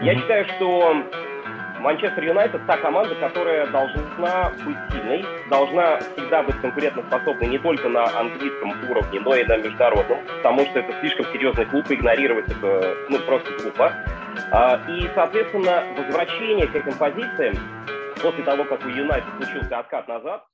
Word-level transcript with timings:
Я 0.00 0.14
считаю, 0.14 0.46
что 0.56 0.94
Манчестер 1.80 2.24
Юнайтед 2.24 2.64
та 2.66 2.76
команда, 2.76 3.16
которая 3.16 3.66
должна 3.66 4.50
быть 4.64 4.76
сильной, 4.92 5.24
должна 5.50 5.98
всегда 5.98 6.44
быть 6.44 6.60
конкурентоспособной 6.60 7.48
не 7.48 7.58
только 7.58 7.88
на 7.88 8.04
английском 8.16 8.70
уровне, 8.88 9.20
но 9.20 9.34
и 9.34 9.44
на 9.44 9.56
международном, 9.56 10.18
потому 10.36 10.60
что 10.66 10.78
это 10.78 10.92
слишком 11.00 11.26
серьезный 11.26 11.66
клуб, 11.66 11.90
и 11.90 11.94
игнорировать 11.94 12.48
это 12.48 12.94
ну, 13.08 13.18
просто 13.26 13.50
глупо. 13.60 13.92
А, 14.52 14.80
и, 14.88 15.10
соответственно, 15.14 15.82
возвращение 15.96 16.68
к 16.68 16.76
этим 16.76 16.96
позициям 16.96 17.54
после 18.22 18.44
того, 18.44 18.64
как 18.64 18.84
у 18.84 18.88
Юнайтед 18.88 19.30
случился 19.36 19.78
откат 19.78 20.06
назад, 20.06 20.44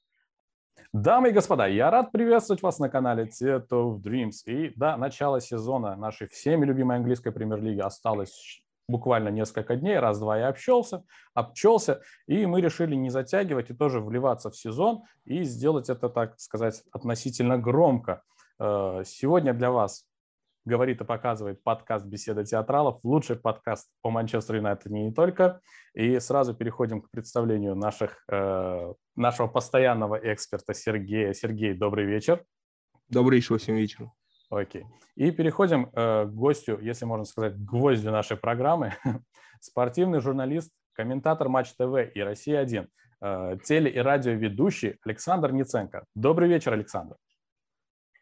Дамы 0.92 1.30
и 1.30 1.32
господа, 1.32 1.66
я 1.66 1.90
рад 1.90 2.12
приветствовать 2.12 2.62
вас 2.62 2.78
на 2.78 2.88
канале 2.88 3.24
Theater 3.24 3.68
of 3.68 4.00
Dreams. 4.00 4.44
И 4.46 4.72
да, 4.76 4.96
начало 4.96 5.40
сезона 5.40 5.96
нашей 5.96 6.28
всеми 6.28 6.64
любимой 6.64 6.96
английской 6.96 7.32
премьер-лиги 7.32 7.80
осталось 7.80 8.63
буквально 8.88 9.28
несколько 9.28 9.76
дней, 9.76 9.98
раз-два 9.98 10.38
я 10.38 10.48
общался, 10.48 11.04
обчелся, 11.34 12.00
и 12.26 12.46
мы 12.46 12.60
решили 12.60 12.94
не 12.94 13.10
затягивать 13.10 13.70
и 13.70 13.74
тоже 13.74 14.00
вливаться 14.00 14.50
в 14.50 14.56
сезон 14.56 15.04
и 15.24 15.42
сделать 15.42 15.88
это, 15.88 16.08
так 16.08 16.38
сказать, 16.38 16.82
относительно 16.92 17.58
громко. 17.58 18.22
Э, 18.58 19.02
сегодня 19.04 19.54
для 19.54 19.70
вас 19.70 20.06
говорит 20.64 21.00
и 21.00 21.04
показывает 21.04 21.62
подкаст 21.62 22.06
«Беседа 22.06 22.44
театралов», 22.44 23.00
лучший 23.04 23.36
подкаст 23.36 23.90
по 24.02 24.10
Манчестер 24.10 24.56
Юнайтед 24.56 24.90
не 24.92 25.12
только. 25.12 25.60
И 25.94 26.18
сразу 26.20 26.54
переходим 26.54 27.02
к 27.02 27.10
представлению 27.10 27.74
наших, 27.74 28.24
э, 28.30 28.94
нашего 29.14 29.46
постоянного 29.46 30.18
эксперта 30.32 30.74
Сергея. 30.74 31.32
Сергей, 31.34 31.74
добрый 31.74 32.06
вечер. 32.06 32.44
Добрый 33.08 33.38
еще 33.38 33.54
8 33.54 33.74
вечера. 33.76 34.12
Окей. 34.54 34.84
И 35.16 35.30
переходим 35.32 35.90
э, 35.92 36.24
к 36.26 36.30
гостю, 36.30 36.78
если 36.80 37.04
можно 37.04 37.24
сказать, 37.24 37.54
к 37.54 37.58
гвоздю 37.58 38.10
нашей 38.10 38.36
программы. 38.36 38.92
Спортивный 39.60 40.20
журналист, 40.20 40.72
комментатор 40.92 41.48
Матч 41.48 41.72
ТВ 41.72 42.14
и 42.14 42.20
Россия-1, 42.20 42.86
э, 43.20 43.56
теле- 43.64 43.90
и 43.90 43.98
радиоведущий 43.98 44.98
Александр 45.04 45.52
Ниценко. 45.52 46.04
Добрый 46.14 46.48
вечер, 46.48 46.72
Александр. 46.72 47.16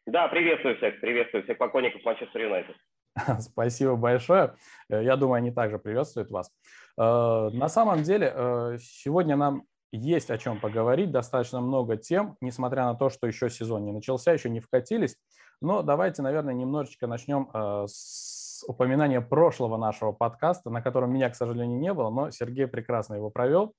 Да, 0.06 0.28
приветствую 0.28 0.76
всех, 0.76 1.00
приветствую 1.00 1.44
всех 1.44 1.58
поклонников 1.58 2.02
Манчестер 2.04 2.42
Юнайтед. 2.42 2.76
Спасибо 3.40 3.96
большое. 3.96 4.54
Э, 4.88 5.02
я 5.04 5.16
думаю, 5.16 5.38
они 5.38 5.50
также 5.50 5.78
приветствуют 5.78 6.30
вас. 6.30 6.50
Э, 6.98 7.50
на 7.52 7.68
самом 7.68 8.02
деле, 8.02 8.32
э, 8.34 8.78
сегодня 8.80 9.36
нам 9.36 9.64
есть 9.92 10.30
о 10.30 10.38
чем 10.38 10.58
поговорить, 10.58 11.10
достаточно 11.10 11.60
много 11.60 11.98
тем, 11.98 12.36
несмотря 12.40 12.84
на 12.84 12.94
то, 12.94 13.10
что 13.10 13.26
еще 13.26 13.50
сезон 13.50 13.84
не 13.84 13.92
начался, 13.92 14.32
еще 14.32 14.48
не 14.48 14.60
вкатились. 14.60 15.16
Но 15.62 15.82
давайте, 15.82 16.22
наверное, 16.22 16.54
немножечко 16.54 17.06
начнем 17.06 17.48
с 17.86 18.64
упоминания 18.66 19.20
прошлого 19.20 19.76
нашего 19.76 20.12
подкаста, 20.12 20.70
на 20.70 20.82
котором 20.82 21.12
меня, 21.12 21.30
к 21.30 21.36
сожалению, 21.36 21.78
не 21.78 21.92
было, 21.94 22.10
но 22.10 22.30
Сергей 22.30 22.66
прекрасно 22.66 23.14
его 23.14 23.30
провел. 23.30 23.74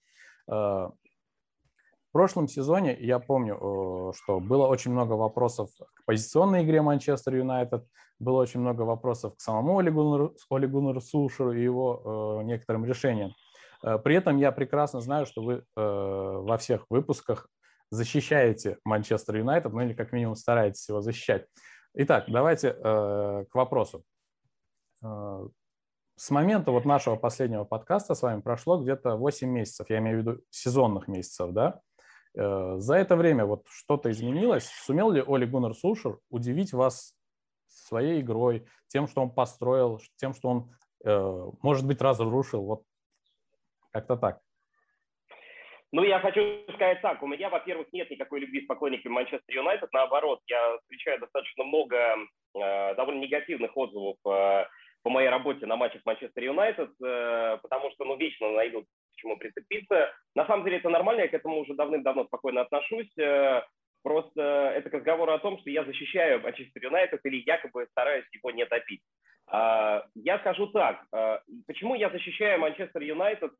В 2.13 2.15
прошлом 2.15 2.47
сезоне 2.47 2.95
я 2.99 3.17
помню, 3.17 3.55
э, 3.55 4.11
что 4.15 4.39
было 4.39 4.67
очень 4.67 4.91
много 4.91 5.13
вопросов 5.13 5.71
к 5.95 6.05
позиционной 6.05 6.63
игре 6.63 6.79
Манчестер 6.83 7.33
Юнайтед, 7.33 7.87
было 8.19 8.39
очень 8.39 8.59
много 8.59 8.83
вопросов 8.83 9.35
к 9.35 9.41
самому 9.41 9.79
Олегу, 9.79 10.31
Олегу 10.51 11.01
Сушеру 11.01 11.53
и 11.53 11.63
его 11.63 12.39
э, 12.39 12.43
некоторым 12.43 12.85
решениям. 12.85 13.31
Э, 13.83 13.97
при 13.97 14.15
этом 14.15 14.37
я 14.37 14.51
прекрасно 14.51 15.01
знаю, 15.01 15.25
что 15.25 15.41
вы 15.41 15.63
во 15.75 16.55
всех 16.59 16.85
выпусках 16.91 17.49
защищаете 17.93 18.77
Манчестер 18.83 19.37
Юнайтед, 19.37 19.71
ну 19.71 19.81
или 19.81 19.93
как 19.93 20.11
минимум 20.11 20.35
стараетесь 20.35 20.87
его 20.89 21.01
защищать. 21.01 21.45
Итак, 21.93 22.25
давайте 22.27 22.73
к 22.73 23.49
вопросу. 23.53 24.03
С 26.15 26.29
момента 26.29 26.71
вот 26.71 26.85
нашего 26.85 27.15
последнего 27.15 27.63
подкаста 27.63 28.13
с 28.13 28.21
вами 28.21 28.41
прошло 28.41 28.79
где-то 28.79 29.15
8 29.15 29.49
месяцев, 29.49 29.89
я 29.89 29.97
имею 29.97 30.17
в 30.17 30.21
виду 30.21 30.41
сезонных 30.51 31.07
месяцев, 31.07 31.51
да? 31.51 31.81
Э, 32.35 32.75
за 32.77 32.95
это 32.95 33.15
время 33.15 33.45
вот 33.45 33.65
что-то 33.67 34.11
изменилось? 34.11 34.65
Сумел 34.65 35.11
ли 35.11 35.23
Оли 35.25 35.45
Гуннер 35.45 35.73
Сушер 35.73 36.19
удивить 36.29 36.73
вас 36.73 37.15
своей 37.67 38.21
игрой, 38.21 38.67
тем, 38.87 39.07
что 39.07 39.21
он 39.21 39.31
построил, 39.31 39.99
тем, 40.17 40.33
что 40.33 40.49
он, 40.49 40.71
э, 41.03 41.51
может 41.61 41.85
быть, 41.85 42.01
разрушил? 42.01 42.63
Вот 42.63 42.83
как-то 43.91 44.15
так. 44.15 44.39
Ну, 45.93 46.03
я 46.03 46.19
хочу 46.19 46.41
сказать 46.73 47.01
так. 47.01 47.21
У 47.21 47.27
меня, 47.27 47.49
во-первых, 47.49 47.85
нет 47.93 48.09
никакой 48.09 48.39
любви 48.39 48.61
с 48.63 48.65
поклонниками 48.65 49.13
Манчестер 49.13 49.55
Юнайтед. 49.55 49.93
Наоборот, 49.93 50.39
я 50.47 50.77
встречаю 50.79 51.19
достаточно 51.19 51.63
много 51.65 52.17
э, 52.55 52.95
довольно 52.95 53.19
негативных 53.19 53.77
отзывов 53.77 54.15
э, 54.25 54.65
по 55.03 55.09
моей 55.11 55.29
работе 55.29 55.67
на 55.67 55.75
матчах 55.75 56.01
Манчестер 56.03 56.45
Юнайтед, 56.45 56.89
э, 56.99 57.57
потому 57.61 57.91
что, 57.91 58.05
ну, 58.05 58.17
вечно 58.17 58.49
найдут 58.49 58.85
к 58.85 59.17
чему 59.17 59.37
прицепиться. 59.37 60.11
На 60.33 60.47
самом 60.47 60.65
деле 60.65 60.77
это 60.77 60.89
нормально, 60.89 61.21
я 61.21 61.27
к 61.27 61.35
этому 61.35 61.59
уже 61.59 61.75
давным-давно 61.75 62.25
спокойно 62.25 62.61
отношусь. 62.61 63.15
Э, 63.19 63.61
просто 64.01 64.41
это 64.75 64.89
к 64.89 64.93
разговору 64.93 65.31
о 65.31 65.37
том, 65.37 65.59
что 65.59 65.69
я 65.69 65.83
защищаю 65.83 66.41
Манчестер 66.41 66.85
Юнайтед 66.85 67.19
или 67.23 67.43
якобы 67.45 67.85
стараюсь 67.91 68.25
его 68.31 68.49
не 68.49 68.65
топить. 68.65 69.03
А, 69.45 70.03
я 70.15 70.39
скажу 70.39 70.65
так, 70.67 71.05
э, 71.13 71.37
почему 71.67 71.93
я 71.93 72.09
защищаю 72.09 72.59
Манчестер 72.59 73.03
Юнайтед, 73.03 73.51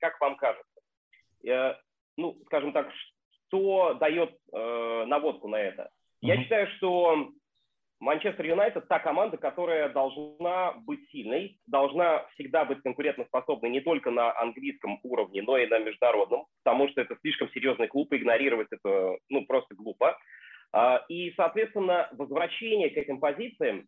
как 0.00 0.20
вам 0.20 0.34
кажется? 0.38 0.76
Ну, 1.42 2.38
скажем 2.46 2.72
так, 2.72 2.90
что 3.48 3.94
дает 3.94 4.38
наводку 4.52 5.48
на 5.48 5.56
это? 5.56 5.90
Я 6.22 6.42
считаю, 6.42 6.66
что 6.76 7.30
Манчестер 7.98 8.44
Юнайтед 8.44 8.88
та 8.88 8.98
команда, 8.98 9.38
которая 9.38 9.88
должна 9.88 10.72
быть 10.86 11.08
сильной, 11.10 11.58
должна 11.66 12.26
всегда 12.34 12.64
быть 12.66 12.82
конкурентоспособной 12.82 13.70
не 13.70 13.80
только 13.80 14.10
на 14.10 14.38
английском 14.38 15.00
уровне, 15.02 15.42
но 15.42 15.56
и 15.56 15.66
на 15.66 15.78
международном, 15.78 16.46
потому 16.62 16.88
что 16.90 17.00
это 17.00 17.16
слишком 17.22 17.48
серьезный 17.50 17.88
клуб, 17.88 18.12
и 18.12 18.16
игнорировать 18.16 18.68
это 18.70 19.16
ну, 19.30 19.46
просто 19.46 19.74
глупо. 19.74 20.18
А, 20.72 21.04
и, 21.08 21.32
соответственно, 21.36 22.08
возвращение 22.12 22.90
к 22.90 22.98
этим 22.98 23.18
позициям 23.18 23.86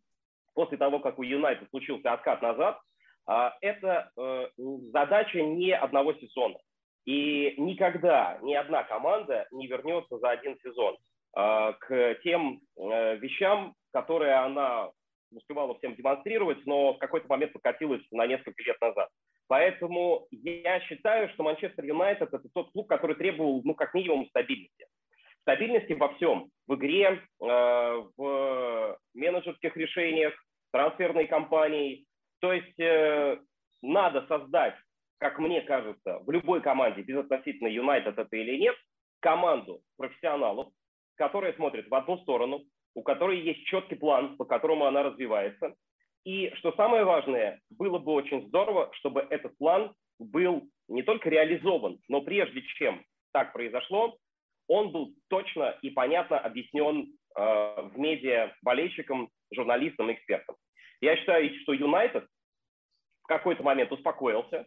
после 0.54 0.78
того, 0.78 1.00
как 1.00 1.19
у 1.19 1.22
Юнайтед 1.22 1.69
случился 1.69 2.12
откат 2.12 2.41
назад, 2.41 2.81
а, 3.26 3.58
это 3.60 4.10
э, 4.16 4.47
задача 4.91 5.42
не 5.42 5.72
одного 5.72 6.14
сезона. 6.14 6.56
И 7.08 7.54
никогда 7.56 8.38
ни 8.42 8.52
одна 8.52 8.84
команда 8.84 9.48
не 9.50 9.66
вернется 9.66 10.19
за 10.19 10.28
один 10.28 10.58
сезон 10.62 10.98
а, 11.34 11.72
к 11.72 12.16
тем 12.22 12.60
э, 12.76 13.16
вещам, 13.16 13.72
которые 13.94 14.34
она 14.34 14.91
успевала 15.32 15.74
всем 15.78 15.94
демонстрировать, 15.94 16.66
но 16.66 16.92
в 16.92 16.98
какой-то 16.98 17.26
момент 17.28 17.54
покатилась 17.54 18.02
на 18.10 18.26
несколько 18.26 18.62
лет 18.62 18.78
назад. 18.82 19.08
Поэтому 19.46 20.26
я 20.30 20.80
считаю, 20.80 21.30
что 21.30 21.44
Манчестер 21.44 21.82
Юнайтед– 21.82 22.28
это 22.34 22.46
тот 22.52 22.70
клуб, 22.72 22.86
который 22.86 23.16
требовал, 23.16 23.62
ну, 23.64 23.75
как 23.75 23.94
минимум, 23.94 24.28
стабильности. 24.28 24.84
Стабильности 25.40 25.94
во 25.94 26.12
всем. 26.16 26.50
В 26.66 26.75
игре, 26.75 27.22
э, 27.40 28.02
в 28.19 28.98
менеджерских 29.14 29.75
решениях, 29.78 30.34
трансферной 30.72 31.26
кампании. 31.26 32.04
То 32.40 32.52
есть 32.52 32.78
э, 32.78 33.38
надо 33.80 34.26
создать, 34.26 34.75
как 35.19 35.39
мне 35.39 35.61
кажется, 35.62 36.21
в 36.21 36.31
любой 36.31 36.61
команде, 36.61 37.03
безотносительно 37.03 37.69
Юнайтед 37.69 38.19
это 38.19 38.37
или 38.37 38.56
нет, 38.56 38.77
команду 39.21 39.81
профессионалов, 39.97 40.69
которая 41.17 41.53
смотрит 41.55 41.89
в 41.89 41.95
одну 41.95 42.19
сторону, 42.19 42.62
у 42.95 43.03
которой 43.03 43.41
есть 43.41 43.65
четкий 43.67 43.97
план, 43.97 44.37
по 44.37 44.45
которому 44.45 44.87
она 44.87 45.03
развивается. 45.03 45.75
И 46.25 46.51
что 46.56 46.73
самое 46.73 47.05
важное, 47.05 47.61
было 47.71 47.99
бы 47.99 48.12
очень 48.12 48.47
здорово, 48.49 48.91
чтобы 48.95 49.27
этот 49.29 49.56
план 49.59 49.93
был 50.19 50.69
не 50.89 51.03
только 51.03 51.31
реализован, 51.31 51.99
но 52.09 52.23
прежде 52.23 52.62
чем 52.62 53.05
так 53.33 53.53
произошло, 53.53 54.17
он 54.69 54.91
был 54.91 55.15
точно 55.29 55.79
и 55.83 55.91
понятно 55.91 56.39
объяснен 56.39 57.12
э, 57.37 57.41
в 57.41 57.99
медиа 57.99 58.53
болельщикам, 58.62 59.31
журналистам, 59.53 60.12
экспертам. 60.12 60.56
Я 61.00 61.17
считаю, 61.17 61.50
что 61.62 61.73
Юнайтед 61.73 62.27
в 63.23 63.27
какой-то 63.27 63.62
момент 63.62 63.93
успокоился, 63.93 64.67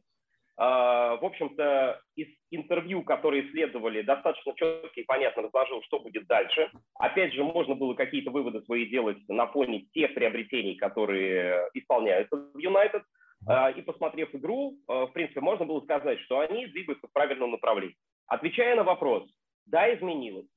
в 0.63 1.25
общем-то, 1.25 1.99
из 2.15 2.27
интервью, 2.51 3.03
которые 3.03 3.49
следовали, 3.49 4.03
достаточно 4.03 4.53
четко 4.55 4.99
и 4.99 5.03
понятно 5.03 5.43
разложил, 5.43 5.81
что 5.83 5.99
будет 5.99 6.27
дальше. 6.27 6.69
Опять 6.95 7.33
же, 7.33 7.43
можно 7.43 7.73
было 7.73 7.95
какие-то 7.95 8.29
выводы 8.29 8.61
свои 8.61 8.85
делать 8.85 9.17
на 9.27 9.47
фоне 9.47 9.87
тех 9.93 10.13
приобретений, 10.13 10.75
которые 10.75 11.67
исполняются 11.73 12.35
в 12.35 12.57
Юнайтед. 12.59 13.01
А, 13.47 13.71
и 13.71 13.81
посмотрев 13.81 14.33
игру, 14.35 14.77
а, 14.87 15.07
в 15.07 15.13
принципе, 15.13 15.41
можно 15.41 15.65
было 15.65 15.81
сказать, 15.81 16.19
что 16.21 16.39
они 16.39 16.67
двигаются 16.67 17.07
в 17.07 17.11
правильном 17.11 17.51
направлении. 17.51 17.97
Отвечая 18.27 18.75
на 18.75 18.83
вопрос, 18.83 19.29
да, 19.65 19.93
изменилось. 19.93 20.47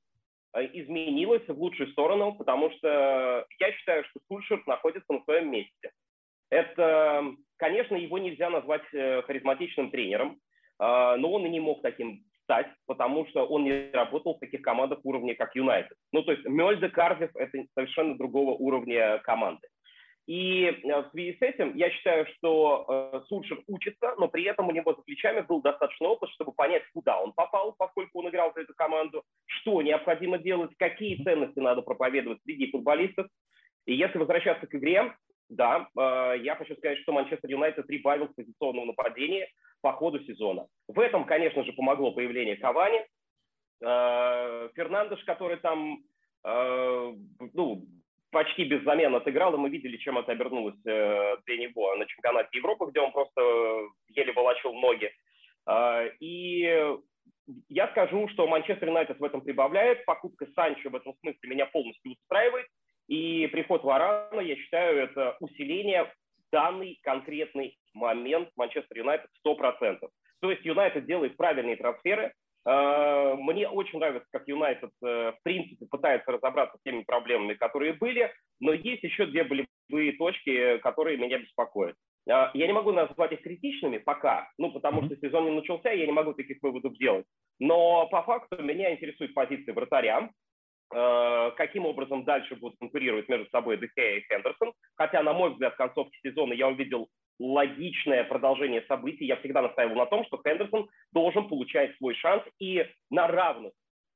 Изменилось 0.53 1.47
в 1.47 1.59
лучшую 1.59 1.89
сторону, 1.91 2.33
потому 2.35 2.71
что 2.71 3.45
я 3.59 3.71
считаю, 3.73 4.05
что 4.05 4.19
Сульшер 4.27 4.63
находится 4.67 5.11
на 5.11 5.21
своем 5.23 5.51
месте. 5.51 5.91
Это, 6.49 7.25
конечно, 7.57 7.95
его 7.95 8.17
нельзя 8.17 8.49
назвать 8.49 8.83
э, 8.93 9.21
харизматичным 9.23 9.91
тренером, 9.91 10.39
а, 10.77 11.17
но 11.17 11.31
он 11.31 11.45
и 11.45 11.49
не 11.49 11.59
мог 11.59 11.81
таким 11.81 12.23
стать, 12.43 12.67
потому 12.85 13.25
что 13.27 13.45
он 13.45 13.63
не 13.63 13.91
работал 13.91 14.35
в 14.35 14.39
таких 14.39 14.61
командах 14.61 14.99
уровня, 15.03 15.35
как 15.35 15.55
Юнайтед. 15.55 15.97
Ну, 16.11 16.23
то 16.23 16.31
есть 16.31 16.45
Мельде, 16.45 16.89
Кардив– 16.89 17.31
это 17.35 17.65
совершенно 17.73 18.17
другого 18.17 18.51
уровня 18.51 19.19
команды. 19.19 19.67
И 20.27 20.65
э, 20.65 21.01
в 21.01 21.11
связи 21.11 21.37
с 21.37 21.41
этим 21.41 21.75
я 21.75 21.91
считаю, 21.91 22.25
что 22.35 23.11
э, 23.13 23.21
Сульшер 23.27 23.61
учится, 23.67 24.15
но 24.17 24.27
при 24.27 24.43
этом 24.43 24.67
у 24.67 24.71
него 24.71 24.93
за 24.93 25.01
плечами 25.03 25.41
был 25.41 25.61
достаточно 25.61 26.07
опыт, 26.07 26.29
чтобы 26.31 26.51
понять, 26.51 26.83
куда 26.93 27.21
он 27.21 27.31
попал, 27.33 27.75
поскольку 27.77 28.19
он 28.19 28.29
играл 28.29 28.51
за 28.55 28.61
эту 28.61 28.73
команду, 28.75 29.23
что 29.45 29.81
необходимо 29.81 30.39
делать, 30.39 30.71
какие 30.77 31.23
ценности 31.23 31.59
надо 31.59 31.83
проповедовать 31.83 32.39
среди 32.43 32.71
футболистов. 32.71 33.27
И 33.85 33.93
если 33.93 34.17
возвращаться 34.17 34.65
к 34.65 34.73
игре, 34.73 35.15
да, 35.49 35.87
э, 35.97 36.35
я 36.41 36.55
хочу 36.55 36.75
сказать, 36.75 36.99
что 36.99 37.11
Манчестер 37.11 37.49
Юнайтед 37.49 37.87
прибавил 37.87 38.27
к 38.27 38.35
позиционному 38.35 38.87
нападению 38.87 39.47
по 39.81 39.93
ходу 39.93 40.19
сезона. 40.25 40.67
В 40.87 40.99
этом, 40.99 41.25
конечно 41.25 41.63
же, 41.63 41.73
помогло 41.73 42.11
появление 42.11 42.57
Кавани. 42.57 43.05
Э, 43.81 44.69
Фернандеш, 44.75 45.23
который 45.25 45.57
там 45.57 45.99
э, 46.43 47.13
ну, 47.53 47.85
почти 48.31 48.63
без 48.65 48.83
замен 48.83 49.13
отыграл, 49.15 49.53
и 49.53 49.57
мы 49.57 49.69
видели, 49.69 49.97
чем 49.97 50.17
это 50.17 50.31
обернулось 50.31 50.79
э, 50.85 51.37
для 51.45 51.57
него 51.57 51.95
на 51.95 52.05
чемпионате 52.05 52.57
Европы, 52.57 52.87
где 52.89 53.01
он 53.01 53.11
просто 53.11 53.41
еле 54.09 54.33
волочил 54.33 54.73
ноги. 54.73 55.11
И 56.19 56.95
я 57.69 57.87
скажу, 57.87 58.27
что 58.29 58.47
Манчестер 58.47 58.87
Юнайтед 58.87 59.19
в 59.19 59.23
этом 59.23 59.41
прибавляет. 59.41 60.05
Покупка 60.05 60.45
Санчо 60.53 60.91
в 60.91 60.95
этом 60.95 61.15
смысле 61.21 61.49
меня 61.49 61.65
полностью 61.65 62.11
устраивает. 62.11 62.67
И 63.07 63.47
приход 63.47 63.83
Варана, 63.83 64.39
я 64.39 64.55
считаю, 64.55 64.97
это 64.97 65.37
усиление 65.39 66.05
в 66.05 66.11
данный 66.51 66.99
конкретный 67.03 67.77
момент 67.93 68.49
Манчестер 68.55 68.97
Юнайтед 68.97 69.29
100%. 69.45 70.09
То 70.41 70.51
есть 70.51 70.65
Юнайтед 70.65 71.05
делает 71.05 71.37
правильные 71.37 71.75
трансферы, 71.75 72.33
Э, 72.65 73.35
мне 73.37 73.69
очень 73.69 73.99
нравится, 73.99 74.27
как 74.31 74.47
Юнайтед, 74.47 74.89
э, 75.03 75.31
в 75.31 75.43
принципе, 75.43 75.85
пытается 75.85 76.31
разобраться 76.31 76.77
с 76.77 76.83
теми 76.83 77.03
проблемами, 77.03 77.53
которые 77.53 77.93
были, 77.93 78.33
но 78.59 78.73
есть 78.73 79.03
еще 79.03 79.27
две 79.27 79.43
болевые 79.43 80.13
точки, 80.13 80.79
которые 80.79 81.17
меня 81.17 81.37
беспокоят. 81.37 81.95
Э, 82.27 82.49
я 82.53 82.67
не 82.67 82.73
могу 82.73 82.91
назвать 82.91 83.33
их 83.33 83.43
критичными 83.43 83.99
пока, 83.99 84.49
ну, 84.57 84.71
потому 84.71 85.05
что 85.05 85.15
сезон 85.17 85.45
не 85.45 85.51
начался, 85.51 85.91
я 85.91 86.05
не 86.07 86.11
могу 86.11 86.33
таких 86.33 86.57
выводов 86.63 86.95
сделать. 86.95 87.25
Но 87.59 88.07
по 88.07 88.23
факту 88.23 88.61
меня 88.61 88.91
интересует 88.91 89.35
позиция 89.35 89.73
вратаря, 89.73 90.31
каким 90.89 91.85
образом 91.85 92.23
дальше 92.23 92.55
будут 92.55 92.77
конкурировать 92.79 93.27
между 93.27 93.49
собой 93.49 93.77
Дехея 93.77 94.19
и 94.19 94.25
Хендерсон. 94.27 94.73
Хотя, 94.95 95.23
на 95.23 95.33
мой 95.33 95.51
взгляд, 95.51 95.73
в 95.73 95.77
концовке 95.77 96.17
сезона 96.23 96.53
я 96.53 96.67
увидел 96.67 97.09
логичное 97.39 98.23
продолжение 98.23 98.83
событий. 98.87 99.25
Я 99.25 99.37
всегда 99.37 99.61
настаивал 99.61 99.95
на 99.95 100.05
том, 100.05 100.25
что 100.25 100.41
Хендерсон 100.45 100.87
должен 101.11 101.47
получать 101.47 101.95
свой 101.97 102.15
шанс 102.15 102.43
и 102.59 102.85
на 103.09 103.27
равных, 103.27 103.73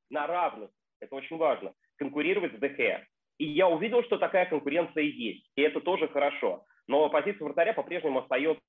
на 0.10 0.28
равных, 0.28 0.70
это 1.00 1.16
очень 1.16 1.38
важно, 1.38 1.74
конкурировать 1.98 2.54
с 2.56 2.60
ДХ. 2.60 3.06
И 3.38 3.46
я 3.46 3.68
увидел, 3.68 4.04
что 4.04 4.18
такая 4.18 4.46
конкуренция 4.46 5.04
есть, 5.04 5.50
и 5.56 5.62
это 5.62 5.80
тоже 5.80 6.08
хорошо. 6.08 6.66
Но 6.88 7.10
позиция 7.10 7.46
вратаря 7.46 7.74
по-прежнему 7.74 8.20
остается 8.20 8.62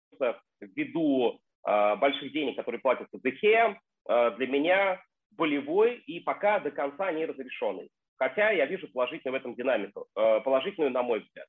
ввиду 0.60 1.40
э, 1.66 1.96
больших 1.96 2.32
денег, 2.32 2.56
которые 2.56 2.80
платятся 2.80 3.18
ДХ, 3.18 3.42
э, 3.42 4.30
для 4.36 4.46
меня 4.46 5.02
болевой 5.40 5.94
и 6.06 6.20
пока 6.20 6.60
до 6.60 6.70
конца 6.70 7.10
не 7.12 7.24
разрешенный. 7.24 7.88
Хотя 8.16 8.50
я 8.50 8.66
вижу 8.66 8.86
положительную 8.92 9.38
в 9.38 9.40
этом 9.40 9.54
динамику, 9.54 10.06
э, 10.14 10.40
положительную 10.40 10.92
на 10.92 11.02
мой 11.02 11.20
взгляд. 11.20 11.46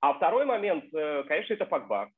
А 0.00 0.14
второй 0.14 0.44
момент, 0.44 0.84
э, 0.94 1.24
конечно, 1.24 1.54
это 1.54 1.66
Пакба. 1.66 2.08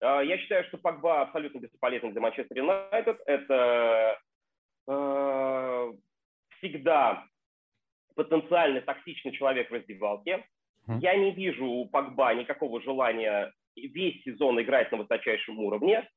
А, 0.00 0.22
я 0.22 0.38
считаю, 0.38 0.64
что 0.64 0.78
Погба 0.78 1.20
абсолютно 1.20 1.58
бесполезен 1.58 2.12
для 2.12 2.20
Манчестер 2.22 2.56
Юнайтед. 2.56 3.20
Это 3.26 4.18
э, 4.88 5.92
всегда 6.56 7.24
потенциально 8.16 8.80
токсичный 8.80 9.32
человек 9.32 9.70
в 9.70 9.74
раздевалке. 9.74 10.44
Я 10.98 11.14
не 11.14 11.30
вижу 11.30 11.66
у 11.66 11.88
Погба 11.88 12.34
никакого 12.34 12.80
желания 12.80 13.52
весь 13.76 14.22
сезон 14.24 14.60
играть 14.60 14.90
на 14.90 14.98
высочайшем 14.98 15.58
уровне. 15.60 16.08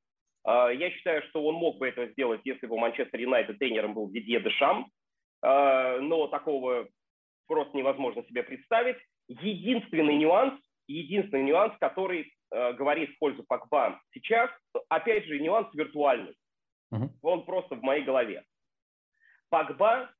Э, 0.45 0.69
я 0.73 0.91
считаю, 0.91 1.23
что 1.23 1.43
он 1.43 1.55
мог 1.55 1.77
бы 1.77 1.87
это 1.87 2.07
сделать, 2.07 2.41
если 2.43 2.67
бы 2.67 2.75
у 2.75 2.79
Манчестер 2.79 3.19
Юнайтед 3.19 3.59
тренером 3.59 3.93
был 3.93 4.09
Дидье 4.09 4.41
Дешам, 4.41 4.91
э, 5.41 5.99
но 5.99 6.27
такого 6.27 6.87
просто 7.47 7.77
невозможно 7.77 8.23
себе 8.23 8.43
представить. 8.43 8.97
Единственный 9.27 10.15
нюанс, 10.15 10.59
единственный 10.87 11.43
нюанс, 11.43 11.73
который 11.79 12.33
э, 12.51 12.73
говорит 12.73 13.11
в 13.11 13.19
пользу 13.19 13.43
Пакба 13.43 14.01
сейчас, 14.13 14.49
опять 14.89 15.25
же, 15.25 15.39
нюанс 15.39 15.73
виртуальный. 15.73 16.35
Uh-huh. 16.93 17.09
Он 17.21 17.45
просто 17.45 17.75
в 17.75 17.81
моей 17.81 18.03
голове. 18.03 18.43
Пакба, 19.49 20.11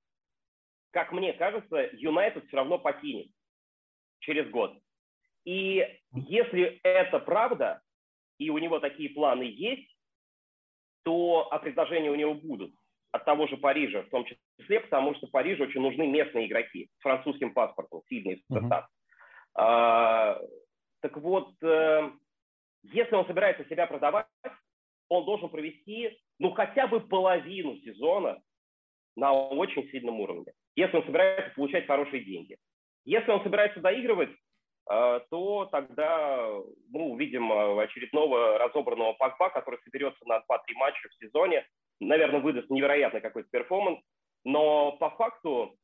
как 0.92 1.12
мне 1.12 1.34
кажется, 1.34 1.90
Юнайтед 1.94 2.48
все 2.48 2.58
равно 2.58 2.80
покинет 2.80 3.28
через 4.20 4.50
год. 4.50 4.80
И 5.44 5.86
если 6.14 6.80
это 6.84 7.20
правда, 7.20 7.82
и 8.38 8.50
у 8.50 8.58
него 8.58 8.80
такие 8.80 9.10
планы 9.10 9.44
есть, 9.44 9.93
то 11.04 11.48
а 11.52 11.60
предложения 11.60 12.12
у 12.12 12.16
него 12.16 12.34
будут 12.34 12.74
от 13.12 13.26
того 13.26 13.48
же 13.48 13.58
Парижа 13.58 14.04
в 14.04 14.10
том 14.10 14.26
числе, 14.26 14.80
потому 14.80 15.16
что 15.16 15.28
Парижу 15.28 15.64
очень 15.64 15.82
нужны 15.82 16.08
местные 16.08 16.48
игроки 16.48 16.90
с 16.98 17.02
французским 17.02 17.54
паспортом, 17.54 18.02
сильные 18.10 18.42
uh-huh. 18.52 18.84
А, 19.56 20.40
так 21.02 21.16
вот, 21.18 21.54
э, 21.62 22.12
если 22.84 23.14
он 23.14 23.28
собирается 23.28 23.66
себя 23.66 23.86
продавать, 23.86 24.26
он 25.10 25.26
должен 25.26 25.50
провести 25.50 26.18
ну 26.40 26.52
хотя 26.52 26.88
бы 26.88 27.02
половину 27.02 27.78
сезона 27.78 28.42
на 29.16 29.32
очень 29.32 29.88
сильном 29.90 30.20
уровне, 30.20 30.54
если 30.76 30.98
он 30.98 31.06
собирается 31.06 31.54
получать 31.56 31.86
хорошие 31.86 32.24
деньги. 32.24 32.58
Если 33.06 33.30
он 33.30 33.44
собирается 33.44 33.80
доигрывать, 33.80 34.30
то 34.86 35.70
тогда 35.72 36.46
мы 36.90 37.04
увидим 37.04 37.52
э, 37.52 37.84
очередного 37.84 38.58
разобранного 38.58 39.14
Погба, 39.14 39.50
который 39.50 39.80
соберется 39.84 40.20
на 40.26 40.38
2-3 40.40 40.42
матча 40.76 41.08
в 41.10 41.16
сезоне, 41.24 41.66
наверное, 42.00 42.42
выдаст 42.42 42.70
невероятный 42.70 43.22
какой-то 43.22 43.50
перформанс, 43.50 44.00
но 44.44 44.94
по 44.94 45.10
факту, 45.12 45.76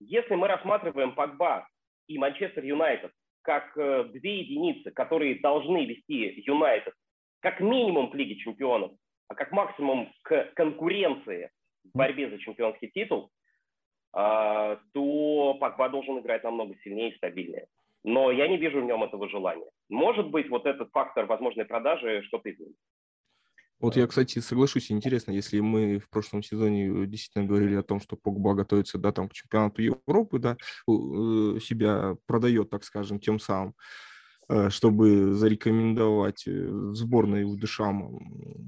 если 0.00 0.34
мы 0.34 0.48
рассматриваем 0.48 1.14
Погба 1.14 1.66
и 2.08 2.18
Манчестер 2.18 2.64
Юнайтед 2.64 3.12
как 3.40 3.76
э, 3.76 4.04
две 4.12 4.40
единицы, 4.40 4.90
которые 4.90 5.40
должны 5.40 5.86
вести 5.86 6.42
Юнайтед 6.46 6.94
как 7.40 7.60
минимум 7.60 8.10
к 8.10 8.14
Лиге 8.14 8.36
чемпионов, 8.36 8.92
а 9.28 9.34
как 9.34 9.50
максимум 9.50 10.12
к 10.22 10.52
конкуренции 10.54 11.50
в 11.84 11.96
борьбе 11.96 12.30
за 12.30 12.38
чемпионский 12.38 12.88
титул, 12.90 13.30
то 14.12 15.56
Пакба 15.58 15.88
должен 15.88 16.18
играть 16.20 16.44
намного 16.44 16.76
сильнее 16.84 17.10
и 17.10 17.16
стабильнее. 17.16 17.66
Но 18.04 18.30
я 18.30 18.48
не 18.48 18.56
вижу 18.56 18.80
в 18.80 18.84
нем 18.84 19.04
этого 19.04 19.28
желания. 19.28 19.70
Может 19.88 20.30
быть, 20.30 20.48
вот 20.48 20.66
этот 20.66 20.90
фактор 20.92 21.26
возможной 21.26 21.64
продажи 21.64 22.22
что-то 22.24 22.50
изменит. 22.50 22.76
Вот 23.82 23.96
я, 23.96 24.06
кстати, 24.06 24.38
соглашусь, 24.38 24.92
интересно, 24.92 25.32
если 25.32 25.58
мы 25.58 25.98
в 25.98 26.08
прошлом 26.08 26.44
сезоне 26.44 26.86
э, 26.86 27.06
действительно 27.06 27.46
говорили 27.46 27.74
о 27.74 27.82
том, 27.82 28.00
что 28.00 28.16
Погба 28.16 28.54
готовится, 28.54 28.96
да, 28.96 29.10
там, 29.10 29.28
к 29.28 29.32
чемпионату 29.32 29.82
Европы, 29.82 30.38
да, 30.38 30.52
э, 30.52 31.58
себя 31.60 32.16
продает, 32.26 32.70
так 32.70 32.84
скажем, 32.84 33.18
тем 33.18 33.40
самым, 33.40 33.74
чтобы 34.70 35.34
зарекомендовать 35.34 36.44
сборной 36.46 37.44
у 37.44 37.56
Дешама, 37.56 38.10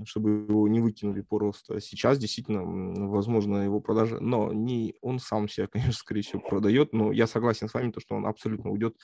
чтобы 0.07 0.47
его 0.49 0.69
не 0.69 0.81
выкинули 0.81 1.21
просто. 1.21 1.81
Сейчас 1.81 2.19
действительно, 2.19 2.63
возможно, 3.09 3.59
его 3.59 3.81
продажа, 3.81 4.19
но 4.21 4.53
не 4.53 4.95
он 5.01 5.19
сам 5.19 5.49
себя, 5.49 5.67
конечно, 5.73 5.93
скорее 5.93 6.23
всего, 6.23 6.41
продает, 6.41 6.93
но 6.93 7.13
я 7.13 7.27
согласен 7.27 7.69
с 7.69 7.75
вами, 7.75 7.91
то, 7.91 8.01
что 8.01 8.15
он 8.15 8.27
абсолютно 8.27 8.71
уйдет 8.71 8.97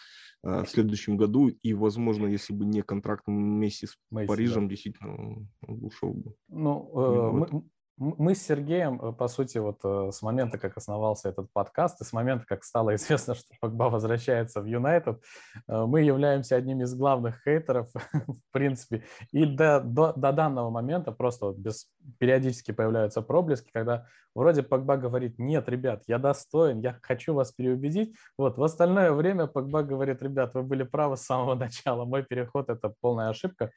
Э, 0.43 0.63
в 0.65 0.71
следующем 0.71 1.17
году, 1.17 1.49
и, 1.49 1.75
возможно, 1.75 2.27
если 2.27 2.55
бы 2.55 2.65
не 2.65 2.83
контракт 2.83 3.25
вместе 3.27 3.87
с 3.87 3.97
Месси, 4.11 4.27
Парижем, 4.27 4.63
да. 4.63 4.71
действительно, 4.71 5.47
ушел 5.67 6.15
бы. 6.15 6.35
Ну, 6.49 6.91
э, 6.95 7.31
мы, 7.33 7.63
мы 8.01 8.35
с 8.35 8.43
Сергеем, 8.43 8.99
э, 9.01 9.13
по 9.13 9.29
сути, 9.29 9.59
вот 9.59 9.81
э, 9.85 10.11
с 10.11 10.23
момента, 10.23 10.59
как 10.59 10.79
основался 10.79 11.29
этот 11.29 11.53
подкаст, 11.53 12.01
и 12.01 12.05
с 12.05 12.15
момента, 12.15 12.47
как 12.47 12.65
стало 12.65 12.95
известно, 12.95 13.35
что 13.35 13.55
Погба 13.61 13.85
возвращается 13.85 14.63
в 14.63 14.65
Юнайтед, 14.65 15.23
э, 15.69 15.85
мы 15.85 16.01
являемся 16.01 16.57
одним 16.57 16.81
из 16.81 16.95
главных 16.95 17.43
хейтеров, 17.45 17.89
в 18.13 18.53
принципе. 18.53 19.05
И 19.33 19.45
до, 19.45 19.81
до, 19.81 20.15
до 20.15 20.33
данного 20.33 20.71
момента 20.71 21.13
просто 21.13 21.47
вот 21.47 21.59
без, 21.59 21.91
периодически 22.19 22.73
появляются 22.73 23.21
проблески, 23.21 23.71
когда 23.71 24.07
вроде 24.35 24.63
Погба 24.63 24.97
говорит, 24.97 25.39
нет, 25.39 25.69
ребят, 25.69 26.05
я 26.07 26.19
достоин, 26.19 26.81
я 26.81 26.99
хочу 27.03 27.35
вас 27.35 27.53
переубедить. 27.53 28.17
Вот, 28.39 28.57
в 28.57 28.63
остальное 28.63 29.13
время 29.13 29.47
Погба 29.47 29.83
говорит, 29.83 30.23
ребят, 30.23 30.55
вы 30.55 30.63
были 30.63 30.85
правы 30.85 31.19
с 31.19 31.23
самого 31.23 31.55
начала, 31.67 32.07
мой 32.07 32.23
переход– 32.23 32.69
это 32.71 32.95
полная 33.03 33.29
ошибка. 33.29 33.71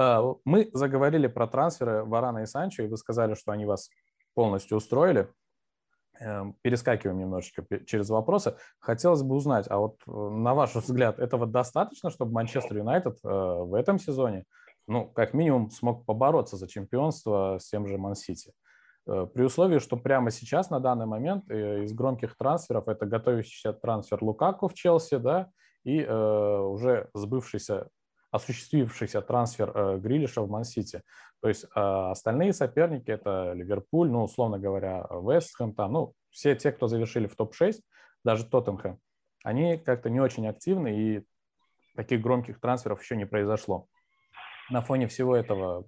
А, 0.00 0.34
мы 0.46 0.70
заговорили 0.72 1.26
про 1.26 1.46
трансферы 1.46 2.04
Варана 2.04 2.38
и 2.38 2.46
Санчо, 2.46 2.82
и 2.82 2.86
вы 2.86 2.96
сказали, 2.96 3.34
что 3.34 3.52
они 3.52 3.66
вас 3.66 3.90
полностью 4.34 4.78
устроили. 4.78 5.28
Эм, 6.20 6.54
перескакиваем 6.62 7.18
немножечко 7.18 7.66
через 7.84 8.08
вопросы. 8.08 8.56
Хотелось 8.78 9.22
бы 9.22 9.34
узнать, 9.34 9.66
а 9.68 9.76
вот 9.76 9.96
э, 10.06 10.10
на 10.10 10.54
ваш 10.54 10.74
взгляд, 10.74 11.18
этого 11.18 11.46
достаточно, 11.46 12.08
чтобы 12.08 12.32
Манчестер 12.32 12.78
Юнайтед 12.78 13.18
э, 13.22 13.28
в 13.28 13.74
этом 13.74 13.98
сезоне, 13.98 14.44
ну, 14.86 15.04
как 15.06 15.34
минимум, 15.34 15.70
смог 15.70 16.06
побороться 16.06 16.56
за 16.56 16.66
чемпионство 16.66 17.58
с 17.60 17.68
тем 17.68 17.86
же 17.86 17.98
Ман-Сити? 17.98 18.52
Э, 19.06 19.26
при 19.26 19.44
условии, 19.44 19.80
что 19.80 19.98
прямо 19.98 20.30
сейчас, 20.30 20.70
на 20.70 20.80
данный 20.80 21.06
момент, 21.06 21.50
из 21.50 21.92
громких 21.92 22.38
трансферов, 22.38 22.88
это 22.88 23.04
готовящийся 23.04 23.74
трансфер 23.74 24.24
Лукаку 24.24 24.68
в 24.68 24.72
Челси, 24.72 25.18
да, 25.18 25.50
и 25.84 26.00
э, 26.00 26.58
уже 26.58 27.10
сбывшийся 27.12 27.90
осуществившийся 28.30 29.20
трансфер 29.22 29.72
э, 29.74 29.98
Грилиша 29.98 30.42
в 30.42 30.50
Ман-Сити. 30.50 31.02
То 31.40 31.48
есть 31.48 31.64
э, 31.64 31.68
остальные 31.74 32.52
соперники, 32.52 33.10
это 33.10 33.52
Ливерпуль, 33.54 34.10
ну, 34.10 34.24
условно 34.24 34.58
говоря, 34.58 35.06
Вестхэм, 35.10 35.74
там, 35.74 35.92
ну, 35.92 36.14
все 36.30 36.54
те, 36.54 36.72
кто 36.72 36.86
завершили 36.86 37.26
в 37.26 37.36
топ-6, 37.36 37.80
даже 38.24 38.44
Тоттенхэм, 38.44 38.98
они 39.44 39.78
как-то 39.78 40.10
не 40.10 40.20
очень 40.20 40.46
активны, 40.46 40.88
и 40.96 41.24
таких 41.96 42.20
громких 42.20 42.60
трансферов 42.60 43.02
еще 43.02 43.16
не 43.16 43.26
произошло. 43.26 43.86
На 44.70 44.82
фоне 44.82 45.08
всего 45.08 45.34
этого 45.34 45.86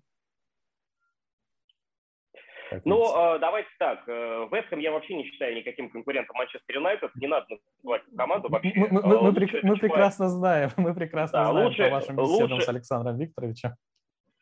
ну, 2.85 3.35
э, 3.35 3.38
давайте 3.38 3.69
так. 3.79 4.02
Э, 4.09 4.49
Вестхэм 4.50 4.79
я 4.79 4.93
вообще 4.93 5.14
не 5.14 5.25
считаю 5.25 5.57
никаким 5.57 5.91
конкурентом 5.91 6.37
Манчестер 6.37 6.76
Юнайтед. 6.76 7.11
Не 7.17 7.26
надо 7.26 7.47
называть 7.83 8.02
команду 8.17 8.49
вообще. 8.49 8.73
Мы, 8.75 8.88
мы, 8.88 9.02
мы, 9.02 9.33
мы, 9.33 9.33
мы 9.62 9.76
прекрасно 9.76 10.29
знаем, 10.29 10.71
мы 10.76 10.95
прекрасно 10.95 11.38
да, 11.38 11.50
знаем 11.50 11.67
лучше, 11.67 11.85
по 11.85 11.91
вашим 11.91 12.17
беседам 12.17 12.52
лучше... 12.52 12.67
с 12.67 12.69
Александром 12.69 13.19
Викторовичем. 13.19 13.71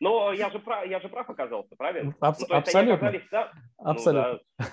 Но 0.00 0.32
я 0.32 0.48
же 0.50 0.58
прав, 0.58 0.86
я 0.86 0.98
же 1.00 1.08
прав 1.08 1.28
оказался, 1.28 1.76
правильно? 1.76 2.14
Аб- 2.20 2.36
ну, 2.48 2.56
абсолютно. 2.56 3.12
да? 3.30 3.52
Абсолютно. 3.78 4.32
Ну, 4.32 4.40
да. 4.58 4.66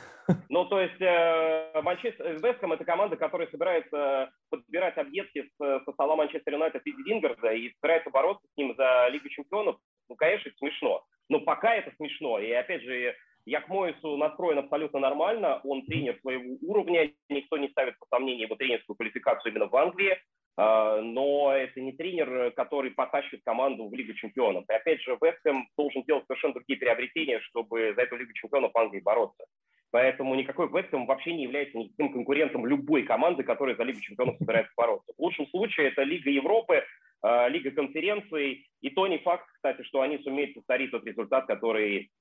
ну, 0.49 0.65
то 0.65 0.79
есть 0.79 1.01
э, 1.01 1.81
Манчестер, 1.81 2.39
Вестхэм 2.41 2.71
это 2.71 2.85
команда, 2.85 3.17
которая 3.17 3.49
собирается 3.49 4.29
подбирать 4.49 4.97
объедки 4.97 5.43
с, 5.43 5.83
со 5.83 5.91
стола 5.91 6.15
Манчестер 6.15 6.53
Юнайтед 6.53 6.81
и 6.85 6.91
Вингерда 6.91 7.51
и 7.51 7.73
собирается 7.73 8.09
бороться 8.09 8.47
с 8.53 8.57
ним 8.57 8.73
за 8.77 9.09
Лигу 9.09 9.27
Чемпионов. 9.27 9.77
Ну, 10.09 10.15
конечно, 10.15 10.47
это 10.47 10.57
смешно. 10.59 11.03
Но 11.29 11.41
пока 11.41 11.75
это 11.75 11.91
смешно. 11.97 12.39
И 12.39 12.49
опять 12.51 12.83
же, 12.83 13.13
я 13.47 13.61
к 13.61 13.69
Моису 13.69 14.17
настроен 14.17 14.59
абсолютно 14.59 14.99
нормально. 14.99 15.61
Он 15.63 15.85
тренер 15.85 16.19
своего 16.19 16.57
уровня. 16.61 17.09
Никто 17.29 17.57
не 17.57 17.69
ставит 17.69 17.97
под 17.97 18.09
сомнение 18.09 18.43
его 18.43 18.55
тренерскую 18.55 18.97
квалификацию 18.97 19.53
именно 19.53 19.67
в 19.67 19.75
Англии. 19.77 20.17
А, 20.57 20.99
но 21.01 21.53
это 21.53 21.79
не 21.79 21.93
тренер, 21.93 22.51
который 22.51 22.91
потащит 22.91 23.41
команду 23.45 23.87
в 23.87 23.93
Лигу 23.93 24.13
чемпионов. 24.15 24.65
И 24.69 24.73
опять 24.73 25.01
же, 25.01 25.17
Вестхэм 25.21 25.65
должен 25.77 26.03
делать 26.03 26.25
совершенно 26.27 26.55
другие 26.55 26.77
приобретения, 26.77 27.39
чтобы 27.39 27.93
за 27.95 28.01
эту 28.01 28.17
Лигу 28.17 28.33
чемпионов 28.33 28.73
в 28.73 28.77
Англии 28.77 28.99
бороться. 28.99 29.45
Поэтому 29.91 30.35
никакой 30.35 30.67
Вестхэм 30.67 31.05
вообще 31.05 31.31
не 31.33 31.43
является 31.43 31.77
никаким 31.77 32.11
конкурентом 32.11 32.65
любой 32.65 33.03
команды, 33.03 33.43
которая 33.43 33.77
за 33.77 33.83
Лигу 33.83 34.01
чемпионов 34.01 34.35
собирается 34.39 34.73
бороться. 34.75 35.13
В 35.17 35.21
лучшем 35.21 35.47
случае 35.47 35.87
это 35.87 36.03
Лига 36.03 36.29
Европы, 36.29 36.83
а, 37.21 37.47
Лига 37.47 37.71
конференций. 37.71 38.67
И 38.81 38.89
то 38.89 39.07
не 39.07 39.19
факт, 39.19 39.47
кстати, 39.53 39.83
что 39.83 40.01
они 40.01 40.17
сумеют 40.17 40.53
повторить 40.53 40.91
тот 40.91 41.05
результат, 41.05 41.45
который 41.45 42.11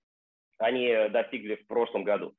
они 0.59 1.09
достигли 1.11 1.57
в 1.57 1.67
прошлом 1.67 2.05
году. 2.05 2.35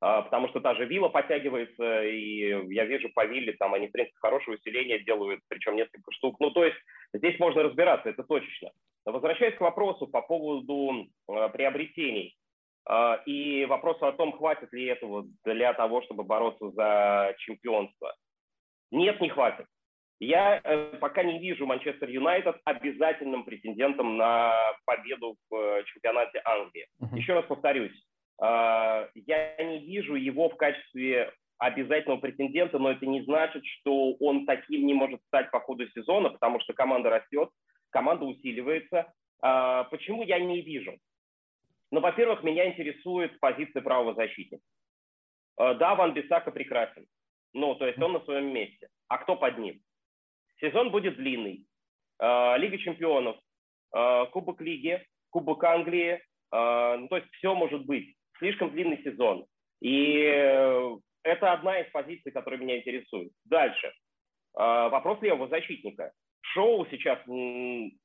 А, 0.00 0.22
потому 0.22 0.48
что 0.48 0.60
та 0.60 0.74
же 0.74 0.84
Вилла 0.84 1.08
подтягивается, 1.08 2.04
и 2.04 2.72
я 2.72 2.84
вижу 2.84 3.08
по 3.14 3.26
Вилле, 3.26 3.54
там 3.54 3.74
они, 3.74 3.88
в 3.88 3.92
принципе, 3.92 4.16
хорошее 4.20 4.56
усиление 4.56 5.02
делают, 5.02 5.40
причем 5.48 5.74
несколько 5.76 6.12
штук. 6.12 6.36
Ну, 6.38 6.50
то 6.50 6.64
есть 6.64 6.76
здесь 7.12 7.38
можно 7.40 7.64
разбираться, 7.64 8.08
это 8.08 8.22
точечно. 8.22 8.70
Возвращаясь 9.04 9.56
к 9.56 9.60
вопросу 9.60 10.06
по 10.06 10.22
поводу 10.22 11.08
а, 11.26 11.48
приобретений 11.48 12.36
а, 12.86 13.20
и 13.26 13.64
вопросу 13.64 14.06
о 14.06 14.12
том, 14.12 14.32
хватит 14.32 14.72
ли 14.72 14.84
этого 14.86 15.26
для 15.44 15.72
того, 15.74 16.02
чтобы 16.02 16.22
бороться 16.22 16.70
за 16.70 17.34
чемпионство. 17.38 18.14
Нет, 18.92 19.20
не 19.20 19.30
хватит. 19.30 19.66
Я 20.20 20.60
э, 20.64 20.96
пока 21.00 21.22
не 21.22 21.38
вижу 21.38 21.64
Манчестер 21.64 22.08
Юнайтед 22.08 22.56
обязательным 22.64 23.44
претендентом 23.44 24.16
на 24.16 24.52
победу 24.84 25.36
в 25.48 25.54
э, 25.54 25.84
чемпионате 25.84 26.42
Англии. 26.44 26.88
Uh-huh. 27.00 27.16
Еще 27.16 27.34
раз 27.34 27.44
повторюсь, 27.46 27.94
э, 28.42 29.08
я 29.14 29.64
не 29.64 29.78
вижу 29.78 30.16
его 30.16 30.48
в 30.48 30.56
качестве 30.56 31.32
обязательного 31.58 32.18
претендента, 32.18 32.78
но 32.78 32.90
это 32.90 33.06
не 33.06 33.22
значит, 33.22 33.64
что 33.64 34.14
он 34.14 34.44
таким 34.44 34.86
не 34.86 34.94
может 34.94 35.20
стать 35.26 35.50
по 35.52 35.60
ходу 35.60 35.88
сезона, 35.90 36.30
потому 36.30 36.60
что 36.60 36.72
команда 36.72 37.10
растет, 37.10 37.50
команда 37.90 38.24
усиливается. 38.26 39.12
Почему 39.40 40.22
я 40.22 40.38
не 40.38 40.62
вижу? 40.62 40.96
Ну, 41.90 41.98
во-первых, 42.00 42.44
меня 42.44 42.68
интересует 42.68 43.40
позиция 43.40 43.82
правого 43.82 44.14
защитника. 44.14 44.62
Да, 45.56 45.96
Ван 45.96 46.14
Бисака 46.14 46.52
прекрасен. 46.52 47.06
Ну, 47.54 47.74
то 47.74 47.88
есть 47.88 48.00
он 48.00 48.12
на 48.12 48.20
своем 48.20 48.52
месте. 48.52 48.88
А 49.08 49.18
кто 49.18 49.34
под 49.34 49.58
ним? 49.58 49.80
Сезон 50.60 50.90
будет 50.90 51.16
длинный. 51.16 51.64
А, 52.18 52.56
Лига 52.56 52.78
чемпионов, 52.78 53.36
а, 53.92 54.26
Кубок 54.26 54.60
Лиги, 54.60 55.04
Кубок 55.30 55.62
Англии. 55.64 56.20
А, 56.50 56.96
ну, 56.96 57.08
то 57.08 57.16
есть 57.16 57.28
все 57.32 57.54
может 57.54 57.84
быть. 57.86 58.14
Слишком 58.38 58.70
длинный 58.70 59.02
сезон. 59.02 59.46
И 59.80 60.18
это 61.22 61.52
одна 61.52 61.80
из 61.80 61.90
позиций, 61.90 62.32
которая 62.32 62.60
меня 62.60 62.78
интересует. 62.78 63.32
Дальше. 63.44 63.92
Вопрос 64.54 65.20
левого 65.22 65.48
защитника. 65.48 66.12
Шоу 66.40 66.86
сейчас 66.86 67.18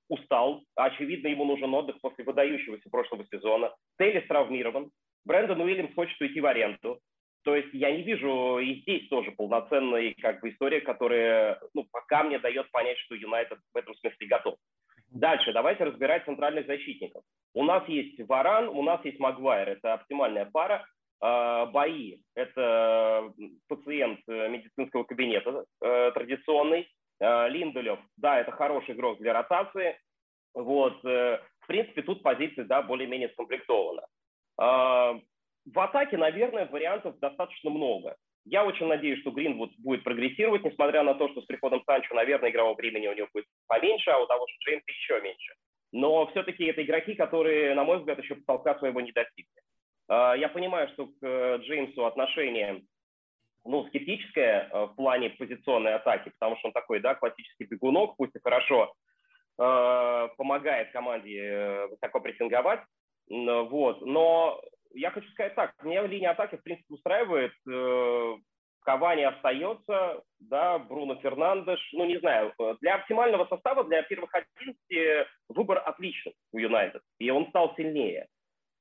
устал. 0.09 0.63
Очевидно, 0.75 1.27
ему 1.27 1.45
нужен 1.45 1.73
отдых 1.73 1.99
после 2.01 2.23
выдающегося 2.23 2.89
прошлого 2.89 3.25
сезона. 3.31 3.73
Тейлис 3.99 4.27
травмирован. 4.27 4.91
Брэндон 5.25 5.61
Уильямс 5.61 5.93
хочет 5.93 6.19
уйти 6.19 6.41
в 6.41 6.45
аренду. 6.45 6.99
То 7.43 7.55
есть 7.55 7.73
я 7.73 7.91
не 7.91 8.03
вижу 8.03 8.59
и 8.59 8.81
здесь 8.81 9.07
тоже 9.09 9.31
полноценной 9.31 10.13
как 10.15 10.41
бы 10.41 10.49
истории, 10.49 10.79
которая 10.79 11.59
ну, 11.73 11.85
пока 11.91 12.23
мне 12.23 12.39
дает 12.39 12.71
понять, 12.71 12.97
что 12.99 13.15
Юнайтед 13.15 13.59
в 13.73 13.77
этом 13.77 13.93
смысле 13.95 14.27
готов. 14.27 14.55
Дальше 15.09 15.53
давайте 15.53 15.83
разбирать 15.83 16.25
центральных 16.25 16.65
защитников. 16.65 17.23
У 17.53 17.63
нас 17.63 17.87
есть 17.87 18.19
Варан, 18.27 18.67
у 18.67 18.81
нас 18.81 19.03
есть 19.05 19.19
Магуайр, 19.19 19.69
это 19.69 19.93
оптимальная 19.93 20.45
пара. 20.45 20.85
А, 21.21 21.67
бои– 21.67 22.17
это 22.35 23.31
пациент 23.69 24.19
э, 24.27 24.49
медицинского 24.49 25.03
кабинета 25.03 25.65
э, 25.81 26.11
традиционный. 26.11 26.89
А, 27.21 27.47
Линделев, 27.47 27.99
да, 28.17 28.39
это 28.39 28.51
хороший 28.51 28.95
игрок 28.95 29.19
для 29.19 29.33
ротации. 29.33 29.97
Вот, 30.53 31.05
э, 31.05 31.39
в 31.61 31.67
принципе, 31.67 32.01
тут 32.01 32.23
позиция, 32.23 32.65
да, 32.65 32.81
более-менее 32.81 33.29
скомплектована. 33.29 34.05
В 35.65 35.79
атаке, 35.79 36.17
наверное, 36.17 36.65
вариантов 36.65 37.19
достаточно 37.19 37.69
много. 37.69 38.15
Я 38.45 38.65
очень 38.65 38.87
надеюсь, 38.87 39.21
что 39.21 39.31
Гринвуд 39.31 39.71
будет 39.77 40.03
прогрессировать, 40.03 40.63
несмотря 40.63 41.03
на 41.03 41.13
то, 41.13 41.29
что 41.29 41.41
с 41.41 41.45
приходом 41.45 41.81
Санчо, 41.85 42.13
наверное, 42.13 42.49
игрового 42.49 42.75
времени 42.75 43.07
у 43.07 43.13
него 43.13 43.27
будет 43.33 43.45
поменьше, 43.67 44.09
а 44.11 44.19
у 44.19 44.27
того 44.27 44.45
же 44.47 44.53
Джеймса 44.59 44.85
еще 44.87 45.21
меньше. 45.21 45.53
Но 45.93 46.27
все-таки 46.27 46.65
это 46.65 46.83
игроки, 46.83 47.13
которые, 47.13 47.73
на 47.75 47.85
мой 47.85 47.99
взгляд, 47.99 48.19
еще 48.19 48.35
потолка 48.35 48.77
своего 48.79 48.99
не 48.99 49.13
достигли. 49.13 49.61
А, 50.09 50.33
я 50.33 50.49
понимаю, 50.49 50.89
что 50.89 51.07
к 51.07 51.17
э, 51.21 51.57
Джеймсу 51.61 52.05
отношение 52.05 52.81
ну, 53.63 53.87
скептическое 53.87 54.69
э, 54.69 54.85
в 54.87 54.95
плане 54.95 55.29
позиционной 55.29 55.95
атаки, 55.95 56.31
потому 56.37 56.57
что 56.57 56.67
он 56.67 56.73
такой, 56.73 56.99
да, 56.99 57.15
классический 57.15 57.65
бегунок, 57.65 58.17
пусть 58.17 58.35
и 58.35 58.39
хорошо 58.39 58.93
э, 59.57 60.27
помогает 60.35 60.91
команде 60.91 61.87
высоко 61.89 62.19
прессинговать, 62.19 62.81
вот, 63.29 64.01
но 64.01 64.61
я 64.93 65.11
хочу 65.11 65.29
сказать 65.31 65.55
так, 65.55 65.73
меня 65.83 66.05
линия 66.05 66.31
атаки, 66.31 66.55
в 66.55 66.63
принципе, 66.63 66.93
устраивает. 66.93 67.53
Э, 67.69 68.35
Кавани 68.83 69.23
остается, 69.23 70.23
да, 70.39 70.77
Бруно 70.77 71.15
Фернандеш, 71.15 71.79
ну, 71.93 72.05
не 72.05 72.19
знаю, 72.19 72.53
для 72.81 72.95
оптимального 72.95 73.45
состава, 73.45 73.83
для 73.85 74.03
первых 74.03 74.31
11 74.33 75.27
выбор 75.49 75.81
отличный 75.85 76.33
у 76.51 76.57
Юнайтед, 76.57 77.01
и 77.19 77.29
он 77.29 77.47
стал 77.47 77.73
сильнее. 77.75 78.27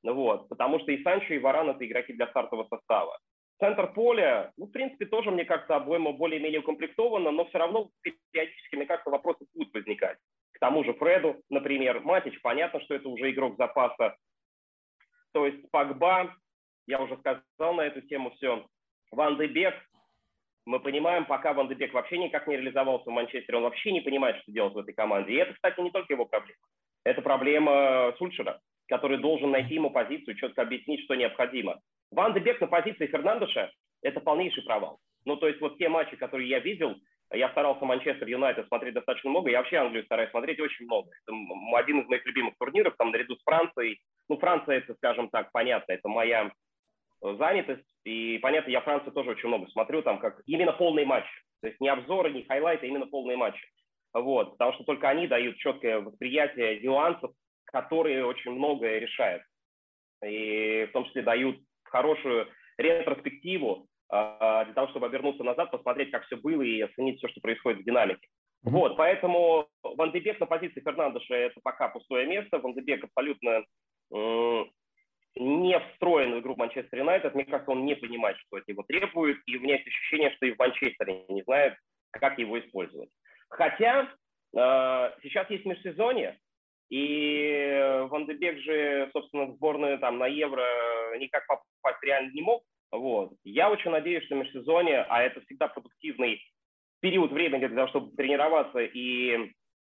Вот, 0.02 0.49
потому 0.49 0.81
что 0.81 0.90
и 0.90 1.02
Санчо, 1.04 1.35
и 1.35 1.38
Варан– 1.38 1.71
это 1.71 1.87
игроки 1.87 2.12
для 2.12 2.26
стартового 2.26 2.66
состава. 2.69 3.19
Центр 3.61 3.92
поля, 3.92 4.50
ну, 4.57 4.66
в 4.66 4.73
принципе, 4.73 5.07
тоже, 5.07 5.31
мне 5.31 5.45
кажется, 5.45 5.76
обойма 5.76 6.12
более-менее 6.12 6.61
укомплектована, 6.61 7.31
но 7.31 7.45
все 7.45 7.59
равно 7.59 7.90
периодически, 8.33 8.75
мне 8.75 8.87
кажется, 8.87 9.11
вопросы 9.11 9.47
будут 9.54 9.73
возникать. 9.73 10.19
К 10.52 10.59
тому 10.59 10.83
же 10.83 10.95
Фреду, 10.95 11.40
например, 11.49 12.00
Матич, 12.00 12.40
понятно, 12.42 12.81
что 12.81 12.95
это 12.95 13.09
уже 13.09 13.31
игрок 13.31 13.57
запаса, 13.57 14.16
то 15.32 15.46
есть 15.46 15.70
Пагба, 15.70 16.34
я 16.86 17.00
уже 17.00 17.16
сказал 17.18 17.74
на 17.74 17.82
эту 17.82 18.00
тему 18.02 18.30
все. 18.32 18.64
Ван 19.10 19.36
де 19.36 19.74
мы 20.64 20.80
понимаем, 20.80 21.24
пока 21.26 21.52
Ван 21.52 21.68
де 21.68 21.86
вообще 21.88 22.18
никак 22.18 22.46
не 22.46 22.56
реализовался 22.56 23.10
в 23.10 23.12
Манчестере, 23.12 23.58
он 23.58 23.64
вообще 23.64 23.92
не 23.92 24.00
понимает, 24.00 24.40
что 24.42 24.52
делать 24.52 24.74
в 24.74 24.78
этой 24.78 24.94
команде. 24.94 25.32
И 25.32 25.36
это, 25.36 25.54
кстати, 25.54 25.80
не 25.80 25.90
только 25.90 26.12
его 26.12 26.24
проблема. 26.24 26.58
Это 27.04 27.20
проблема 27.20 28.14
Сульшера, 28.18 28.60
который 28.88 29.18
должен 29.18 29.50
найти 29.50 29.74
ему 29.74 29.90
позицию, 29.90 30.36
четко 30.36 30.62
объяснить, 30.62 31.02
что 31.04 31.14
необходимо. 31.14 31.80
Ван 32.10 32.34
де 32.34 32.56
на 32.60 32.66
позиции 32.66 33.06
Фернандеша– 33.06 33.72
это 34.02 34.20
полнейший 34.20 34.62
провал. 34.62 34.98
Ну, 35.24 35.36
то 35.36 35.48
есть 35.48 35.60
вот 35.60 35.78
те 35.78 35.88
матчи, 35.88 36.16
которые 36.16 36.48
я 36.48 36.58
видел, 36.58 36.96
я 37.32 37.50
старался 37.50 37.84
Манчестер 37.84 38.26
Юнайтед 38.28 38.66
смотреть 38.68 38.94
достаточно 38.94 39.30
много. 39.30 39.50
Я 39.50 39.58
вообще 39.58 39.76
Англию 39.76 40.04
стараюсь 40.04 40.30
смотреть 40.30 40.60
очень 40.60 40.86
много. 40.86 41.10
Это 41.26 41.36
один 41.76 42.00
из 42.00 42.08
моих 42.08 42.24
любимых 42.26 42.54
турниров, 42.58 42.94
там 42.96 43.10
наряду 43.10 43.36
с 43.36 43.42
Францией. 43.42 44.00
Ну, 44.28 44.38
Франция, 44.38 44.78
это, 44.78 44.94
скажем 44.94 45.28
так, 45.30 45.50
понятно, 45.52 45.92
это 45.92 46.08
моя 46.08 46.52
э, 47.22 47.34
занятость. 47.36 47.86
И 48.04 48.38
понятно, 48.38 48.70
я 48.70 48.80
Францию 48.80 49.12
тоже 49.12 49.30
очень 49.30 49.48
много 49.48 49.66
смотрю, 49.68 50.02
там 50.02 50.18
как 50.18 50.40
именно 50.46 50.72
полные 50.72 51.06
матчи. 51.06 51.32
То 51.60 51.68
есть 51.68 51.80
не 51.80 51.88
обзоры, 51.88 52.32
не 52.32 52.44
хайлайты, 52.44 52.86
а 52.86 52.88
именно 52.88 53.06
полные 53.06 53.36
матчи. 53.36 53.64
Вот, 54.12 54.52
потому 54.52 54.74
что 54.74 54.84
только 54.84 55.08
они 55.08 55.26
дают 55.26 55.56
четкое 55.56 56.00
восприятие 56.00 56.80
нюансов, 56.80 57.32
которые 57.64 58.26
очень 58.26 58.50
многое 58.50 58.98
решают. 58.98 59.42
И 60.24 60.86
в 60.88 60.92
том 60.92 61.06
числе 61.06 61.22
дают 61.22 61.58
хорошую 61.84 62.48
ретроспективу 62.76 63.88
для 64.12 64.73
того, 64.75 64.88
чтобы 64.88 65.07
обернуться 65.07 65.42
назад, 65.42 65.71
посмотреть, 65.71 66.11
как 66.11 66.26
все 66.26 66.37
было 66.37 66.61
и 66.61 66.83
оценить 66.83 67.19
все, 67.19 67.28
что 67.28 67.40
происходит 67.40 67.81
в 67.81 67.85
динамике. 67.85 68.28
Вот, 68.62 68.97
поэтому 68.97 69.66
Ван 69.83 70.12
Дебек 70.12 70.38
на 70.38 70.47
позиции 70.47 70.81
Фернандеша 70.81 71.35
это 71.35 71.61
пока 71.64 71.88
пустое 71.88 72.26
место. 72.26 72.59
Ван 72.59 72.75
Дебек 72.75 73.04
абсолютно 73.04 73.64
не 75.35 75.81
встроен 75.81 76.35
в 76.35 76.40
игру 76.40 76.54
Манчестер 76.57 76.99
Юнайтед. 76.99 77.35
Мне 77.35 77.45
кажется, 77.45 77.71
он 77.71 77.87
не 77.87 77.97
понимает, 77.97 78.37
что 78.38 78.59
от 78.59 78.69
него 78.69 78.83
требует, 78.83 79.38
и 79.47 79.57
у 79.57 79.61
меня 79.61 79.76
есть 79.76 79.87
ощущение, 79.87 80.31
что 80.33 80.47
и 80.47 80.52
в 80.52 80.59
Манчестере 80.59 81.25
не 81.28 81.42
знают, 81.42 81.75
как 82.11 82.38
его 82.38 82.61
использовать. 82.61 83.09
Хотя 83.49 84.02
э, 84.54 85.11
сейчас 85.23 85.49
есть 85.50 85.64
межсезонье, 85.64 86.38
и 86.90 88.04
Ван 88.11 88.26
де 88.26 88.35
Бек 88.35 88.59
же, 88.59 89.09
собственно, 89.14 89.47
в 89.47 89.54
сборную 89.57 89.99
там 89.99 90.19
на 90.19 90.26
Евро 90.26 90.62
никак 91.19 91.47
попасть 91.47 92.02
реально 92.02 92.31
не 92.33 92.42
мог. 92.42 92.62
Вот. 92.92 93.32
Я 93.42 93.70
очень 93.70 93.90
надеюсь, 93.90 94.25
что 94.25 94.34
межсезонье, 94.34 95.06
а 95.08 95.22
это 95.22 95.40
всегда 95.40 95.68
продуктивный 95.68 96.42
период 97.00 97.32
времени 97.32 97.66
для 97.66 97.76
того, 97.76 97.88
чтобы 97.88 98.16
тренироваться 98.16 98.78
и 98.80 99.52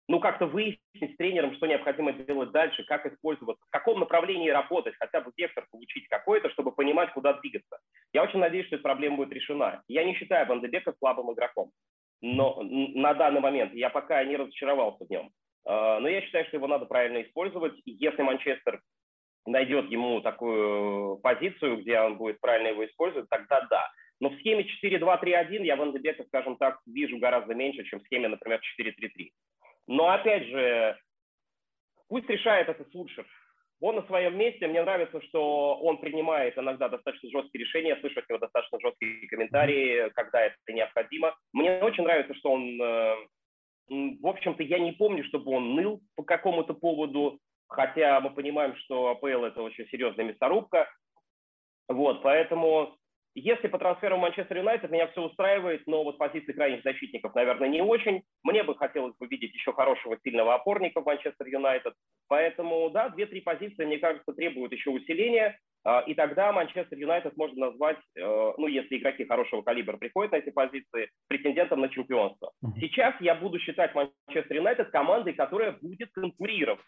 ну, 0.08 0.20
как-то 0.20 0.46
выяснить 0.46 0.80
с 1.14 1.16
тренером, 1.16 1.54
что 1.54 1.66
необходимо 1.66 2.12
делать 2.12 2.50
дальше, 2.50 2.82
как 2.84 3.06
использовать, 3.06 3.58
в 3.58 3.70
каком 3.70 4.00
направлении 4.00 4.48
работать, 4.48 4.94
хотя 4.98 5.20
бы 5.20 5.30
вектор 5.36 5.66
получить 5.70 6.08
какой-то, 6.08 6.50
чтобы 6.50 6.72
понимать, 6.72 7.12
куда 7.12 7.34
двигаться. 7.34 7.78
Я 8.12 8.22
очень 8.24 8.38
надеюсь, 8.38 8.66
что 8.66 8.76
эта 8.76 8.82
проблема 8.82 9.18
будет 9.18 9.32
решена. 9.32 9.82
Я 9.86 10.04
не 10.04 10.14
считаю 10.14 10.46
Вандебека 10.46 10.94
слабым 10.98 11.32
игроком, 11.32 11.70
но 12.22 12.58
на 12.62 13.14
данный 13.14 13.40
момент 13.40 13.74
я 13.74 13.90
пока 13.90 14.24
не 14.24 14.36
разочаровался 14.36 15.04
в 15.04 15.10
нем. 15.10 15.30
А, 15.66 16.00
но 16.00 16.08
я 16.08 16.22
считаю, 16.22 16.46
что 16.46 16.56
его 16.56 16.66
надо 16.66 16.86
правильно 16.86 17.22
использовать. 17.22 17.74
Если 17.84 18.22
Манчестер 18.22 18.80
найдет 19.48 19.90
ему 19.90 20.20
такую 20.20 21.18
позицию, 21.18 21.78
где 21.78 22.00
он 22.00 22.16
будет 22.16 22.40
правильно 22.40 22.68
его 22.68 22.84
использовать, 22.86 23.28
тогда 23.28 23.66
да. 23.70 23.90
Но 24.20 24.30
в 24.30 24.38
схеме 24.38 24.66
4-2-3-1 24.82 25.64
я 25.64 25.76
Ван 25.76 25.92
Дебека, 25.92 26.24
скажем 26.24 26.56
так, 26.56 26.80
вижу 26.86 27.18
гораздо 27.18 27.54
меньше, 27.54 27.84
чем 27.84 28.00
в 28.00 28.04
схеме, 28.04 28.28
например, 28.28 28.60
4-3-3. 28.80 29.30
Но 29.86 30.08
опять 30.08 30.44
же, 30.46 30.98
пусть 32.08 32.28
решает 32.28 32.68
это 32.68 32.84
Сульшер. 32.90 33.26
Он 33.80 33.94
на 33.94 34.02
своем 34.06 34.36
месте. 34.36 34.66
Мне 34.66 34.82
нравится, 34.82 35.22
что 35.22 35.76
он 35.76 35.98
принимает 35.98 36.58
иногда 36.58 36.88
достаточно 36.88 37.30
жесткие 37.30 37.64
решения. 37.64 37.96
Слышу 38.00 38.18
от 38.18 38.28
него 38.28 38.40
достаточно 38.40 38.80
жесткие 38.80 39.28
комментарии, 39.28 40.10
когда 40.14 40.46
это 40.46 40.56
необходимо. 40.68 41.36
Мне 41.52 41.78
очень 41.78 42.02
нравится, 42.04 42.34
что 42.34 42.50
он... 42.50 42.80
Э, 42.82 43.14
в 43.88 44.26
общем-то, 44.26 44.62
я 44.64 44.80
не 44.80 44.92
помню, 44.92 45.24
чтобы 45.24 45.52
он 45.52 45.74
ныл 45.74 46.00
по 46.16 46.24
какому-то 46.24 46.74
поводу, 46.74 47.38
хотя 47.68 48.20
мы 48.20 48.30
понимаем, 48.30 48.74
что 48.76 49.08
АПЛ– 49.08 49.44
это 49.44 49.62
очень 49.62 49.86
серьезная 49.88 50.24
мясорубка. 50.24 50.88
Вот, 51.88 52.22
поэтому 52.22 52.98
если 53.34 53.68
по 53.68 53.78
трансферу 53.78 54.16
Манчестер 54.16 54.58
Юнайтед 54.58 54.90
меня 54.90 55.06
все 55.08 55.22
устраивает, 55.22 55.86
но 55.86 56.02
вот 56.02 56.18
позиции 56.18 56.52
крайних 56.52 56.82
защитников, 56.82 57.34
наверное, 57.36 57.68
не 57.68 57.80
очень. 57.80 58.22
Мне 58.42 58.64
бы 58.64 58.74
хотелось 58.74 59.14
бы 59.16 59.28
видеть 59.28 59.54
еще 59.54 59.72
хорошего 59.72 60.18
сильного 60.24 60.54
опорника 60.54 61.00
в 61.00 61.06
Манчестер 61.06 61.46
Юнайтед. 61.46 61.94
Поэтому, 62.26 62.90
да, 62.90 63.10
две-три 63.10 63.40
позиции, 63.40 63.84
мне 63.84 63.98
кажется, 63.98 64.32
требуют 64.32 64.72
еще 64.72 64.90
усиления. 64.90 65.56
А, 65.84 66.00
и 66.00 66.14
тогда 66.14 66.52
Манчестер 66.52 66.98
Юнайтед 66.98 67.36
можно 67.36 67.66
назвать, 67.66 67.98
э, 68.16 68.52
ну, 68.58 68.66
если 68.66 68.98
игроки 68.98 69.24
хорошего 69.24 69.62
калибра 69.62 69.96
приходят 69.96 70.32
на 70.32 70.36
эти 70.36 70.50
позиции, 70.50 71.08
претендентом 71.28 71.80
на 71.80 71.88
чемпионство. 71.90 72.50
Сейчас 72.80 73.14
я 73.20 73.36
буду 73.36 73.60
считать 73.60 73.94
Манчестер 73.94 74.56
Юнайтед 74.56 74.90
командой, 74.90 75.34
которая 75.34 75.78
будет 75.80 76.10
конкурировать 76.12 76.84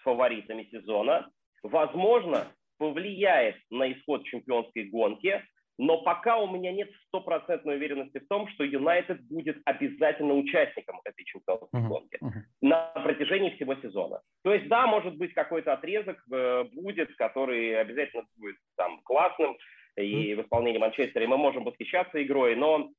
с 0.00 0.02
фаворитами 0.02 0.68
сезона. 0.70 1.30
Возможно, 1.62 2.46
повлияет 2.78 3.56
на 3.70 3.92
исход 3.92 4.24
чемпионской 4.24 4.84
гонки, 4.84 5.44
но 5.78 6.02
пока 6.02 6.36
у 6.36 6.46
меня 6.46 6.72
нет 6.72 6.90
стопроцентной 7.06 7.76
уверенности 7.76 8.18
в 8.18 8.28
том, 8.28 8.48
что 8.48 8.64
Юнайтед 8.64 9.22
будет 9.28 9.62
обязательно 9.64 10.34
участником 10.34 11.00
этой 11.04 11.24
чемпионской 11.24 11.80
гонки 11.80 12.18
uh-huh. 12.22 12.28
uh-huh. 12.28 12.42
на 12.60 12.88
протяжении 13.02 13.50
всего 13.50 13.74
сезона. 13.76 14.20
То 14.44 14.52
есть, 14.52 14.68
да, 14.68 14.86
может 14.86 15.16
быть, 15.16 15.32
какой-то 15.32 15.72
отрезок 15.72 16.22
э, 16.30 16.64
будет, 16.72 17.14
который 17.16 17.80
обязательно 17.80 18.24
будет 18.36 18.56
там 18.76 19.00
классным, 19.04 19.56
и 19.96 20.32
uh-huh. 20.32 20.36
в 20.36 20.42
исполнении 20.42 20.78
Манчестера, 20.78 21.24
и 21.24 21.26
мы 21.28 21.38
можем 21.38 21.64
восхищаться 21.64 22.22
игрой, 22.22 22.56
но 22.56 22.90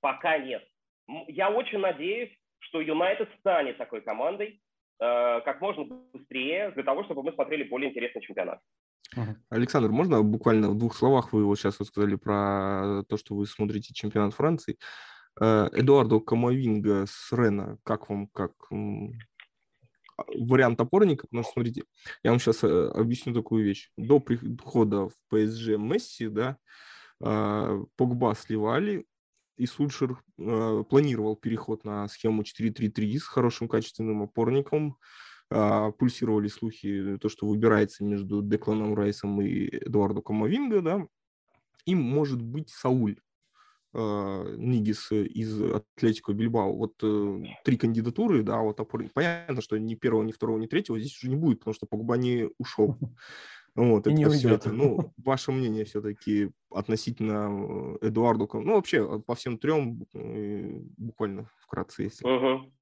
пока 0.00 0.38
нет. 0.38 0.66
Я 1.26 1.50
очень 1.50 1.78
надеюсь, 1.78 2.34
что 2.60 2.80
Юнайтед 2.80 3.28
станет 3.40 3.76
такой 3.76 4.00
командой 4.00 4.60
как 4.98 5.60
можно 5.60 5.84
быстрее, 6.12 6.70
для 6.72 6.82
того, 6.82 7.04
чтобы 7.04 7.22
мы 7.22 7.32
смотрели 7.32 7.64
более 7.64 7.90
интересный 7.90 8.22
чемпионат. 8.22 8.60
Александр, 9.48 9.90
можно 9.90 10.22
буквально 10.22 10.70
в 10.70 10.76
двух 10.76 10.94
словах, 10.94 11.32
вы 11.32 11.44
вот 11.44 11.58
сейчас 11.58 11.78
вот 11.78 11.88
сказали 11.88 12.16
про 12.16 13.04
то, 13.08 13.16
что 13.16 13.34
вы 13.34 13.46
смотрите 13.46 13.94
чемпионат 13.94 14.34
Франции. 14.34 14.76
Э, 15.40 15.68
Эдуардо 15.72 16.20
Камовинга 16.20 17.06
с 17.06 17.32
Рена, 17.32 17.78
как 17.84 18.10
вам, 18.10 18.26
как 18.28 18.52
вариант 20.18 20.80
опорника? 20.80 21.26
Потому 21.26 21.44
что, 21.44 21.52
смотрите, 21.52 21.84
я 22.22 22.30
вам 22.30 22.40
сейчас 22.40 22.64
э, 22.64 22.88
объясню 22.88 23.32
такую 23.32 23.64
вещь. 23.64 23.90
До 23.96 24.20
прихода 24.20 25.08
в 25.08 25.14
ПСЖ 25.30 25.76
Месси, 25.78 26.28
да, 26.28 26.58
Погба 27.18 28.34
сливали, 28.34 29.06
и 29.58 29.66
Сульшер 29.66 30.22
э, 30.38 30.84
планировал 30.88 31.36
переход 31.36 31.84
на 31.84 32.08
схему 32.08 32.42
4-3-3 32.42 33.18
с 33.18 33.24
хорошим 33.24 33.68
качественным 33.68 34.22
опорником, 34.22 34.96
а, 35.50 35.92
пульсировали 35.92 36.48
слухи, 36.48 37.16
то, 37.20 37.28
что 37.28 37.46
выбирается 37.46 38.04
между 38.04 38.42
Декланом 38.42 38.94
Райсом 38.94 39.40
и 39.40 39.78
Эдуардо 39.78 40.20
Камовинго, 40.20 40.82
да, 40.82 41.06
и 41.86 41.94
может 41.94 42.42
быть 42.42 42.68
Сауль 42.68 43.18
а, 43.94 44.54
Нигис 44.56 45.10
из 45.10 45.60
Атлетико 45.62 46.34
Бильбао. 46.34 46.74
Вот 46.74 46.94
э, 47.02 47.44
три 47.64 47.78
кандидатуры, 47.78 48.42
да, 48.42 48.58
вот 48.58 48.78
понятно, 49.14 49.62
что 49.62 49.78
ни 49.78 49.94
первого, 49.94 50.22
ни 50.22 50.32
второго, 50.32 50.58
ни 50.58 50.66
третьего 50.66 51.00
здесь 51.00 51.16
уже 51.16 51.30
не 51.30 51.36
будет, 51.36 51.60
потому 51.60 51.74
что 51.74 51.86
Погба 51.86 52.18
не 52.18 52.50
ушел. 52.58 52.98
Вот, 53.78 54.08
и 54.08 54.12
это 54.12 54.30
все 54.30 54.54
это. 54.54 54.72
Ну, 54.72 55.12
ваше 55.24 55.52
мнение 55.52 55.84
все-таки 55.84 56.50
относительно 56.68 57.96
э, 58.02 58.08
Эдуарду, 58.08 58.48
ну, 58.52 58.74
вообще 58.74 59.20
по 59.20 59.36
всем 59.36 59.56
трем 59.56 60.02
э, 60.14 60.80
буквально 60.96 61.48
вкратце, 61.60 62.02
если. 62.02 62.26
Угу. 62.26 62.72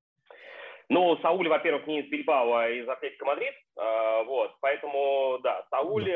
Ну, 0.89 1.19
Сауль, 1.19 1.49
во-первых, 1.49 1.87
не 1.87 2.01
из 2.01 2.11
Бильбао, 2.11 2.55
а 2.55 2.71
из 2.71 2.89
Атлетика 2.89 3.27
Мадрид. 3.27 3.53
А, 3.77 4.23
вот, 4.25 4.53
поэтому, 4.61 5.39
да, 5.43 5.67
Сауль, 5.69 6.11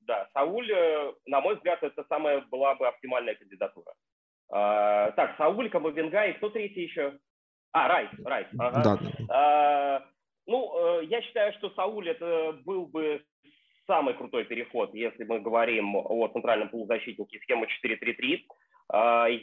да, 0.00 0.28
Сауль, 0.32 0.72
э, 0.72 1.12
на 1.26 1.42
мой 1.42 1.56
взгляд, 1.56 1.82
это 1.82 2.04
самая 2.08 2.40
была 2.50 2.76
бы 2.76 2.86
оптимальная 2.86 3.34
кандидатура. 3.34 3.92
А, 4.50 5.10
так, 5.10 5.36
Сауль, 5.36 5.68
Камавинга 5.68 6.24
и 6.24 6.32
кто 6.34 6.48
третий 6.48 6.84
еще? 6.84 7.18
А, 7.72 7.88
Райс, 7.88 8.10
Райс. 8.24 8.46
Ага. 8.58 8.82
Да. 8.82 8.98
А, 9.28 10.04
ну, 10.46 11.00
я 11.00 11.20
считаю, 11.20 11.52
что 11.54 11.68
Сауль 11.70 12.08
это 12.08 12.58
был 12.64 12.86
бы 12.86 13.22
самый 13.86 14.14
крутой 14.14 14.44
переход, 14.44 14.94
если 14.94 15.24
мы 15.24 15.40
говорим 15.40 15.96
о 15.96 16.28
центральном 16.28 16.68
полузащитнике 16.68 17.38
схему 17.40 17.66
4-3-3. 17.84 18.40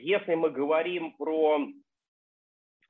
Если 0.02 0.36
мы 0.36 0.52
говорим 0.52 1.14
про 1.14 1.68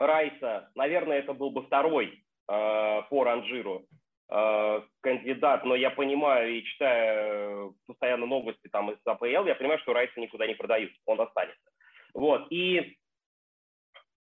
Райса, 0.02 0.70
наверное, 0.76 1.20
это 1.20 1.34
был 1.34 1.52
бы 1.52 1.62
второй 1.64 2.08
э, 2.08 3.02
по 3.10 3.24
ранжиру 3.24 3.86
э, 4.30 4.82
кандидат, 5.02 5.64
но 5.64 5.76
я 5.76 5.92
понимаю 5.92 6.56
и 6.56 6.64
читаю 6.64 7.76
постоянно 7.86 8.26
новости 8.26 8.68
там 8.70 8.92
из 8.92 8.98
АПЛ, 9.06 9.46
я 9.46 9.56
понимаю, 9.56 9.80
что 9.80 9.94
Райса 9.94 10.20
никуда 10.20 10.48
не 10.48 10.56
продают, 10.56 10.92
он 11.06 11.22
останется. 11.22 11.72
Вот, 12.14 12.48
и 12.52 12.98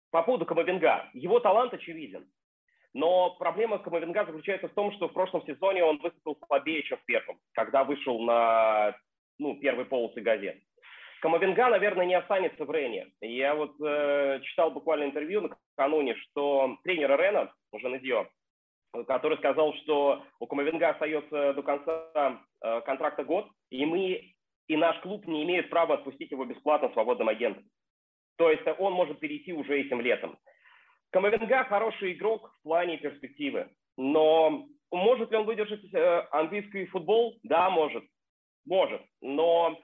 по 0.09 0.23
поводу 0.23 0.45
Камавинга, 0.45 1.09
его 1.13 1.39
талант 1.39 1.73
очевиден, 1.73 2.27
но 2.97 3.29
проблема 3.37 3.77
Камавинги 3.77 4.25
заключается 4.25 4.69
в 4.69 4.73
том, 4.73 4.91
что 4.93 5.07
в 5.07 5.13
прошлом 5.13 5.45
сезоне 5.45 5.83
он 5.83 5.99
выступил 5.99 6.35
слабее, 6.47 6.81
чем 6.81 6.97
в 6.97 7.05
первом, 7.05 7.37
когда 7.53 7.83
вышел 7.83 8.19
на 8.19 8.95
ну, 9.37 9.55
первый 9.59 9.85
полосы 9.85 10.19
газет. 10.19 10.57
Камавинга, 11.21 11.69
наверное, 11.69 12.07
не 12.07 12.15
останется 12.15 12.65
в 12.65 12.71
Рене. 12.71 13.11
Я 13.21 13.53
вот 13.53 13.75
э, 13.79 14.39
читал 14.41 14.71
буквально 14.71 15.03
интервью 15.03 15.41
накануне, 15.41 16.15
что 16.15 16.77
тренер 16.83 17.19
Рена, 17.19 17.53
Женезио, 17.71 18.27
который 19.07 19.37
сказал, 19.37 19.75
что 19.75 20.23
у 20.39 20.47
Камавинги 20.47 20.89
остается 20.89 21.53
до 21.53 21.61
конца 21.61 22.41
э, 22.63 22.81
контракта 22.81 23.23
год, 23.23 23.47
и 23.69 23.85
мы 23.85 24.33
и 24.67 24.75
наш 24.75 24.99
клуб 25.01 25.27
не 25.27 25.43
имеет 25.43 25.69
права 25.69 25.95
отпустить 25.95 26.31
его 26.31 26.45
бесплатно 26.45 26.89
свободным 26.93 27.29
агентом. 27.29 27.63
То 28.37 28.49
есть 28.49 28.63
он 28.79 28.93
может 28.93 29.19
перейти 29.19 29.53
уже 29.53 29.79
этим 29.79 30.01
летом. 30.01 30.39
Камовинга 31.11 31.63
хороший 31.65 32.13
игрок 32.13 32.51
в 32.59 32.63
плане 32.63 32.97
перспективы, 32.97 33.69
но 33.95 34.67
может 34.91 35.31
ли 35.31 35.37
он 35.37 35.45
выдержать 35.45 35.81
э, 35.93 36.27
английский 36.31 36.85
футбол? 36.87 37.37
Да, 37.43 37.69
может. 37.69 38.03
Может. 38.65 39.01
Но 39.21 39.79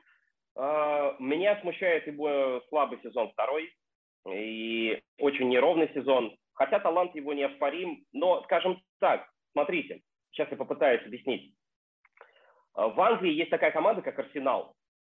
а, 0.55 1.15
меня 1.19 1.59
смущает 1.61 2.07
его 2.07 2.61
слабый 2.69 2.99
сезон 3.01 3.31
второй 3.31 3.73
и 4.29 5.01
очень 5.19 5.49
неровный 5.49 5.89
сезон. 5.93 6.35
Хотя 6.53 6.79
талант 6.79 7.15
его 7.15 7.33
неоспорим, 7.33 8.05
но, 8.11 8.43
скажем 8.43 8.81
так, 8.99 9.27
смотрите, 9.53 10.01
сейчас 10.31 10.49
я 10.51 10.57
попытаюсь 10.57 11.05
объяснить. 11.05 11.55
В 12.75 12.99
Англии 13.01 13.33
есть 13.33 13.49
такая 13.49 13.71
команда, 13.71 14.01
как 14.01 14.19
Арсенал. 14.19 14.75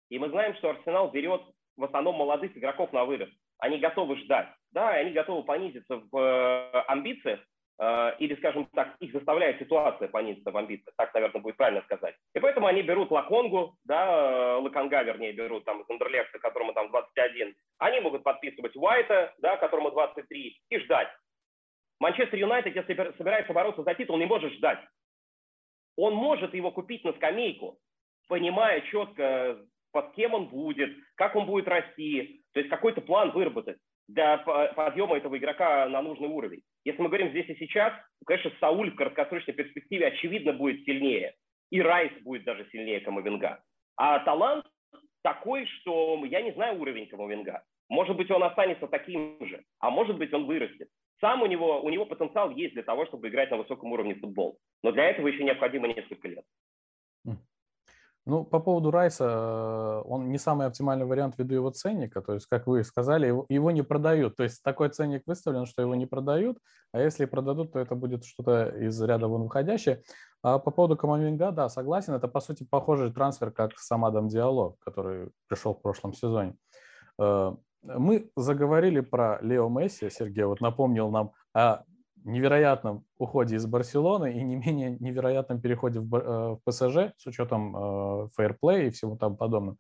И 0.10 0.18
мы 0.18 0.30
знаем, 0.30 0.56
что 0.56 0.70
Арсенал 0.70 1.12
берет 1.12 1.42
в 1.76 1.84
основном 1.84 2.16
молодых 2.16 2.56
игроков 2.58 2.94
на 2.94 3.06
вырос. 3.06 3.30
Они 3.60 3.78
готовы 3.78 4.18
ждать, 4.18 4.48
да, 4.72 4.98
и 4.98 5.02
они 5.02 5.12
готовы 5.12 5.44
понизиться 5.44 6.02
в 6.12 6.18
э, 6.18 6.84
амбициях, 6.88 7.40
э, 7.80 8.16
или, 8.20 8.36
скажем 8.36 8.66
так, 8.74 8.96
их 9.00 9.12
заставляет 9.14 9.60
ситуация 9.60 10.08
понизиться 10.08 10.52
в 10.52 10.58
амбициях, 10.58 10.96
так, 10.98 11.14
наверное, 11.14 11.42
будет 11.42 11.58
правильно 11.58 11.82
сказать. 11.84 12.16
И 12.34 12.40
поэтому 12.40 12.68
они 12.68 12.82
берут 12.82 13.12
Лаконгу, 13.12 13.76
да, 13.86 14.58
Лаконга, 14.58 15.04
вернее, 15.04 15.34
берут 15.34 15.66
там 15.66 15.82
из 15.82 15.90
Андерлекса, 15.90 16.40
которому 16.40 16.74
там 16.74 16.90
21, 16.90 17.56
они 17.80 18.00
могут 18.02 18.24
подписывать 18.24 18.76
Уайта, 18.76 19.34
да, 19.40 19.58
которому 19.58 19.92
23, 19.92 20.62
и 20.70 20.80
ждать. 20.80 21.10
Манчестер 22.00 22.38
Юнайтед, 22.38 22.76
если 22.76 22.94
собирается 23.18 23.54
бороться 23.54 23.84
за 23.84 23.94
титул, 23.94 24.18
не 24.18 24.26
может 24.26 24.52
ждать. 24.54 24.80
Он 25.98 26.14
может 26.14 26.54
его 26.54 26.72
купить 26.72 27.06
на 27.06 27.14
скамейку, 27.14 27.80
понимая 28.28 28.82
четко, 28.82 29.58
под 29.96 30.12
кем 30.12 30.34
он 30.34 30.48
будет, 30.48 30.94
как 31.16 31.38
он 31.38 31.46
будет 31.46 31.70
расти, 31.70 32.44
то 32.52 32.60
есть 32.60 32.70
какой-то 32.70 33.00
план 33.00 33.32
выработать 33.32 33.78
для 34.10 34.40
подъема 34.40 35.16
этого 35.16 35.38
игрока 35.38 35.88
на 35.88 36.02
нужный 36.02 36.28
уровень. 36.28 36.64
Если 36.84 37.02
мы 37.02 37.08
говорим 37.08 37.30
здесь 37.30 37.48
и 37.48 37.56
сейчас, 37.56 37.94
то, 37.94 38.26
конечно, 38.26 38.52
Сауль 38.60 38.92
в 38.92 38.96
краткосрочной 38.96 39.54
перспективе 39.54 40.08
очевидно 40.08 40.52
будет 40.52 40.84
сильнее. 40.84 41.34
И 41.72 41.82
Райс 41.82 42.12
будет 42.24 42.44
даже 42.44 42.68
сильнее 42.72 43.00
Камовинга. 43.00 43.64
А 43.96 44.20
талант 44.20 44.66
такой, 45.24 45.66
что 45.66 46.22
я 46.26 46.42
не 46.42 46.52
знаю 46.52 46.78
уровень 46.82 47.08
Камовинга. 47.08 47.64
Может 47.88 48.18
быть, 48.18 48.30
он 48.32 48.44
останется 48.44 48.88
таким 48.88 49.38
же, 49.48 49.64
а 49.80 49.92
может 49.92 50.18
быть, 50.18 50.34
он 50.34 50.46
вырастет. 50.46 50.90
Сам 51.22 51.42
у 51.42 51.46
него, 51.46 51.82
у 51.82 51.90
него 51.90 52.06
потенциал 52.06 52.52
есть 52.52 52.74
для 52.74 52.84
того, 52.84 53.06
чтобы 53.06 53.30
играть 53.30 53.50
на 53.50 53.56
высоком 53.56 53.94
уровне 53.94 54.16
футбол. 54.16 54.58
Но 54.84 54.92
для 54.92 55.06
этого 55.06 55.30
еще 55.30 55.46
необходимо 55.46 55.88
несколько 55.88 56.28
лет. 56.28 56.44
Ну, 58.28 58.44
по 58.44 58.60
поводу 58.60 58.90
Райса, 58.90 59.26
э, 59.26 60.02
он 60.08 60.30
не 60.32 60.40
самый 60.40 60.66
оптимальный 60.66 61.06
вариант 61.06 61.36
ввиду 61.38 61.54
его 61.54 61.70
ценника. 61.70 62.22
То 62.22 62.34
есть, 62.34 62.48
как 62.48 62.66
вы 62.66 62.84
сказали, 62.84 63.28
его, 63.28 63.46
его 63.50 63.70
не 63.70 63.84
продают. 63.84 64.36
То 64.36 64.44
есть, 64.44 64.64
такой 64.64 64.90
ценник 64.90 65.22
выставлен, 65.28 65.68
что 65.68 65.84
его 65.84 65.94
не 65.94 66.08
продают. 66.08 66.58
А 66.92 67.00
если 67.00 67.26
продадут, 67.26 67.74
то 67.74 67.80
это 67.80 67.94
будет 67.94 68.26
что-то 68.26 68.70
из 68.70 69.00
ряда 69.00 69.28
вон 69.28 69.44
выходящее. 69.44 70.02
А 70.42 70.58
по 70.58 70.72
поводу 70.72 70.98
Камаминга, 70.98 71.52
да, 71.52 71.70
согласен. 71.70 72.14
Это, 72.14 72.28
по 72.28 72.40
сути, 72.40 72.66
похожий 72.68 73.14
трансфер, 73.14 73.52
как 73.52 73.78
с 73.78 73.92
Амадом 73.92 74.28
Диалог, 74.28 74.80
который 74.80 75.30
пришел 75.48 75.76
в 75.76 75.82
прошлом 75.82 76.14
сезоне. 76.14 76.56
Э, 77.20 77.56
мы 77.84 78.32
заговорили 78.36 79.02
про 79.02 79.38
Лео 79.42 79.70
Месси. 79.70 80.10
Сергей 80.10 80.46
вот 80.46 80.62
напомнил 80.62 81.12
нам 81.12 81.34
о 81.54 81.84
невероятном 82.26 83.06
уходе 83.18 83.56
из 83.56 83.66
Барселоны 83.66 84.34
и 84.34 84.44
не 84.44 84.56
менее 84.56 84.98
невероятном 85.00 85.62
переходе 85.62 86.00
в, 86.00 86.16
э, 86.16 86.56
в 86.56 86.60
ПСЖ 86.66 87.14
с 87.18 87.26
учетом 87.28 87.76
э, 87.76 88.28
фейерплея 88.36 88.88
и 88.88 88.90
всему 88.90 89.18
тому 89.18 89.38
подобному. 89.38 89.78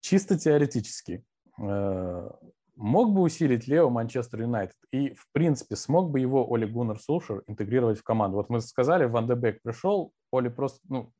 Чисто 0.00 0.38
теоретически 0.38 1.24
э, 1.60 2.30
мог 2.76 3.12
бы 3.12 3.20
усилить 3.20 3.68
Лео 3.68 3.90
Манчестер 3.90 4.40
Юнайтед 4.40 4.76
и, 4.90 5.14
в 5.14 5.30
принципе, 5.32 5.76
смог 5.76 6.10
бы 6.10 6.20
его 6.20 6.46
Оли 6.52 6.66
Гуннер 6.66 6.98
Сулшер 6.98 7.42
интегрировать 7.46 7.98
в 7.98 8.02
команду. 8.02 8.38
Вот 8.38 8.48
мы 8.48 8.60
сказали, 8.60 9.04
Ван 9.04 9.28
де 9.28 9.34
Бек 9.34 9.62
пришел, 9.62 10.12
Оли 10.32 10.48
просто, 10.48 10.80
ну, 10.88 11.12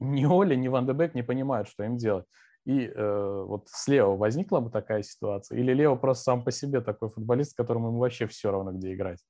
ни 0.00 0.24
Оли, 0.24 0.56
ни 0.56 0.68
Ван 0.68 0.86
де 0.86 0.92
Бек 0.92 1.14
не 1.14 1.22
понимают, 1.22 1.68
что 1.68 1.84
им 1.84 1.96
делать. 1.96 2.26
И 2.64 2.86
э, 2.86 3.44
вот 3.46 3.68
с 3.68 3.86
Лео 3.86 4.16
возникла 4.16 4.58
бы 4.58 4.70
такая 4.70 5.02
ситуация? 5.02 5.58
Или 5.58 5.72
Лео 5.72 5.96
просто 5.96 6.24
сам 6.24 6.44
по 6.44 6.50
себе 6.50 6.80
такой 6.80 7.08
футболист, 7.08 7.56
которому 7.56 7.88
ему 7.88 7.98
вообще 7.98 8.26
все 8.26 8.50
равно, 8.50 8.72
где 8.72 8.92
играть? 8.92 9.20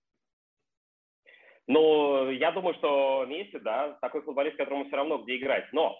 Ну, 1.68 2.30
я 2.30 2.52
думаю, 2.52 2.74
что 2.74 3.24
Месси, 3.26 3.58
да, 3.58 3.98
такой 4.00 4.22
футболист, 4.22 4.56
которому 4.56 4.86
все 4.86 4.96
равно 4.96 5.18
где 5.18 5.36
играть. 5.36 5.66
Но 5.72 5.98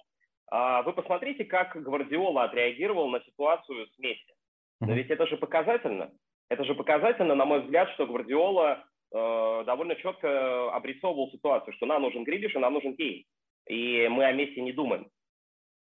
а, 0.48 0.82
вы 0.82 0.92
посмотрите, 0.92 1.44
как 1.44 1.76
Гвардиола 1.76 2.44
отреагировал 2.44 3.08
на 3.08 3.20
ситуацию 3.20 3.86
с 3.88 3.98
Месси. 3.98 4.32
Но 4.80 4.92
ведь 4.92 5.10
это 5.10 5.26
же 5.26 5.36
показательно. 5.36 6.12
Это 6.48 6.64
же 6.64 6.74
показательно, 6.74 7.34
на 7.34 7.44
мой 7.44 7.62
взгляд, 7.62 7.90
что 7.94 8.06
Гвардиола 8.06 8.84
э, 9.12 9.64
довольно 9.66 9.96
четко 9.96 10.72
обрисовывал 10.72 11.30
ситуацию, 11.32 11.74
что 11.74 11.86
нам 11.86 12.02
нужен 12.02 12.22
Грилиш 12.24 12.54
и 12.54 12.58
нам 12.58 12.74
нужен 12.74 12.94
Кейн. 12.94 13.24
И 13.68 14.06
мы 14.08 14.24
о 14.24 14.32
Месси 14.32 14.60
не 14.60 14.72
думаем. 14.72 15.08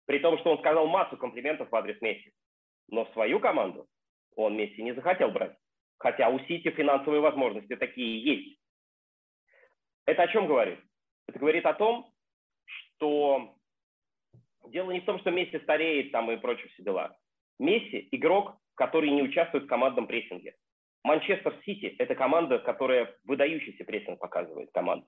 При 0.07 0.21
том, 0.21 0.39
что 0.39 0.53
он 0.53 0.59
сказал 0.59 0.87
массу 0.87 1.19
комплиментов 1.19 1.71
в 1.71 1.77
адрес 1.77 2.01
Месси. 2.01 2.33
Но 2.89 3.05
в 3.05 3.13
свою 3.13 3.41
команду 3.41 3.87
он 4.37 4.57
Месси 4.57 4.83
не 4.83 4.95
захотел 4.95 5.31
брать. 5.31 5.57
Хотя 5.99 6.29
у 6.31 6.39
Сити 6.41 6.71
финансовые 6.71 7.21
возможности 7.21 7.77
такие 7.77 8.23
есть. 8.23 8.59
Это 10.07 10.23
о 10.23 10.29
чем 10.29 10.47
говорит? 10.47 10.79
Это 11.27 11.39
говорит 11.39 11.65
о 11.67 11.75
том, 11.75 12.13
что 12.67 13.57
дело 14.69 14.91
не 14.91 15.01
в 15.01 15.05
том, 15.05 15.19
что 15.21 15.31
Месси 15.31 15.59
стареет 15.61 16.13
там 16.13 16.31
и 16.31 16.37
прочие 16.37 16.69
все 16.69 16.83
дела. 16.83 17.17
Месси– 17.59 18.09
игрок, 18.13 18.57
который 18.75 19.11
не 19.11 19.23
участвует 19.23 19.65
в 19.65 19.69
командном 19.69 20.07
прессинге. 20.07 20.57
Манчестер 21.03 21.55
Сити– 21.65 21.95
это 21.99 22.15
команда, 22.15 22.59
которая 22.59 23.15
выдающийся 23.25 23.85
прессинг 23.85 24.19
показывает 24.19 24.71
команду. 24.73 25.07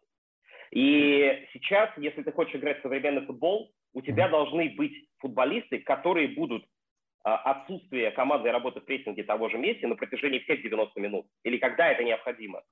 И 0.70 1.46
сейчас, 1.52 1.90
если 1.96 2.22
ты 2.22 2.32
хочешь 2.32 2.56
играть 2.56 2.78
в 2.80 2.82
современный 2.82 3.24
футбол, 3.24 3.72
у 3.94 4.02
тебя 4.02 4.28
должны 4.28 4.70
быть 4.70 5.09
футболисты, 5.18 5.78
которые 5.78 6.28
будут 6.28 6.66
а, 7.24 7.37
отсутствие 7.37 8.11
командной 8.11 8.50
работы 8.50 8.80
в 8.80 8.85
прессинге 8.85 9.24
того 9.24 9.48
же 9.48 9.59
Месси 9.59 9.87
на 9.87 9.96
протяжении 9.96 10.40
всех 10.40 10.62
90 10.62 11.00
минут, 11.00 11.26
или 11.44 11.56
когда 11.59 11.90
это 11.90 12.04
необходимо, 12.04 12.62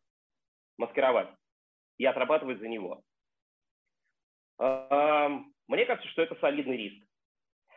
маскировать 0.77 1.29
и 1.99 2.05
отрабатывать 2.05 2.59
за 2.61 2.69
него. 2.69 3.03
Мне 4.59 5.87
кажется, 5.87 6.09
что 6.11 6.23
это 6.23 6.35
солидный 6.37 6.77
риск. 6.77 7.07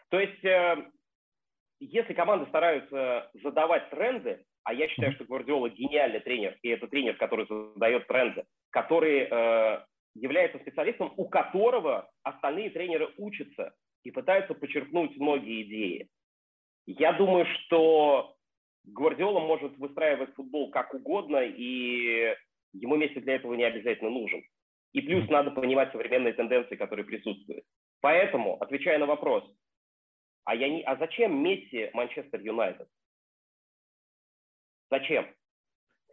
То 0.10 0.20
есть, 0.20 0.44
э, 0.44 0.90
если 1.80 2.14
команды 2.14 2.46
стараются 2.48 3.30
задавать 3.44 3.90
тренды, 3.90 4.46
а 4.64 4.74
я 4.74 4.88
считаю, 4.90 5.14
что 5.14 5.26
Гвардиола 5.26 5.70
гениальный 5.70 6.20
тренер, 6.20 6.58
и 6.62 6.70
это 6.70 6.88
тренер, 6.88 7.16
который 7.18 7.48
задает 7.48 8.08
тренды, 8.08 8.46
который 8.70 9.28
э, 9.30 9.86
является 10.16 10.60
специалистом, 10.60 11.14
у 11.16 11.28
которого 11.30 12.10
остальные 12.24 12.72
тренеры 12.72 13.14
учатся 13.18 13.74
и 14.04 14.12
пытаются 14.12 14.54
почерпнуть 14.54 15.18
многие 15.18 15.64
идеи. 15.64 16.10
Я 16.86 17.14
думаю, 17.14 17.46
что 17.46 18.36
Гвардиола 18.86 19.40
может 19.40 19.78
выстраивать 19.78 20.34
футбол 20.36 20.72
как 20.72 20.94
угодно, 20.94 21.44
и 21.44 22.36
ему 22.74 22.96
месяц 22.96 23.22
для 23.22 23.36
этого 23.36 23.54
не 23.54 23.64
обязательно 23.64 24.10
нужен. 24.10 24.44
И 24.94 25.02
плюс 25.02 25.28
надо 25.30 25.52
понимать 25.52 25.92
современные 25.92 26.34
тенденции, 26.34 26.76
которые 26.76 27.06
присутствуют. 27.06 27.64
Поэтому, 28.02 28.58
отвечая 28.62 28.98
на 29.00 29.06
вопрос, 29.06 29.44
а, 30.46 30.56
я 30.56 30.70
не, 30.70 30.82
а 30.84 30.96
зачем 30.96 31.44
Месси 31.44 31.90
Манчестер 31.94 32.40
Юнайтед? 32.40 32.88
Зачем? 34.90 35.28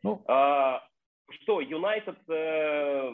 Ну. 0.03 0.25
А, 0.27 0.87
что, 1.31 1.61
Юнайтед 1.61 2.19
э, 2.29 3.13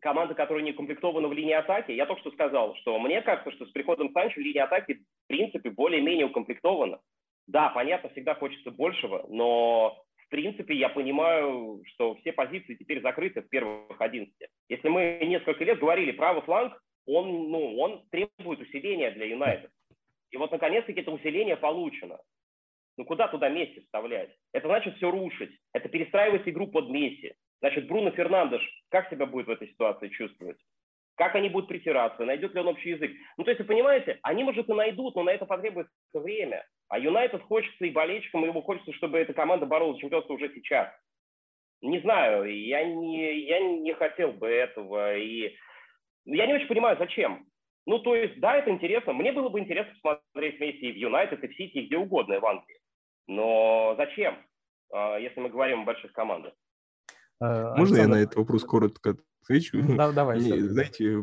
команда, 0.00 0.34
которая 0.34 0.62
не 0.62 0.72
укомплектована 0.72 1.28
в 1.28 1.32
линии 1.32 1.52
атаки? 1.52 1.92
Я 1.92 2.06
только 2.06 2.20
что 2.20 2.30
сказал, 2.30 2.74
что 2.76 2.98
мне 2.98 3.20
кажется, 3.22 3.50
что 3.52 3.66
с 3.66 3.70
приходом 3.70 4.12
Санчо 4.12 4.40
линия 4.40 4.64
атаки 4.64 4.94
в 4.94 5.26
принципе 5.26 5.70
более-менее 5.70 6.26
укомплектована. 6.26 7.00
Да, 7.46 7.70
понятно, 7.70 8.10
всегда 8.10 8.34
хочется 8.34 8.70
большего, 8.70 9.26
но 9.28 10.04
в 10.28 10.30
принципе, 10.30 10.74
я 10.74 10.90
понимаю, 10.90 11.82
что 11.86 12.14
все 12.16 12.32
позиции 12.32 12.74
теперь 12.74 13.00
закрыты 13.00 13.40
в 13.40 13.48
первых 13.48 13.98
11. 13.98 14.30
Если 14.68 14.88
мы 14.88 15.18
несколько 15.22 15.64
лет 15.64 15.78
говорили, 15.78 16.12
правый 16.12 16.42
фланг, 16.42 16.78
он, 17.06 17.50
ну, 17.50 17.78
он 17.78 18.06
требует 18.10 18.60
усиления 18.60 19.10
для 19.12 19.24
Юнайтед. 19.24 19.70
И 20.30 20.36
вот, 20.36 20.52
наконец-таки, 20.52 21.00
это 21.00 21.12
усиление 21.12 21.56
получено. 21.56 22.18
Ну, 22.98 23.06
куда 23.06 23.28
туда 23.28 23.48
Месси 23.48 23.80
вставлять? 23.80 24.28
Это 24.52 24.68
значит 24.68 24.96
все 24.96 25.10
рушить. 25.10 25.58
Это 25.72 25.88
перестраивать 25.88 26.46
игру 26.46 26.66
под 26.66 26.90
Месси. 26.90 27.32
Значит, 27.60 27.88
Бруно 27.88 28.10
Фернандеш 28.10 28.62
как 28.90 29.08
себя 29.08 29.24
будет 29.24 29.46
в 29.46 29.50
этой 29.50 29.68
ситуации 29.68 30.08
чувствовать? 30.08 30.58
Как 31.14 31.34
они 31.36 31.48
будут 31.48 31.70
притираться? 31.70 32.26
Найдет 32.26 32.52
ли 32.54 32.60
он 32.60 32.68
общий 32.68 32.90
язык? 32.90 33.12
Ну, 33.38 33.44
то 33.44 33.50
есть, 33.50 33.60
вы 33.60 33.66
понимаете, 33.66 34.18
они, 34.22 34.44
может, 34.44 34.68
и 34.68 34.74
найдут, 34.74 35.14
но 35.16 35.22
на 35.22 35.30
это 35.30 35.46
потребуется 35.46 35.90
время. 36.12 36.66
А 36.88 36.98
Юнайтед 36.98 37.42
хочется 37.42 37.84
и 37.84 37.90
болельщикам, 37.90 38.44
ему 38.44 38.62
хочется, 38.62 38.92
чтобы 38.94 39.18
эта 39.18 39.34
команда 39.34 39.66
боролась 39.66 39.96
за 39.96 40.02
чемпионство 40.02 40.34
уже 40.34 40.52
сейчас. 40.54 40.88
Не 41.82 42.00
знаю, 42.00 42.44
я 42.44 42.82
не, 42.84 43.40
я 43.46 43.60
не 43.60 43.94
хотел 43.94 44.32
бы 44.32 44.48
этого. 44.48 45.16
И 45.16 45.54
я 46.24 46.46
не 46.46 46.54
очень 46.54 46.66
понимаю, 46.66 46.96
зачем. 46.98 47.46
Ну, 47.86 47.98
то 48.00 48.14
есть, 48.14 48.40
да, 48.40 48.56
это 48.56 48.70
интересно. 48.70 49.12
Мне 49.12 49.32
было 49.32 49.48
бы 49.48 49.60
интересно 49.60 49.92
посмотреть 50.02 50.58
вместе 50.58 50.88
и 50.88 50.92
в 50.92 50.96
Юнайтед, 50.96 51.42
и 51.42 51.48
в 51.48 51.56
Сити, 51.56 51.78
и 51.78 51.86
где 51.86 51.96
угодно, 51.96 52.34
и 52.34 52.38
в 52.38 52.46
Англии. 52.46 52.80
Но 53.26 53.94
зачем, 53.96 54.36
а, 54.92 55.18
если 55.18 55.40
мы 55.40 55.50
говорим 55.50 55.82
о 55.82 55.84
больших 55.84 56.12
командах? 56.12 56.54
Э, 57.40 57.74
Можно 57.76 57.96
Александр... 57.96 58.00
я 58.00 58.08
на 58.08 58.22
этот 58.22 58.36
вопрос 58.36 58.64
коротко 58.64 59.16
отвечу? 59.48 59.82
Да, 59.96 60.12
давай. 60.12 60.40
Знаете, 60.40 61.16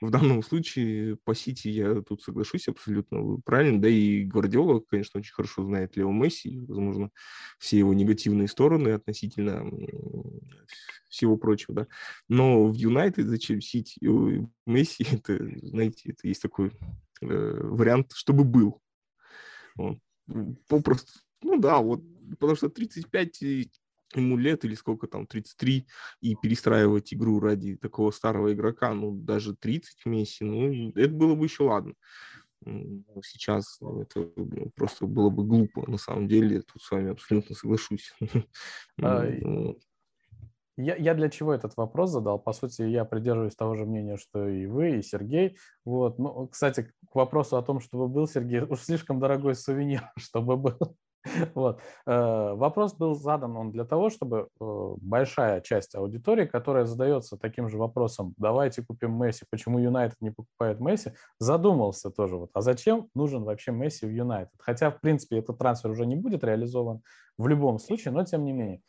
в 0.00 0.10
данном 0.10 0.42
случае 0.42 1.16
по 1.24 1.34
Сити 1.34 1.68
я 1.68 2.02
тут 2.02 2.22
соглашусь 2.22 2.68
абсолютно 2.68 3.38
правильно. 3.44 3.80
Да 3.80 3.88
и 3.88 4.24
Гвардиола, 4.24 4.80
конечно, 4.80 5.20
очень 5.20 5.32
хорошо 5.32 5.64
знает 5.64 5.96
Лео 5.96 6.10
Месси, 6.10 6.64
возможно, 6.66 7.10
все 7.58 7.78
его 7.78 7.94
негативные 7.94 8.48
стороны 8.48 8.90
относительно 8.90 9.70
всего 11.08 11.36
прочего, 11.36 11.74
да. 11.74 11.86
Но 12.28 12.66
в 12.66 12.74
Юнайтед 12.74 13.26
зачем 13.26 13.60
Сити 13.60 13.98
Месси, 14.66 15.06
это, 15.12 15.38
знаете, 15.62 16.10
это 16.10 16.26
есть 16.26 16.42
такой 16.42 16.72
э, 17.20 17.60
вариант, 17.62 18.12
чтобы 18.14 18.44
был. 18.44 18.80
Вот. 19.76 19.98
Попросту 20.68 21.12
ну 21.44 21.60
да, 21.60 21.78
вот, 21.78 22.02
потому 22.40 22.56
что 22.56 22.70
35 22.70 23.42
ему 24.14 24.36
лет 24.36 24.64
или 24.64 24.74
сколько 24.74 25.06
там, 25.06 25.26
33, 25.26 25.86
и 26.20 26.36
перестраивать 26.36 27.12
игру 27.14 27.40
ради 27.40 27.76
такого 27.76 28.10
старого 28.10 28.52
игрока, 28.52 28.92
ну, 28.94 29.12
даже 29.12 29.54
30 29.54 30.06
Месси, 30.06 30.44
ну, 30.44 30.90
это 30.90 31.12
было 31.12 31.34
бы 31.34 31.46
еще 31.46 31.64
ладно. 31.64 31.94
Сейчас 33.22 33.78
ну, 33.80 34.02
это 34.02 34.30
ну, 34.36 34.70
просто 34.74 35.06
было 35.06 35.28
бы 35.28 35.44
глупо, 35.44 35.88
на 35.90 35.98
самом 35.98 36.28
деле, 36.28 36.62
тут 36.62 36.82
с 36.82 36.90
вами 36.90 37.10
абсолютно 37.10 37.54
соглашусь. 37.54 38.14
А, 39.02 39.26
я, 40.76 40.96
я 40.96 41.14
для 41.14 41.28
чего 41.28 41.54
этот 41.54 41.76
вопрос 41.76 42.10
задал? 42.10 42.38
По 42.38 42.52
сути, 42.52 42.82
я 42.82 43.04
придерживаюсь 43.04 43.54
того 43.54 43.76
же 43.76 43.86
мнения, 43.86 44.16
что 44.16 44.48
и 44.48 44.66
вы, 44.66 44.98
и 44.98 45.02
Сергей. 45.02 45.56
Вот. 45.84 46.18
Ну, 46.18 46.48
кстати, 46.48 46.92
к 47.10 47.14
вопросу 47.14 47.56
о 47.56 47.62
том, 47.62 47.80
чтобы 47.80 48.08
был 48.08 48.26
Сергей, 48.26 48.60
уж 48.68 48.80
слишком 48.80 49.20
дорогой 49.20 49.54
сувенир, 49.54 50.10
чтобы 50.18 50.56
был. 50.56 50.96
Вот. 51.54 51.80
Э, 52.06 52.54
вопрос 52.54 52.94
был 52.94 53.14
задан 53.14 53.56
он 53.56 53.70
для 53.70 53.84
того, 53.84 54.10
чтобы 54.10 54.48
э, 54.60 54.94
большая 54.98 55.60
часть 55.60 55.94
аудитории, 55.94 56.46
которая 56.46 56.84
задается 56.84 57.36
таким 57.36 57.68
же 57.68 57.78
вопросом, 57.78 58.34
давайте 58.36 58.82
купим 58.82 59.12
Месси, 59.12 59.44
почему 59.50 59.78
Юнайтед 59.78 60.20
не 60.20 60.30
покупает 60.30 60.80
Месси, 60.80 61.12
задумался 61.38 62.10
тоже, 62.10 62.36
вот, 62.36 62.50
а 62.54 62.60
зачем 62.60 63.08
нужен 63.14 63.44
вообще 63.44 63.72
Месси 63.72 64.06
в 64.06 64.10
Юнайтед? 64.10 64.54
Хотя, 64.58 64.90
в 64.90 65.00
принципе, 65.00 65.38
этот 65.38 65.58
трансфер 65.58 65.90
уже 65.90 66.06
не 66.06 66.16
будет 66.16 66.44
реализован 66.44 67.02
в 67.38 67.48
любом 67.48 67.78
случае, 67.78 68.12
но 68.12 68.24
тем 68.24 68.44
не 68.44 68.52
менее. 68.52 68.80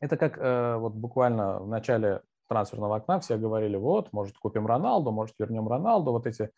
Это 0.00 0.16
как 0.16 0.38
э, 0.38 0.76
вот 0.76 0.94
буквально 0.94 1.60
в 1.60 1.68
начале 1.68 2.22
трансферного 2.48 2.96
окна 2.96 3.20
все 3.20 3.36
говорили, 3.36 3.76
вот, 3.76 4.12
может, 4.12 4.36
купим 4.38 4.66
Роналду, 4.66 5.12
может, 5.12 5.36
вернем 5.38 5.68
Роналду, 5.68 6.10
вот 6.10 6.26
эти 6.26 6.50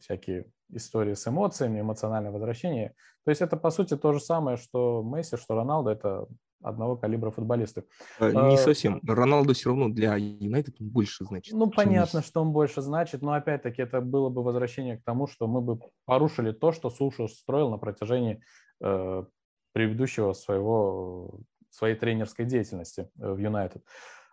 всякие 0.00 0.46
истории 0.70 1.14
с 1.14 1.26
эмоциями, 1.28 1.80
эмоциональное 1.80 2.32
возвращение. 2.32 2.94
То 3.24 3.30
есть 3.30 3.40
это, 3.40 3.56
по 3.56 3.70
сути, 3.70 3.96
то 3.96 4.12
же 4.12 4.20
самое, 4.20 4.56
что 4.56 5.02
Месси, 5.02 5.36
что 5.36 5.54
Роналдо, 5.54 5.90
это 5.90 6.26
одного 6.62 6.96
калибра 6.96 7.30
футболисты. 7.30 7.84
Э, 8.18 8.30
не 8.30 8.54
а, 8.54 8.56
совсем. 8.56 9.00
Роналдо 9.06 9.52
все 9.52 9.70
равно 9.70 9.88
для 9.88 10.16
Юнайтед 10.16 10.76
больше 10.80 11.24
значит. 11.24 11.54
Ну, 11.54 11.70
понятно, 11.70 12.18
Месси. 12.18 12.28
что 12.28 12.42
он 12.42 12.52
больше 12.52 12.80
значит, 12.80 13.22
но 13.22 13.34
опять-таки 13.34 13.82
это 13.82 14.00
было 14.00 14.30
бы 14.30 14.42
возвращение 14.42 14.98
к 14.98 15.04
тому, 15.04 15.26
что 15.26 15.46
мы 15.46 15.60
бы 15.60 15.78
порушили 16.06 16.52
то, 16.52 16.72
что 16.72 16.90
Суша 16.90 17.28
строил 17.28 17.70
на 17.70 17.78
протяжении 17.78 18.42
э, 18.82 19.24
предыдущего 19.72 20.32
своего 20.32 21.40
своей 21.70 21.96
тренерской 21.96 22.46
деятельности 22.46 23.10
э, 23.18 23.32
в 23.32 23.38
Юнайтед. 23.38 23.82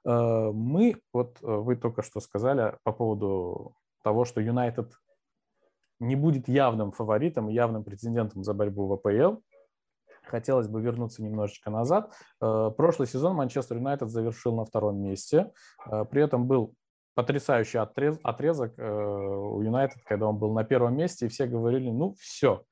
Э, 0.05 0.51
мы, 0.53 1.01
вот 1.13 1.37
э, 1.41 1.45
вы 1.45 1.75
только 1.75 2.01
что 2.01 2.19
сказали 2.19 2.77
по 2.83 2.91
поводу 2.91 3.75
того, 4.03 4.25
что 4.25 4.41
Юнайтед 4.41 4.93
не 6.01 6.15
будет 6.15 6.47
явным 6.47 6.91
фаворитом, 6.91 7.47
явным 7.47 7.83
претендентом 7.83 8.43
за 8.43 8.53
борьбу 8.53 8.87
в 8.87 8.93
АПЛ. 8.93 9.37
Хотелось 10.23 10.67
бы 10.67 10.81
вернуться 10.81 11.23
немножечко 11.23 11.69
назад. 11.69 12.11
Прошлый 12.39 13.07
сезон 13.07 13.35
Манчестер 13.35 13.77
Юнайтед 13.77 14.09
завершил 14.09 14.55
на 14.55 14.65
втором 14.65 15.01
месте. 15.01 15.51
При 16.09 16.21
этом 16.21 16.47
был 16.47 16.73
потрясающий 17.15 17.79
отрез, 17.79 18.17
отрезок 18.23 18.77
у 18.77 19.61
Юнайтед, 19.61 20.01
когда 20.05 20.27
он 20.27 20.37
был 20.37 20.53
на 20.53 20.63
первом 20.63 20.95
месте, 20.95 21.25
и 21.25 21.29
все 21.29 21.47
говорили, 21.47 21.89
ну 21.89 22.15
все, 22.19 22.63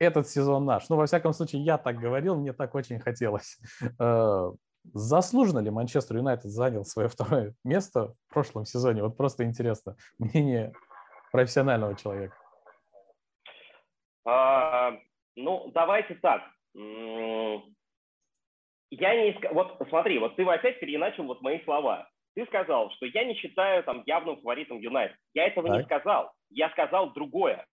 этот 0.00 0.28
сезон 0.28 0.64
наш. 0.64 0.88
Ну, 0.88 0.96
во 0.96 1.06
всяком 1.06 1.32
случае, 1.32 1.62
я 1.62 1.78
так 1.78 1.98
говорил, 1.98 2.34
мне 2.34 2.52
так 2.52 2.74
очень 2.74 2.98
хотелось. 2.98 3.58
Э, 4.00 4.50
заслуженно 4.94 5.58
ли 5.58 5.70
Манчестер 5.70 6.16
Юнайтед 6.16 6.50
занял 6.50 6.84
свое 6.84 7.08
второе 7.08 7.54
место 7.64 8.14
в 8.28 8.32
прошлом 8.32 8.64
сезоне? 8.64 9.02
Вот 9.02 9.16
просто 9.16 9.44
интересно 9.44 9.96
мнение 10.18 10.72
профессионального 11.32 11.94
человека. 11.94 12.34
А, 14.24 14.96
ну, 15.36 15.70
давайте 15.74 16.14
так. 16.16 16.42
Я 16.74 17.62
не 19.14 19.38
вот 19.52 19.76
смотри, 19.88 20.18
вот 20.18 20.34
ты 20.36 20.44
опять 20.44 20.80
переначал 20.80 21.26
вот 21.26 21.42
мои 21.42 21.62
слова. 21.64 22.08
Ты 22.34 22.46
сказал, 22.46 22.90
что 22.92 23.06
я 23.06 23.24
не 23.24 23.34
считаю 23.34 23.82
там 23.84 24.02
явным 24.06 24.36
фаворитом 24.36 24.78
Юнайтед. 24.78 25.16
Я 25.34 25.46
этого 25.46 25.68
так. 25.68 25.78
не 25.78 25.84
сказал. 25.84 26.32
Я 26.50 26.70
сказал 26.70 27.12
другое. 27.12 27.66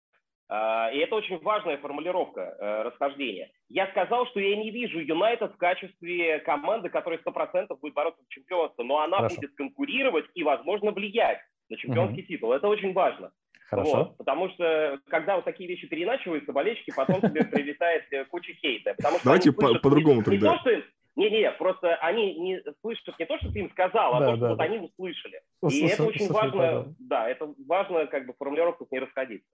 А, 0.50 0.90
и 0.92 0.98
это 0.98 1.14
очень 1.14 1.38
важная 1.40 1.76
формулировка 1.78 2.40
э, 2.40 2.82
расхождения. 2.82 3.50
Я 3.68 3.86
сказал, 3.88 4.26
что 4.28 4.40
я 4.40 4.56
не 4.56 4.70
вижу 4.70 4.98
Юнайтед 4.98 5.52
в 5.52 5.58
качестве 5.58 6.38
команды, 6.40 6.88
которая 6.88 7.20
100% 7.20 7.76
будет 7.78 7.94
бороться 7.94 8.22
за 8.22 8.28
чемпионство, 8.30 8.82
но 8.82 9.00
она 9.00 9.18
Хорошо. 9.18 9.36
будет 9.36 9.54
конкурировать 9.56 10.24
и, 10.34 10.42
возможно, 10.42 10.92
влиять 10.92 11.40
на 11.68 11.76
чемпионский 11.76 12.22
угу. 12.22 12.28
титул. 12.28 12.52
Это 12.52 12.66
очень 12.66 12.94
важно. 12.94 13.30
Хорошо. 13.68 13.96
Вот, 13.96 14.16
потому 14.16 14.48
что, 14.50 14.98
когда 15.08 15.36
вот 15.36 15.44
такие 15.44 15.68
вещи 15.68 15.86
переначиваются, 15.86 16.52
болельщики 16.52 16.90
потом 16.96 17.20
тебе 17.20 17.44
прилетает 17.44 18.04
э, 18.12 18.24
куча 18.24 18.54
хейта. 18.54 18.94
Потому 18.94 19.18
что 19.18 19.24
Давайте 19.24 19.52
по-другому 19.52 20.22
по, 20.22 20.30
тогда. 20.30 20.58
Не 20.64 20.82
не-не, 21.30 21.50
просто 21.50 21.96
они 21.96 22.38
не 22.38 22.62
слышат 22.80 23.18
не 23.18 23.26
то, 23.26 23.36
что 23.38 23.52
ты 23.52 23.58
им 23.58 23.70
сказал, 23.70 24.14
а 24.14 24.20
да, 24.20 24.26
то, 24.26 24.32
что 24.36 24.40
да, 24.40 24.48
вот 24.50 24.58
да. 24.58 24.64
они 24.64 24.78
услышали. 24.78 25.42
Услышал, 25.60 25.88
и 25.88 25.92
это 25.92 26.04
очень 26.04 26.32
важно, 26.32 26.60
да. 26.60 26.84
да, 26.98 27.28
это 27.28 27.52
важно 27.66 28.06
как 28.06 28.26
бы 28.26 28.34
в 28.34 28.36
формулировках 28.36 28.86
не 28.92 29.00
расходиться. 29.00 29.48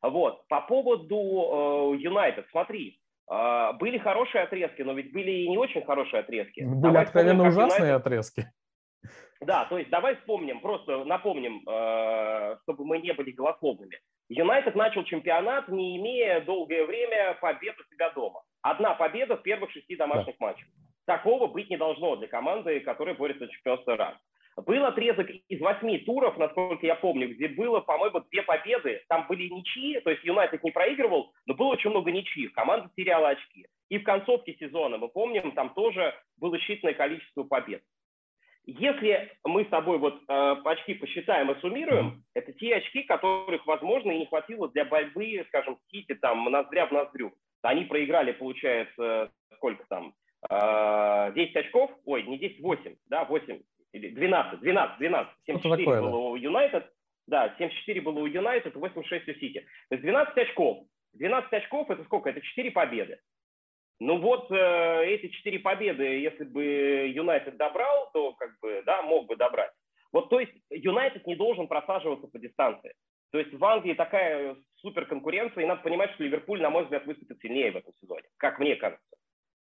Вот. 0.00 0.48
По 0.48 0.62
поводу 0.62 1.94
э, 1.94 2.02
Юнайтед, 2.02 2.46
э, 2.46 2.48
смотри, 2.50 2.98
э, 3.30 3.72
были 3.78 3.98
хорошие 3.98 4.44
отрезки, 4.44 4.80
но 4.80 4.94
ведь 4.94 5.12
были 5.12 5.30
и 5.30 5.48
не 5.48 5.58
очень 5.58 5.84
хорошие 5.84 6.20
отрезки. 6.20 6.62
Были 6.62 6.80
давай 6.80 7.02
откровенно 7.04 7.46
ужасные 7.46 7.92
United... 7.92 7.96
отрезки. 7.96 8.52
Да, 9.40 9.64
то 9.64 9.78
есть 9.78 9.90
давай 9.90 10.16
вспомним, 10.16 10.60
просто 10.60 11.04
напомним, 11.04 11.62
э, 11.68 12.56
чтобы 12.62 12.84
мы 12.84 12.98
не 12.98 13.12
были 13.12 13.32
голословными. 13.32 13.98
Юнайтед 14.28 14.76
начал 14.76 15.04
чемпионат, 15.04 15.68
не 15.68 15.96
имея 15.98 16.40
долгое 16.42 16.84
время 16.86 17.36
побед 17.40 17.78
у 17.78 17.84
себя 17.92 18.10
дома. 18.10 18.42
Одна 18.62 18.94
победа 18.94 19.36
в 19.36 19.42
первых 19.42 19.70
шести 19.72 19.96
домашних 19.96 20.36
да. 20.38 20.46
матчах. 20.46 20.68
Такого 21.06 21.48
быть 21.48 21.68
не 21.68 21.76
должно 21.76 22.16
для 22.16 22.28
команды, 22.28 22.80
которая 22.80 23.14
борется 23.14 23.46
за 23.46 23.52
чемпионство 23.52 23.96
раз. 23.96 24.14
Был 24.56 24.84
отрезок 24.84 25.28
из 25.30 25.60
восьми 25.60 25.98
туров, 25.98 26.36
насколько 26.36 26.86
я 26.86 26.94
помню, 26.94 27.34
где 27.34 27.48
было, 27.48 27.80
по-моему, 27.80 28.20
две 28.30 28.42
победы. 28.42 29.02
Там 29.08 29.26
были 29.26 29.48
ничьи, 29.48 29.98
то 30.00 30.10
есть 30.10 30.22
Юнайтед 30.24 30.62
не 30.62 30.70
проигрывал, 30.70 31.32
но 31.46 31.54
было 31.54 31.68
очень 31.68 31.90
много 31.90 32.12
ничьих. 32.12 32.52
Команда 32.52 32.90
теряла 32.94 33.30
очки. 33.30 33.66
И 33.88 33.98
в 33.98 34.04
концовке 34.04 34.54
сезона, 34.54 34.98
мы 34.98 35.08
помним, 35.08 35.52
там 35.52 35.74
тоже 35.74 36.14
было 36.36 36.56
считанное 36.58 36.94
количество 36.94 37.44
побед. 37.44 37.82
Если 38.64 39.32
мы 39.44 39.64
с 39.64 39.68
тобой 39.68 39.98
вот 39.98 40.22
э, 40.28 40.56
очки 40.64 40.94
посчитаем 40.94 41.50
и 41.50 41.60
суммируем, 41.60 42.22
это 42.34 42.52
те 42.52 42.76
очки, 42.76 43.02
которых, 43.02 43.66
возможно, 43.66 44.12
и 44.12 44.20
не 44.20 44.26
хватило 44.26 44.68
для 44.68 44.84
борьбы, 44.84 45.44
скажем, 45.48 45.78
Сити, 45.90 46.14
там, 46.14 46.44
ноздря 46.44 46.86
в 46.86 46.92
ноздрю. 46.92 47.32
Они 47.62 47.84
проиграли, 47.84 48.32
получается, 48.32 49.32
сколько 49.56 49.84
там, 49.88 50.14
э, 50.48 51.32
10 51.34 51.56
очков, 51.56 51.90
ой, 52.04 52.22
не 52.22 52.38
10, 52.38 52.60
8, 52.60 52.96
да, 53.06 53.24
8 53.24 53.60
или 53.92 54.08
12, 54.10 54.60
12, 54.60 54.98
12, 54.98 55.32
74 55.46 55.84
такое, 55.84 56.00
было 56.00 56.10
да. 56.10 56.16
у 56.16 56.36
Юнайтед, 56.36 56.92
да, 57.26 57.54
74 57.58 58.00
было 58.00 58.20
у 58.20 58.26
Юнайтед, 58.26 58.74
86 58.74 59.28
у 59.28 59.34
Сити. 59.34 59.66
То 59.88 59.96
есть 59.96 60.02
12 60.02 60.36
очков. 60.36 60.86
12 61.14 61.52
очков 61.52 61.90
это 61.90 62.04
сколько? 62.04 62.30
Это 62.30 62.40
4 62.40 62.70
победы. 62.70 63.18
Ну 64.04 64.18
вот 64.18 64.50
э, 64.50 65.04
эти 65.06 65.28
4 65.28 65.60
победы, 65.60 66.02
если 66.02 66.42
бы 66.42 66.64
Юнайтед 67.14 67.56
добрал, 67.56 68.10
то 68.12 68.32
как 68.32 68.50
бы, 68.60 68.82
да, 68.84 69.00
мог 69.02 69.28
бы 69.28 69.36
добрать. 69.36 69.70
Вот 70.10 70.28
то 70.28 70.40
есть 70.40 70.52
Юнайтед 70.70 71.24
не 71.24 71.36
должен 71.36 71.68
просаживаться 71.68 72.26
по 72.26 72.36
дистанции. 72.40 72.94
То 73.30 73.38
есть 73.38 73.54
в 73.54 73.64
Англии 73.64 73.94
такая 73.94 74.56
супер 74.78 75.06
конкуренция, 75.06 75.62
и 75.62 75.66
надо 75.68 75.82
понимать, 75.82 76.10
что 76.14 76.24
Ливерпуль, 76.24 76.60
на 76.60 76.68
мой 76.68 76.82
взгляд, 76.82 77.06
выступит 77.06 77.38
сильнее 77.40 77.70
в 77.70 77.76
этом 77.76 77.92
сезоне, 78.00 78.24
как 78.38 78.58
мне 78.58 78.74
кажется. 78.74 79.16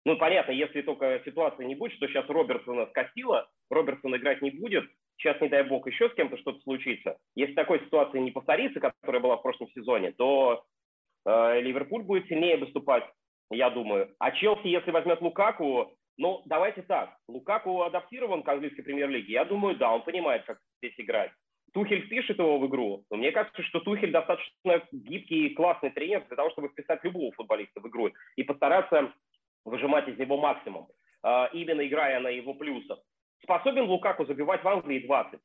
Ну, 0.05 0.17
понятно, 0.17 0.53
если 0.53 0.83
только 0.83 1.21
ситуация 1.25 1.67
не 1.67 1.75
будет, 1.75 1.95
что 1.95 2.07
сейчас 2.07 2.29
Робертсона 2.29 2.87
скосило, 2.87 3.51
Робертсон 3.71 4.15
играть 4.15 4.41
не 4.41 4.53
будет, 4.53 4.85
сейчас, 5.17 5.41
не 5.41 5.49
дай 5.49 5.65
бог, 5.65 5.89
еще 5.89 6.11
с 6.11 6.15
кем-то 6.15 6.39
что-то 6.39 6.61
случится. 6.61 7.19
Если 7.35 7.55
такой 7.55 7.81
ситуации 7.81 8.21
не 8.21 8.31
повторится, 8.31 8.79
которая 8.79 9.21
была 9.21 9.37
в 9.37 9.43
прошлом 9.43 9.69
сезоне, 9.71 10.13
то 10.13 10.65
э, 11.27 11.61
Ливерпуль 11.61 12.05
будет 12.05 12.29
сильнее 12.29 12.57
выступать, 12.57 13.03
я 13.51 13.71
думаю. 13.71 14.15
А 14.19 14.31
Челси, 14.31 14.67
если 14.67 14.91
возьмет 14.91 15.21
Лукаку, 15.21 15.93
ну, 16.17 16.43
давайте 16.47 16.83
так, 16.83 17.17
Лукаку 17.29 17.83
адаптирован 17.83 18.43
к 18.43 18.49
английской 18.49 18.83
премьер-лиге. 18.83 19.33
Я 19.33 19.45
думаю, 19.45 19.77
да, 19.77 19.93
он 19.93 20.03
понимает, 20.03 20.45
как 20.45 20.59
здесь 20.79 20.95
играть. 20.99 21.31
Тухель 21.73 22.07
впишет 22.07 22.39
его 22.39 22.59
в 22.59 22.67
игру, 22.67 23.05
но 23.11 23.19
мне 23.19 23.31
кажется, 23.31 23.63
что 23.63 23.81
Тухель 23.81 24.11
достаточно 24.11 24.83
гибкий 24.91 25.47
и 25.47 25.55
классный 25.55 25.91
тренер 25.91 26.25
для 26.27 26.37
того, 26.37 26.51
чтобы 26.51 26.69
вписать 26.69 27.05
любого 27.05 27.31
футболиста 27.33 27.81
в 27.81 27.89
игру 27.89 28.11
и 28.37 28.43
постараться 28.43 29.13
выжимать 29.65 30.09
из 30.09 30.19
него 30.19 30.39
максимум, 30.39 30.89
а, 31.23 31.51
именно 31.53 31.87
играя 31.87 32.21
на 32.21 32.29
его 32.29 32.55
плюсах. 32.55 32.99
Способен 33.43 33.85
Лукаку 33.85 34.25
забивать 34.25 34.65
в 34.65 34.69
Англии 34.69 35.07
20. 35.07 35.41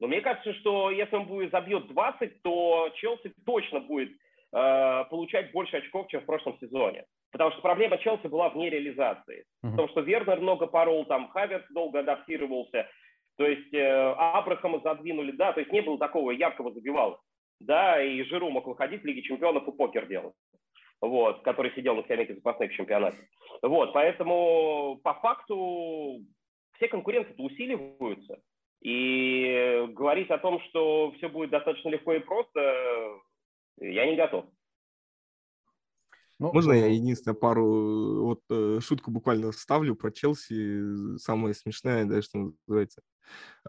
Но 0.00 0.06
мне 0.06 0.20
кажется, 0.20 0.54
что 0.54 0.90
если 0.90 1.16
он 1.16 1.26
будет 1.26 1.50
забьет 1.50 1.88
20, 1.88 2.42
то 2.42 2.90
Челси 2.94 3.32
точно 3.44 3.80
будет 3.80 4.10
э, 4.10 5.04
получать 5.10 5.50
больше 5.52 5.76
очков, 5.76 6.06
чем 6.08 6.20
в 6.20 6.26
прошлом 6.26 6.56
сезоне. 6.60 7.04
Потому 7.30 7.50
что 7.52 7.60
проблема 7.60 7.98
Челси 7.98 8.26
была 8.26 8.48
вне 8.48 8.70
реализации. 8.70 9.44
Mm-hmm. 9.62 9.70
Потому 9.70 9.88
что 9.88 10.00
Вернер 10.00 10.40
много 10.40 10.66
порол, 10.66 11.04
там 11.04 11.28
Хаверс 11.28 11.64
долго 11.70 12.00
адаптировался. 12.00 12.88
То 13.36 13.46
есть 13.46 13.72
э, 13.72 14.14
Абрахама 14.16 14.80
задвинули, 14.80 15.32
да, 15.32 15.52
то 15.52 15.60
есть 15.60 15.72
не 15.72 15.80
было 15.80 15.98
такого 15.98 16.32
яркого 16.32 16.72
забивала. 16.72 17.20
Да, 17.60 18.02
и 18.02 18.22
Жиру 18.24 18.50
мог 18.50 18.66
выходить 18.66 19.02
в 19.02 19.04
Лиге 19.04 19.22
Чемпионов 19.22 19.66
и 19.68 19.72
покер 19.72 20.06
делать. 20.06 20.34
вот, 21.00 21.42
который 21.42 21.72
сидел 21.74 21.94
на 21.94 22.02
скамейке 22.02 22.34
запасных 22.34 22.72
в 22.72 22.74
чемпионате. 22.74 23.18
Вот, 23.62 23.92
поэтому 23.92 25.00
по 25.02 25.14
факту 25.14 26.20
все 26.76 26.88
конкуренты 26.88 27.34
усиливаются. 27.38 28.40
И 28.80 29.86
говорить 29.88 30.30
о 30.30 30.38
том, 30.38 30.60
что 30.68 31.12
все 31.16 31.28
будет 31.28 31.50
достаточно 31.50 31.88
легко 31.88 32.12
и 32.14 32.20
просто, 32.20 33.18
я 33.80 34.06
не 34.06 34.14
готов. 34.14 34.46
Ну, 36.38 36.52
Можно 36.52 36.72
я 36.72 36.86
единственное 36.86 37.34
пару, 37.34 38.24
вот 38.24 38.42
э, 38.48 38.78
шутку 38.80 39.10
буквально 39.10 39.50
вставлю 39.50 39.96
про 39.96 40.12
Челси, 40.12 41.18
самая 41.18 41.52
смешная, 41.52 42.04
да, 42.04 42.22
что 42.22 42.52
называется. 42.66 43.02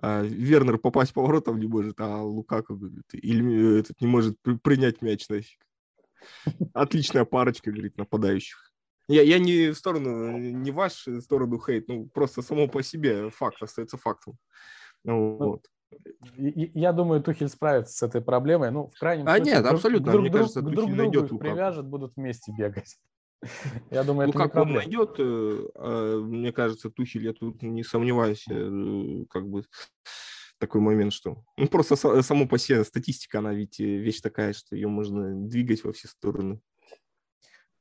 А, 0.02 0.22
Вернер 0.22 0.78
попасть 0.78 1.14
поворотом 1.14 1.60
не 1.60 1.68
может, 1.68 2.00
а 2.00 2.22
Лукаку 2.22 2.76
говорит, 2.76 3.06
или 3.14 3.78
э, 3.78 3.80
этот 3.80 4.00
не 4.02 4.08
может 4.08 4.38
принять 4.62 5.02
мяч 5.02 5.28
нафиг. 5.30 5.60
Отличная 6.74 7.26
парочка, 7.26 7.72
говорит, 7.72 7.98
нападающих. 7.98 8.72
Я, 9.08 9.24
я 9.24 9.40
не 9.40 9.70
в 9.70 9.76
сторону, 9.76 10.38
не 10.38 10.70
в 10.70 10.90
сторону 11.22 11.60
хейт, 11.60 11.88
ну 11.88 12.08
просто 12.08 12.44
само 12.44 12.68
по 12.68 12.84
себе 12.84 13.32
факт 13.32 13.64
остается 13.64 13.98
фактом. 13.98 14.38
Ну, 15.04 15.38
вот. 15.38 15.66
Я 16.38 16.94
думаю, 16.94 17.22
Тухель 17.22 17.50
справится 17.50 17.94
с 17.94 18.04
этой 18.04 18.22
проблемой. 18.22 18.72
Ну, 18.72 18.92
в 18.94 19.00
крайнем 19.00 19.28
а 19.28 19.36
случае, 19.36 19.56
нет, 19.56 19.66
абсолютно. 19.66 20.12
Друг, 20.12 20.22
Мне 20.22 20.30
друг, 20.30 20.42
кажется, 20.42 20.62
друг, 20.62 20.76
друг 20.76 20.90
найдет 20.92 21.30
привяжет, 21.40 21.86
будут 21.86 22.16
вместе 22.16 22.52
бегать. 22.58 22.98
Я 23.92 24.04
думаю, 24.04 24.30
это 24.30 24.38
как 24.38 24.56
он 24.56 24.74
найдет, 24.74 25.16
э, 25.18 25.68
а, 25.76 26.20
мне 26.20 26.52
кажется, 26.52 26.90
Тухель, 26.90 27.24
я 27.24 27.34
тут 27.34 27.62
не 27.62 27.84
сомневаюсь, 27.84 28.46
э, 28.50 29.26
как 29.30 29.48
бы 29.48 29.64
такой 30.60 30.82
момент, 30.82 31.14
что 31.14 31.38
ну, 31.56 31.68
просто 31.68 31.96
само 31.96 32.48
по 32.48 32.58
себе 32.58 32.84
статистика, 32.84 33.40
она 33.40 33.54
ведь 33.54 33.80
э, 33.80 33.86
вещь 33.86 34.20
такая, 34.20 34.52
что 34.52 34.76
ее 34.76 34.90
можно 34.90 35.48
двигать 35.48 35.86
во 35.86 35.94
все 35.94 36.10
стороны. 36.10 36.60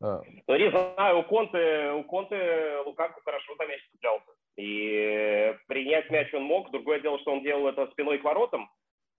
А. 0.00 0.22
Ну, 0.46 0.56
не 0.56 0.70
знаю, 0.70 1.18
у 1.18 1.24
Конте, 1.24 1.92
у 1.92 2.04
Конте 2.04 2.78
Лукаку 2.86 3.20
хорошо 3.24 3.54
за 3.58 3.66
мяч 3.66 3.80
цеплялся. 3.90 4.30
И 4.58 5.54
принять 5.68 6.10
мяч 6.10 6.34
он 6.34 6.42
мог. 6.42 6.70
Другое 6.72 7.00
дело, 7.00 7.18
что 7.20 7.32
он 7.32 7.42
делал 7.42 7.68
это 7.68 7.86
спиной 7.92 8.18
к 8.18 8.24
воротам. 8.24 8.68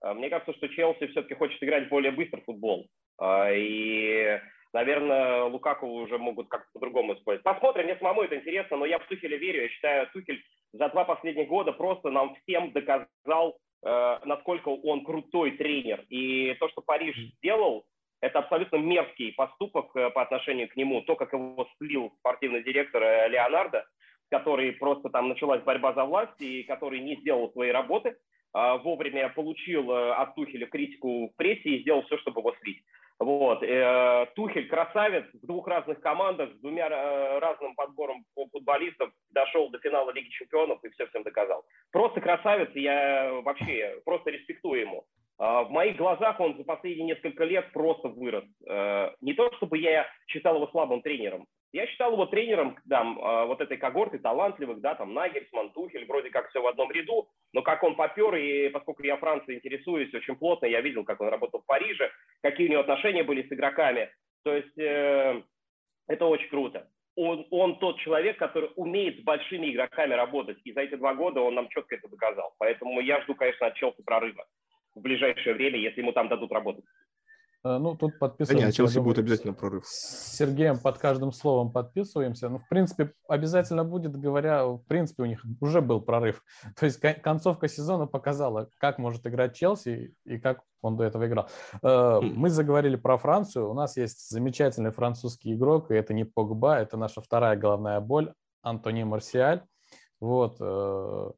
А, 0.02 0.12
мне 0.14 0.28
кажется, 0.28 0.52
что 0.54 0.68
Челси 0.68 1.08
все-таки 1.08 1.34
хочет 1.34 1.62
играть 1.62 1.88
более 1.88 2.12
быстрый 2.12 2.42
футбол. 2.42 2.86
А, 3.18 3.50
и, 3.50 4.38
наверное, 4.74 5.44
Лукаку 5.44 5.86
уже 5.86 6.18
могут 6.18 6.48
как-то 6.48 6.68
по-другому 6.74 7.14
использовать. 7.14 7.42
Посмотрим, 7.42 7.86
мне 7.86 7.96
самому 7.96 8.22
это 8.22 8.36
интересно, 8.36 8.76
но 8.76 8.84
я 8.84 8.98
в 8.98 9.06
Тухеля 9.06 9.38
верю. 9.38 9.62
Я 9.62 9.68
считаю, 9.70 10.08
Тухель 10.12 10.42
за 10.72 10.88
два 10.90 11.04
последних 11.04 11.48
года 11.48 11.72
просто 11.72 12.10
нам 12.10 12.36
всем 12.42 12.72
доказал, 12.72 13.58
а, 13.82 14.20
насколько 14.26 14.68
он 14.68 15.04
крутой 15.04 15.52
тренер. 15.52 16.04
И 16.10 16.54
то, 16.60 16.68
что 16.68 16.82
Париж 16.82 17.16
сделал, 17.38 17.86
это 18.20 18.40
абсолютно 18.40 18.76
мерзкий 18.76 19.32
поступок 19.32 19.96
э, 19.96 20.10
по 20.10 20.20
отношению 20.20 20.68
к 20.68 20.76
нему. 20.76 21.00
То, 21.02 21.16
как 21.16 21.32
его 21.32 21.66
слил 21.78 22.12
спортивный 22.18 22.62
директор 22.62 23.02
э, 23.02 23.28
Леонардо, 23.30 23.86
который 24.30 24.72
просто 24.72 25.10
там 25.10 25.28
началась 25.28 25.62
борьба 25.62 25.92
за 25.92 26.04
власть 26.04 26.40
и 26.40 26.62
который 26.62 27.00
не 27.00 27.16
сделал 27.16 27.50
своей 27.52 27.72
работы, 27.72 28.16
а, 28.52 28.78
вовремя 28.78 29.28
получил 29.28 29.90
э, 29.92 30.12
от 30.12 30.34
Тухеля 30.34 30.66
критику 30.66 31.28
в 31.28 31.36
прессе 31.36 31.68
и 31.68 31.82
сделал 31.82 32.02
все, 32.02 32.18
чтобы 32.18 32.40
его 32.40 32.54
слить. 32.60 32.82
Вот. 33.20 33.62
Э, 33.62 34.26
Тухель 34.34 34.66
красавец 34.66 35.26
в 35.34 35.46
двух 35.46 35.68
разных 35.68 36.00
командах, 36.00 36.50
с 36.50 36.60
двумя 36.60 36.88
э, 36.88 37.38
разным 37.38 37.74
подбором 37.74 38.24
футболистов 38.34 39.10
дошел 39.30 39.68
до 39.70 39.78
финала 39.78 40.10
Лиги 40.10 40.30
Чемпионов 40.30 40.82
и 40.82 40.88
все 40.90 41.06
всем 41.06 41.22
доказал. 41.22 41.64
Просто 41.92 42.20
красавец, 42.20 42.70
я 42.74 43.30
вообще 43.44 44.00
просто 44.04 44.30
респектую 44.30 44.80
ему. 44.80 45.04
А, 45.40 45.64
в 45.64 45.70
моих 45.70 45.96
глазах 45.96 46.38
он 46.38 46.56
за 46.58 46.64
последние 46.64 47.06
несколько 47.06 47.44
лет 47.44 47.72
просто 47.72 48.08
вырос. 48.08 48.44
Не 49.20 49.32
то, 49.32 49.50
чтобы 49.56 49.78
я 49.78 50.06
считал 50.26 50.56
его 50.56 50.68
слабым 50.68 51.00
тренером, 51.00 51.46
я 51.72 51.86
считал 51.86 52.12
его 52.12 52.26
тренером 52.26 52.76
там, 52.88 53.18
а, 53.22 53.46
вот 53.46 53.60
этой 53.60 53.76
когорты 53.76 54.18
талантливых, 54.18 54.80
да, 54.80 54.96
там 54.96 55.14
Нагельсман, 55.14 55.70
Тухель, 55.70 56.06
вроде 56.06 56.30
как 56.30 56.48
все 56.50 56.60
в 56.60 56.66
одном 56.66 56.90
ряду, 56.90 57.28
но 57.52 57.62
как 57.62 57.82
он 57.84 57.94
попер, 57.94 58.34
и 58.34 58.68
поскольку 58.70 59.04
я 59.04 59.16
Францией 59.16 59.58
интересуюсь 59.58 60.12
очень 60.12 60.36
плотно, 60.36 60.66
я 60.66 60.80
видел, 60.80 61.04
как 61.04 61.20
он 61.20 61.28
работал 61.28 61.60
в 61.60 61.66
Париже, 61.66 62.10
какие 62.42 62.66
у 62.66 62.70
него 62.70 62.80
отношения 62.80 63.22
были 63.22 63.46
с 63.48 63.52
игроками, 63.52 64.10
то 64.42 64.54
есть 64.54 64.76
э, 64.78 65.42
это 66.08 66.26
очень 66.26 66.48
круто. 66.48 66.88
Он, 67.16 67.46
он 67.50 67.78
тот 67.78 67.98
человек, 68.00 68.38
который 68.38 68.70
умеет 68.76 69.20
с 69.20 69.22
большими 69.22 69.70
игроками 69.70 70.14
работать, 70.14 70.58
и 70.64 70.72
за 70.72 70.80
эти 70.80 70.96
два 70.96 71.14
года 71.14 71.40
он 71.40 71.54
нам 71.54 71.68
четко 71.68 71.96
это 71.96 72.08
доказал. 72.08 72.54
Поэтому 72.58 73.00
я 73.00 73.20
жду, 73.22 73.34
конечно, 73.34 73.66
от 73.66 73.74
Челси 73.74 74.02
прорыва 74.02 74.44
в 74.94 75.00
ближайшее 75.00 75.54
время, 75.54 75.78
если 75.78 76.00
ему 76.00 76.12
там 76.12 76.28
дадут 76.28 76.52
работать. 76.52 76.84
Э, 77.62 77.78
ну, 77.78 77.94
тут 77.94 78.18
подписываемся. 78.18 78.66
Да 78.66 78.72
Челси 78.72 78.98
будет 79.00 79.18
обязательно 79.18 79.52
прорыв. 79.52 79.86
С 79.86 80.36
Сергеем 80.36 80.78
под 80.78 80.98
каждым 80.98 81.32
словом 81.32 81.72
подписываемся. 81.72 82.48
Ну, 82.48 82.58
в 82.58 82.68
принципе, 82.68 83.12
обязательно 83.28 83.84
будет, 83.84 84.16
говоря, 84.16 84.66
в 84.66 84.82
принципе, 84.86 85.24
у 85.24 85.26
них 85.26 85.44
уже 85.60 85.80
был 85.80 86.00
прорыв. 86.00 86.42
То 86.78 86.86
есть 86.86 87.00
концовка 87.22 87.68
сезона 87.68 88.06
показала, 88.06 88.70
как 88.78 88.98
может 88.98 89.26
играть 89.26 89.56
Челси 89.56 90.14
и 90.24 90.38
как 90.38 90.62
он 90.82 90.96
до 90.96 91.04
этого 91.04 91.26
играл. 91.26 91.48
Э, 91.82 92.20
хм. 92.20 92.32
Мы 92.34 92.48
заговорили 92.48 92.96
про 92.96 93.18
Францию. 93.18 93.70
У 93.70 93.74
нас 93.74 93.96
есть 93.96 94.30
замечательный 94.30 94.90
французский 94.90 95.54
игрок, 95.54 95.90
и 95.90 95.94
это 95.94 96.14
не 96.14 96.24
Погба, 96.24 96.78
это 96.78 96.96
наша 96.96 97.20
вторая 97.20 97.56
головная 97.56 98.00
боль, 98.00 98.32
Антони 98.62 99.04
Марсиаль. 99.04 99.62
Вот. 100.20 100.56
Э, 100.60 101.30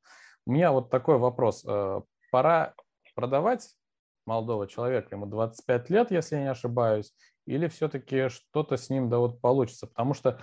у 0.45 0.51
меня 0.51 0.73
вот 0.73 0.91
такой 0.91 1.19
вопрос. 1.19 1.65
Пора 2.33 2.75
продавать 3.15 3.75
молодого 4.27 4.67
человека, 4.67 5.09
ему 5.13 5.27
25 5.27 5.91
лет, 5.91 6.11
если 6.11 6.37
я 6.37 6.43
не 6.43 6.51
ошибаюсь, 6.51 7.13
или 7.47 7.67
все-таки 7.69 8.29
что-то 8.29 8.77
с 8.77 8.89
ним 8.89 9.11
да 9.11 9.19
вот 9.19 9.41
получится, 9.41 9.87
потому 9.87 10.15
что 10.15 10.39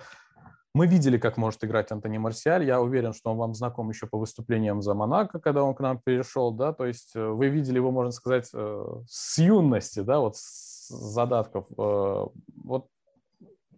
мы 0.72 0.86
видели, 0.86 1.18
как 1.18 1.36
может 1.36 1.64
играть 1.64 1.90
Антони 1.90 2.18
Марсиаль. 2.18 2.64
Я 2.64 2.80
уверен, 2.80 3.12
что 3.12 3.32
он 3.32 3.38
вам 3.38 3.54
знаком 3.54 3.88
еще 3.88 4.06
по 4.06 4.18
выступлениям 4.18 4.82
за 4.82 4.94
Монако, 4.94 5.40
когда 5.40 5.64
он 5.64 5.74
к 5.74 5.80
нам 5.80 5.98
перешел, 5.98 6.52
да, 6.52 6.72
то 6.72 6.86
есть 6.86 7.16
э, 7.16 7.26
вы 7.26 7.48
видели 7.48 7.76
его, 7.76 7.90
можно 7.90 8.12
сказать, 8.12 8.48
э, 8.54 8.84
с 9.08 9.38
юности, 9.38 10.00
да, 10.00 10.20
вот 10.20 10.36
с 10.36 10.88
задатков. 10.88 11.66
Э, 11.76 12.26
вот 12.62 12.86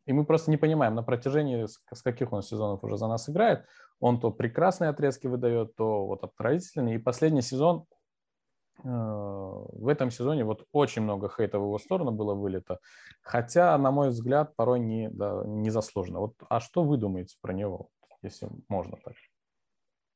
и 0.04 0.12
мы 0.12 0.26
просто 0.26 0.50
не 0.50 0.56
понимаем 0.56 0.94
на 0.94 1.02
протяжении, 1.02 1.66
с 1.66 2.02
каких 2.02 2.32
он 2.32 2.42
сезонов 2.42 2.82
уже 2.82 2.98
за 2.98 3.06
нас 3.06 3.28
играет. 3.30 3.64
Он 4.00 4.20
то 4.20 4.30
прекрасные 4.30 4.90
отрезки 4.90 5.28
выдает, 5.28 5.76
то 5.76 6.06
вот 6.06 6.24
отвратительные. 6.24 6.96
И 6.96 6.98
последний 6.98 7.42
сезон 7.42 7.86
в 8.82 9.88
этом 9.88 10.10
сезоне 10.10 10.44
вот 10.44 10.64
очень 10.72 11.02
много 11.02 11.28
хейта 11.28 11.58
в 11.58 11.62
его 11.62 11.78
сторону 11.78 12.10
было 12.10 12.34
вылито, 12.34 12.78
хотя, 13.20 13.76
на 13.78 13.90
мой 13.90 14.08
взгляд, 14.08 14.56
порой 14.56 14.80
не, 14.80 15.08
да, 15.10 15.42
не 15.46 15.70
заслуженно. 15.70 16.20
Вот, 16.20 16.34
а 16.48 16.60
что 16.60 16.82
вы 16.82 16.96
думаете 16.96 17.36
про 17.40 17.52
него, 17.52 17.90
если 18.22 18.48
можно 18.68 18.96
так? 18.96 19.14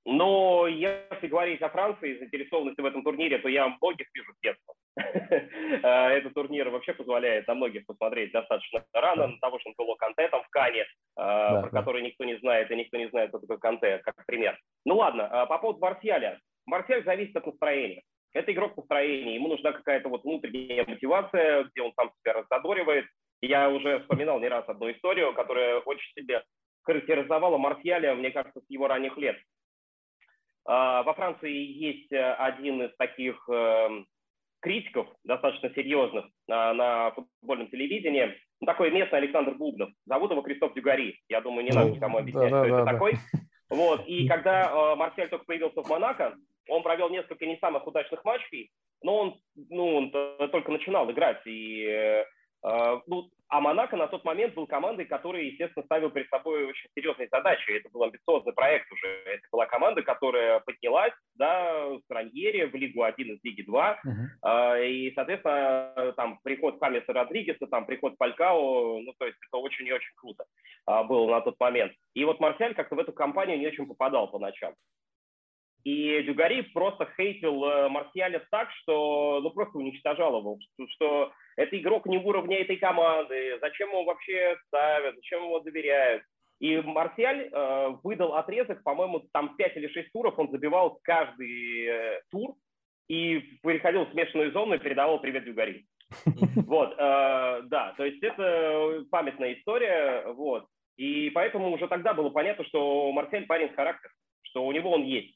Но 0.07 0.69
если 0.69 1.27
говорить 1.27 1.61
о 1.62 1.69
Франции 1.69 2.12
и 2.12 2.19
заинтересованности 2.19 2.81
в 2.81 2.87
этом 2.87 3.03
турнире, 3.03 3.38
то 3.38 3.49
я 3.49 3.66
многих 3.66 4.07
вижу 4.14 4.33
с 4.33 4.40
детства. 4.40 4.75
Э, 5.83 6.11
этот 6.11 6.33
турнир 6.33 6.71
вообще 6.71 6.95
позволяет 6.95 7.49
на 7.49 7.55
многих 7.55 7.85
посмотреть 7.87 8.31
достаточно 8.33 8.85
рано, 8.92 9.27
на 9.27 9.38
того 9.40 9.59
же 9.59 9.69
Нколо 9.71 9.97
Канте 9.97 10.29
там 10.29 10.42
в 10.45 10.49
Кане, 10.49 10.83
э, 10.83 10.87
про 11.16 11.71
который 11.71 12.03
никто 12.03 12.25
не 12.25 12.38
знает, 12.38 12.71
и 12.71 12.77
никто 12.77 12.97
не 12.97 13.09
знает, 13.09 13.31
кто 13.31 13.40
такой 13.40 13.59
Канте, 13.59 13.99
как 13.99 14.14
пример. 14.27 14.57
Ну 14.85 14.97
ладно, 14.97 15.47
по 15.49 15.59
поводу 15.59 15.81
Марсиаля. 15.81 16.40
Марсиаль 16.66 17.05
зависит 17.05 17.37
от 17.37 17.47
настроения. 17.47 18.03
Это 18.33 18.53
игрок 18.53 18.77
настроения. 18.77 19.35
Ему 19.35 19.49
нужна 19.49 19.73
какая-то 19.73 20.09
вот 20.09 20.25
внутренняя 20.25 20.85
мотивация, 20.87 21.65
где 21.65 21.83
он 21.83 21.93
сам 21.95 22.11
себя 22.21 22.35
раззадоривает. 22.35 23.07
Я 23.41 23.71
уже 23.71 24.01
вспоминал 24.01 24.41
не 24.41 24.49
раз 24.49 24.69
одну 24.69 24.91
историю, 24.91 25.35
которая 25.35 25.81
очень 25.81 26.12
себе 26.15 26.43
характеризовала 26.83 27.59
Марсиаля, 27.59 28.15
мне 28.15 28.31
кажется, 28.31 28.61
с 28.61 28.71
его 28.71 28.87
ранних 28.89 29.17
лет. 29.17 29.37
А, 30.65 31.03
во 31.03 31.15
Франции 31.15 31.53
есть 31.53 32.12
э, 32.12 32.35
один 32.35 32.83
из 32.83 32.97
таких 32.97 33.37
эм, 33.49 34.07
критиков, 34.61 35.09
достаточно 35.25 35.71
серьезных, 35.71 36.27
на, 36.49 37.12
футбольном 37.12 37.69
телевидении. 37.69 38.37
Такой 38.65 38.91
местный 38.91 39.19
Александр 39.19 39.55
Бубнов. 39.55 39.91
Зовут 40.07 40.31
его 40.31 40.43
Кристоф 40.43 40.75
Дюгари. 40.75 41.19
Я 41.29 41.41
думаю, 41.41 41.65
не 41.65 41.71
надо 41.71 41.91
никому 41.91 42.19
объяснять, 42.19 42.51
да, 42.51 42.62
кто 42.62 42.69
да, 42.69 42.75
это 42.77 42.85
да. 42.85 42.93
такой. 42.93 43.15
Вот. 43.70 44.07
И 44.07 44.27
когда 44.29 44.70
э, 44.70 44.95
Марсель 44.97 45.29
только 45.29 45.45
появился 45.45 45.83
в 45.83 45.89
Монако, 45.89 46.37
он 46.69 46.83
провел 46.83 47.09
несколько 47.11 47.47
не 47.47 47.57
самых 47.59 47.87
удачных 47.87 48.25
матчей, 48.25 48.71
но 49.03 49.17
он, 49.17 49.41
ну, 49.55 49.97
он 49.97 50.11
только 50.51 50.73
начинал 50.73 51.11
играть. 51.11 51.41
И, 51.47 51.85
э, 51.85 52.25
ну, 53.07 53.31
а 53.49 53.61
Монако 53.61 53.97
на 53.97 54.09
тот 54.09 54.25
момент 54.25 54.55
был 54.55 54.67
командой, 54.67 55.05
которая, 55.05 55.43
естественно, 55.43 55.85
ставил 55.85 56.11
перед 56.11 56.29
собой 56.29 56.64
очень 56.64 56.89
серьезные 56.97 57.29
задачи. 57.31 57.71
Это 57.71 57.89
был 57.91 58.03
амбициозный 58.03 58.53
проект 58.53 58.91
уже. 58.91 59.07
Это 59.25 59.43
была 59.53 59.67
команда, 59.67 60.03
которая 60.03 60.59
поднялась 60.61 61.12
да, 61.35 61.87
с 61.97 62.11
Раньери 62.11 62.64
в 62.64 62.75
Лигу 62.75 63.05
1 63.05 63.35
из 63.35 63.45
Лиги 63.45 63.62
2. 63.62 64.01
Uh-huh. 64.05 64.75
Э, 64.77 64.89
и, 64.89 65.14
соответственно, 65.14 66.12
там 66.17 66.41
приход 66.43 66.81
Хамиса 66.81 67.12
Родригеса, 67.12 67.67
там 67.69 67.87
приход 67.87 68.19
Палькао, 68.19 69.01
ну, 69.01 69.12
то 69.17 69.27
есть 69.27 69.39
это 69.49 69.59
очень 69.59 69.87
и 69.87 69.93
очень 69.93 70.14
круто 70.17 70.45
э, 70.89 71.05
было 71.05 71.31
на 71.31 71.41
тот 71.43 71.55
момент. 71.61 71.93
И 72.14 72.25
вот 72.25 72.41
Марсиаль 72.41 72.75
как-то 72.75 72.97
в 72.97 72.99
эту 72.99 73.12
компанию 73.12 73.59
не 73.59 73.69
очень 73.69 73.87
попадал 73.87 74.29
по 74.29 74.41
ночам. 74.41 74.75
И 75.87 76.20
Дюгари 76.24 76.62
просто 76.62 77.09
хейтил 77.16 77.64
э, 77.64 77.89
Марсиаля 77.89 78.45
так, 78.51 78.68
что 78.72 79.39
ну, 79.41 79.51
просто 79.51 79.78
уничтожал 79.78 80.37
его, 80.37 80.59
что 80.89 81.32
это 81.57 81.78
игрок 81.78 82.07
не 82.07 82.18
уровня 82.18 82.59
этой 82.59 82.76
команды, 82.76 83.57
зачем 83.61 83.91
его 83.91 84.03
вообще 84.03 84.57
ставят, 84.66 85.14
зачем 85.14 85.45
его 85.45 85.61
доверяют. 85.61 86.24
И 86.59 86.76
Марсиаль 86.78 87.51
э, 87.53 87.89
выдал 88.03 88.34
отрезок, 88.34 88.82
по-моему, 88.82 89.28
там 89.32 89.55
5 89.55 89.76
или 89.76 89.87
6 89.87 90.11
туров, 90.11 90.37
он 90.37 90.51
забивал 90.51 90.99
каждый 91.05 91.84
э, 91.84 92.20
тур 92.32 92.57
и 93.07 93.39
переходил 93.62 94.07
в 94.07 94.11
смешанную 94.11 94.51
зону 94.51 94.74
и 94.74 94.80
передавал 94.80 95.20
привет 95.20 95.45
Дюгари. 95.45 95.84
Вот, 96.66 96.95
э, 96.99 97.62
да, 97.62 97.95
то 97.97 98.05
есть 98.05 98.20
это 98.24 99.05
памятная 99.12 99.55
история, 99.55 100.24
вот. 100.32 100.66
И 100.97 101.30
поэтому 101.30 101.70
уже 101.70 101.87
тогда 101.87 102.12
было 102.12 102.30
понятно, 102.30 102.64
что 102.64 103.12
Марсель 103.12 103.47
парень 103.47 103.70
с 103.70 103.76
характер, 103.76 104.11
что 104.43 104.66
у 104.66 104.72
него 104.72 104.91
он 104.91 105.05
есть. 105.05 105.36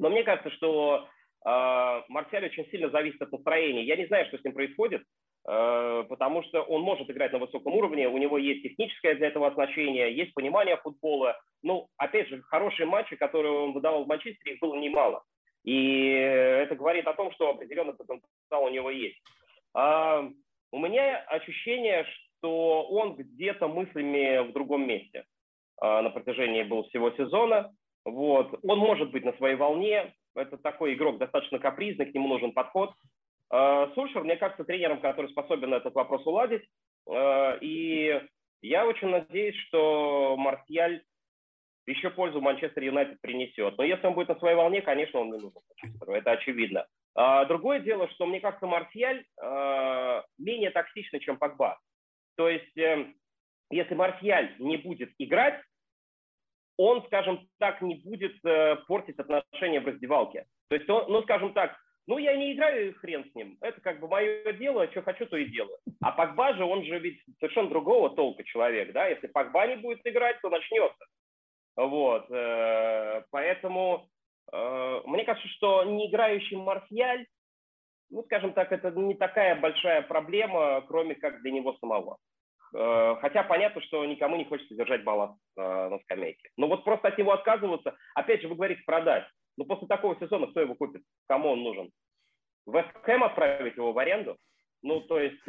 Но 0.00 0.08
мне 0.08 0.22
кажется, 0.24 0.50
что 0.50 1.06
э, 1.44 2.02
Марсель 2.08 2.46
очень 2.46 2.66
сильно 2.70 2.88
зависит 2.90 3.20
от 3.20 3.30
настроения. 3.32 3.84
Я 3.84 3.96
не 3.96 4.06
знаю, 4.06 4.26
что 4.26 4.38
с 4.38 4.44
ним 4.44 4.54
происходит, 4.54 5.02
э, 5.46 6.04
потому 6.08 6.42
что 6.44 6.62
он 6.62 6.80
может 6.80 7.10
играть 7.10 7.32
на 7.32 7.38
высоком 7.38 7.74
уровне, 7.74 8.08
у 8.08 8.16
него 8.16 8.38
есть 8.38 8.62
техническое 8.62 9.14
для 9.14 9.28
этого 9.28 9.48
оснащение, 9.48 10.16
есть 10.16 10.32
понимание 10.32 10.78
футбола. 10.78 11.38
Ну, 11.62 11.88
опять 11.98 12.28
же, 12.28 12.40
хорошие 12.42 12.86
матчи, 12.86 13.14
которые 13.16 13.52
он 13.52 13.72
выдавал 13.72 14.04
в 14.04 14.08
Манчестере, 14.08 14.54
их 14.54 14.60
было 14.60 14.74
немало. 14.74 15.22
И 15.64 16.06
это 16.06 16.74
говорит 16.74 17.06
о 17.06 17.12
том, 17.12 17.30
что 17.32 17.50
определенный 17.50 17.92
потенциал 17.92 18.64
у 18.64 18.70
него 18.70 18.90
есть. 18.90 19.20
А, 19.74 20.26
у 20.72 20.78
меня 20.78 21.18
ощущение, 21.28 22.06
что 22.38 22.84
он 22.84 23.16
где-то 23.16 23.68
мыслями 23.68 24.48
в 24.48 24.52
другом 24.52 24.86
месте 24.86 25.24
а, 25.78 26.00
на 26.00 26.08
протяжении 26.08 26.62
был 26.62 26.84
всего 26.84 27.10
сезона. 27.10 27.70
Вот. 28.10 28.58
Он 28.62 28.78
может 28.78 29.10
быть 29.10 29.24
на 29.24 29.32
своей 29.34 29.56
волне. 29.56 30.14
Это 30.34 30.56
такой 30.58 30.94
игрок 30.94 31.18
достаточно 31.18 31.58
капризный, 31.58 32.06
к 32.06 32.14
нему 32.14 32.28
нужен 32.28 32.52
подход. 32.52 32.92
А, 33.50 33.90
Сульшер, 33.94 34.22
мне 34.22 34.36
кажется, 34.36 34.64
тренером, 34.64 35.00
который 35.00 35.30
способен 35.30 35.74
этот 35.74 35.94
вопрос 35.94 36.26
уладить. 36.26 36.62
И 37.60 38.20
я 38.62 38.86
очень 38.86 39.08
надеюсь, 39.08 39.56
что 39.66 40.36
Марсиаль 40.38 41.02
еще 41.86 42.10
пользу 42.10 42.40
Манчестер 42.40 42.82
Юнайтед 42.82 43.20
принесет. 43.20 43.76
Но 43.78 43.84
если 43.84 44.06
он 44.06 44.14
будет 44.14 44.28
на 44.28 44.38
своей 44.38 44.56
волне, 44.56 44.82
конечно, 44.82 45.20
он 45.20 45.26
не 45.26 45.38
нужен 45.38 45.52
Манчестеру, 45.68 46.12
это 46.12 46.32
очевидно. 46.32 46.86
А, 47.14 47.44
другое 47.46 47.80
дело, 47.80 48.08
что 48.10 48.26
мне 48.26 48.40
кажется, 48.40 48.66
Марсиаль 48.66 49.24
а, 49.40 50.24
менее 50.38 50.70
токсичный, 50.70 51.20
чем 51.20 51.36
Погба. 51.36 51.78
То 52.36 52.48
есть, 52.48 52.74
если 53.70 53.94
Марсиаль 53.94 54.54
не 54.58 54.76
будет 54.78 55.10
играть, 55.18 55.60
он, 56.80 57.04
скажем 57.06 57.46
так, 57.58 57.82
не 57.82 57.96
будет 57.96 58.42
э, 58.44 58.76
портить 58.88 59.18
отношения 59.18 59.80
в 59.80 59.86
раздевалке. 59.86 60.46
То 60.68 60.76
есть, 60.76 60.88
он, 60.88 61.04
ну, 61.08 61.22
скажем 61.22 61.52
так, 61.52 61.76
ну, 62.06 62.16
я 62.18 62.34
не 62.36 62.54
играю, 62.54 62.94
хрен 62.94 63.24
с 63.30 63.34
ним. 63.34 63.58
Это 63.60 63.80
как 63.82 64.00
бы 64.00 64.08
мое 64.08 64.52
дело, 64.54 64.90
что 64.90 65.02
хочу, 65.02 65.26
то 65.26 65.36
и 65.36 65.44
делаю. 65.44 65.76
А 66.00 66.12
Погба 66.12 66.54
же, 66.54 66.64
он 66.64 66.84
же 66.84 66.98
ведь 66.98 67.20
совершенно 67.38 67.68
другого 67.68 68.10
толка 68.10 68.42
человек, 68.44 68.92
да? 68.92 69.08
Если 69.08 69.26
Погба 69.26 69.66
не 69.66 69.76
будет 69.76 70.00
играть, 70.04 70.40
то 70.40 70.48
начнется. 70.48 71.04
Вот, 71.76 72.30
э, 72.30 73.24
поэтому 73.30 74.08
э, 74.52 75.00
мне 75.04 75.24
кажется, 75.24 75.48
что 75.50 75.84
не 75.84 76.10
играющий 76.10 76.56
Марсиаль, 76.56 77.26
ну, 78.10 78.24
скажем 78.24 78.54
так, 78.54 78.72
это 78.72 78.90
не 78.90 79.14
такая 79.14 79.54
большая 79.54 80.02
проблема, 80.02 80.82
кроме 80.88 81.14
как 81.14 81.42
для 81.42 81.52
него 81.52 81.76
самого. 81.80 82.16
Э, 82.74 83.16
хотя 83.20 83.42
понятно, 83.42 83.80
что 83.82 84.04
никому 84.04 84.36
не 84.36 84.44
хочется 84.44 84.74
держать 84.74 85.04
балласт 85.04 85.38
на 85.56 85.98
скамейке. 86.00 86.48
Но 86.56 86.68
вот 86.68 86.84
просто 86.84 87.08
от 87.08 87.18
него 87.18 87.32
отказываться, 87.32 87.96
опять 88.14 88.42
же, 88.42 88.48
вы 88.48 88.54
говорите 88.54 88.82
продать. 88.86 89.24
Но 89.56 89.64
после 89.64 89.86
такого 89.88 90.16
сезона 90.18 90.46
кто 90.46 90.60
его 90.60 90.74
купит? 90.74 91.02
Кому 91.28 91.50
он 91.50 91.62
нужен? 91.62 91.90
Вест 92.66 92.88
Хэм 93.02 93.24
отправить 93.24 93.76
его 93.76 93.92
в 93.92 93.98
аренду? 93.98 94.36
Ну, 94.82 95.00
то 95.00 95.18
есть 95.18 95.42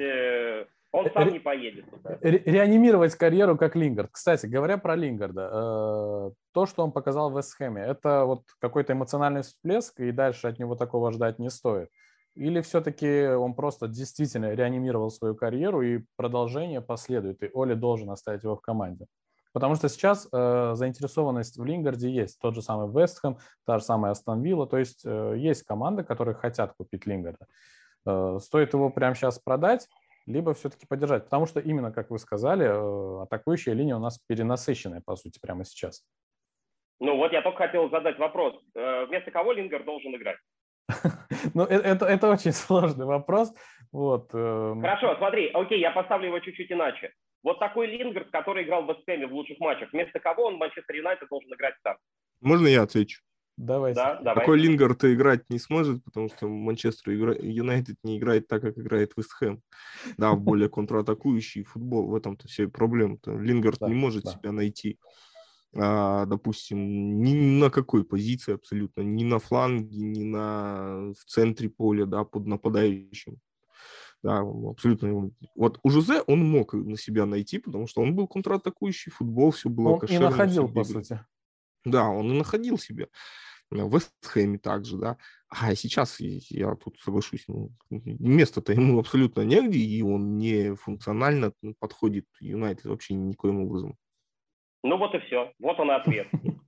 он 0.92 1.10
сам 1.14 1.30
не 1.30 1.40
поедет 1.40 1.90
туда. 1.90 2.18
Ре- 2.22 2.44
реанимировать 2.46 3.16
карьеру 3.16 3.58
как 3.58 3.76
Лингард. 3.76 4.12
Кстати, 4.12 4.46
говоря 4.46 4.78
про 4.78 4.96
Лингарда, 4.96 5.42
э, 5.42 6.32
то, 6.54 6.66
что 6.66 6.84
он 6.84 6.92
показал 6.92 7.32
в 7.32 7.38
Вестхэме, 7.38 7.82
это 7.82 8.26
вот 8.26 8.44
какой-то 8.60 8.92
эмоциональный 8.94 9.42
всплеск, 9.42 10.00
и 10.02 10.12
дальше 10.12 10.48
от 10.48 10.60
него 10.60 10.76
такого 10.76 11.14
ждать 11.14 11.40
не 11.40 11.50
стоит. 11.50 11.90
Или 12.36 12.62
все-таки 12.62 13.28
он 13.28 13.54
просто 13.54 13.88
действительно 13.88 14.54
реанимировал 14.54 15.10
свою 15.10 15.36
карьеру, 15.36 15.82
и 15.82 16.04
продолжение 16.16 16.82
последует, 16.82 17.44
и 17.44 17.52
Оли 17.54 17.74
должен 17.74 18.10
оставить 18.10 18.44
его 18.44 18.56
в 18.56 18.62
команде? 18.62 19.08
Потому 19.54 19.76
что 19.76 19.90
сейчас 19.90 20.28
э, 20.32 20.72
заинтересованность 20.76 21.58
в 21.58 21.66
Лингарде 21.66 22.10
есть. 22.10 22.40
Тот 22.40 22.56
же 22.56 22.62
самый 22.62 22.88
Вестхэм, 22.90 23.38
та 23.66 23.80
же 23.80 23.84
самая 23.84 24.12
Астон 24.14 24.42
Вилла. 24.42 24.66
То 24.66 24.78
есть 24.78 25.02
э, 25.06 25.36
есть 25.38 25.64
команды, 25.64 26.04
которые 26.04 26.36
хотят 26.36 26.74
купить 26.74 27.06
Лингарда. 27.06 27.48
Э, 28.06 28.38
стоит 28.40 28.74
его 28.74 28.90
прямо 28.90 29.14
сейчас 29.14 29.40
продать, 29.40 29.90
либо 30.26 30.54
все-таки 30.54 30.86
поддержать. 30.86 31.26
Потому 31.26 31.46
что 31.48 31.60
именно, 31.60 31.92
как 31.92 32.12
вы 32.12 32.20
сказали, 32.20 32.66
э, 32.66 33.24
атакующая 33.24 33.74
линия 33.74 33.98
у 33.98 34.00
нас 34.00 34.20
перенасыщенная, 34.26 35.02
по 35.02 35.18
сути, 35.18 35.40
прямо 35.42 35.66
сейчас. 35.66 36.04
Ну 37.02 37.18
вот 37.18 37.34
я 37.34 37.42
только 37.42 37.58
хотел 37.58 37.90
задать 37.90 38.18
вопрос. 38.20 38.56
Э, 38.76 39.06
вместо 39.06 39.32
кого 39.32 39.52
Лингер 39.52 39.84
должен 39.84 40.16
играть? 40.16 40.38
Ну, 41.54 41.64
э, 41.64 41.76
это, 41.76 42.06
это 42.06 42.30
очень 42.30 42.52
сложный 42.54 43.06
вопрос. 43.06 43.54
Вот. 43.92 44.32
Хорошо, 44.32 45.16
смотри, 45.18 45.50
окей, 45.54 45.80
я 45.80 45.92
поставлю 45.92 46.28
его 46.28 46.40
чуть-чуть 46.40 46.72
иначе. 46.72 47.12
Вот 47.44 47.60
такой 47.60 47.88
Лингер, 47.88 48.26
который 48.26 48.64
играл 48.64 48.84
в 48.86 48.90
Вестхэме 48.90 49.28
в 49.28 49.34
лучших 49.34 49.60
матчах, 49.60 49.92
вместо 49.92 50.20
кого 50.20 50.46
он 50.46 50.56
в 50.56 50.60
Манчестер 50.60 50.96
Юнайтед 50.96 51.28
должен 51.30 51.52
играть 51.54 51.74
там? 51.84 51.98
Можно 52.40 52.68
я 52.68 52.84
отвечу? 52.84 53.22
Давай. 53.58 53.94
Да, 53.94 54.16
давай. 54.22 54.44
Такой 54.44 54.60
Лингард 54.60 55.04
играть 55.06 55.44
не 55.50 55.60
сможет, 55.60 56.04
потому 56.04 56.30
что 56.30 56.48
Манчестер 56.48 57.12
Юнайтед 57.12 57.98
не 58.04 58.18
играет 58.18 58.48
так, 58.48 58.62
как 58.62 58.78
играет 58.78 59.14
Вестхэм. 59.16 59.62
Да, 60.18 60.32
в 60.32 60.42
более 60.42 60.70
контратакующий 60.70 61.64
футбол. 61.64 62.08
В 62.08 62.16
этом-то 62.16 62.48
все 62.48 62.68
проблема. 62.68 63.18
Лингард 63.26 63.80
да, 63.80 63.88
не 63.88 63.94
может 63.94 64.24
да. 64.24 64.32
себя 64.32 64.52
найти. 64.52 64.98
А, 65.74 66.26
допустим, 66.26 67.24
ни 67.24 67.34
на 67.34 67.70
какой 67.70 68.04
позиции 68.04 68.54
абсолютно, 68.54 69.02
ни 69.02 69.24
на 69.24 69.40
фланге, 69.40 69.98
ни 69.98 70.24
на 70.24 71.14
в 71.14 71.26
центре 71.26 71.70
поля, 71.70 72.06
да, 72.06 72.26
под 72.26 72.46
нападающим. 72.46 73.38
Да, 74.22 74.40
абсолютно. 74.40 75.32
Вот 75.56 75.80
у 75.82 75.90
Жузе 75.90 76.22
он 76.22 76.48
мог 76.48 76.74
на 76.74 76.98
себя 76.98 77.26
найти, 77.26 77.58
потому 77.58 77.88
что 77.88 78.02
он 78.02 78.16
был 78.16 78.28
контратакующий, 78.28 79.12
футбол, 79.12 79.52
все 79.52 79.70
было 79.70 79.94
он 79.94 80.00
кошерно. 80.00 80.26
и 80.26 80.30
находил, 80.30 80.70
по 80.70 80.84
сути. 80.84 81.26
Да, 81.86 82.10
он 82.10 82.32
и 82.32 82.38
находил 82.38 82.78
себя. 82.78 83.08
В 83.72 83.96
Вестхэме 83.96 84.60
также, 84.60 84.98
да. 84.98 85.18
А 85.50 85.74
сейчас 85.76 86.20
я 86.20 86.76
тут 86.76 87.00
соглашусь, 87.00 87.46
ну, 87.48 87.72
место-то 87.90 88.74
ему 88.74 89.00
абсолютно 89.00 89.42
негде, 89.42 89.80
и 89.80 90.02
он 90.02 90.38
не 90.38 90.76
функционально 90.76 91.54
подходит 91.80 92.26
Юнайтед 92.42 92.86
вообще 92.86 93.14
никоим 93.14 93.62
образом. 93.62 93.98
Ну 94.84 94.98
вот 94.98 95.14
и 95.16 95.20
все. 95.20 95.52
Вот 95.60 95.80
он 95.80 95.92
и 95.92 95.94
ответ. 95.94 96.28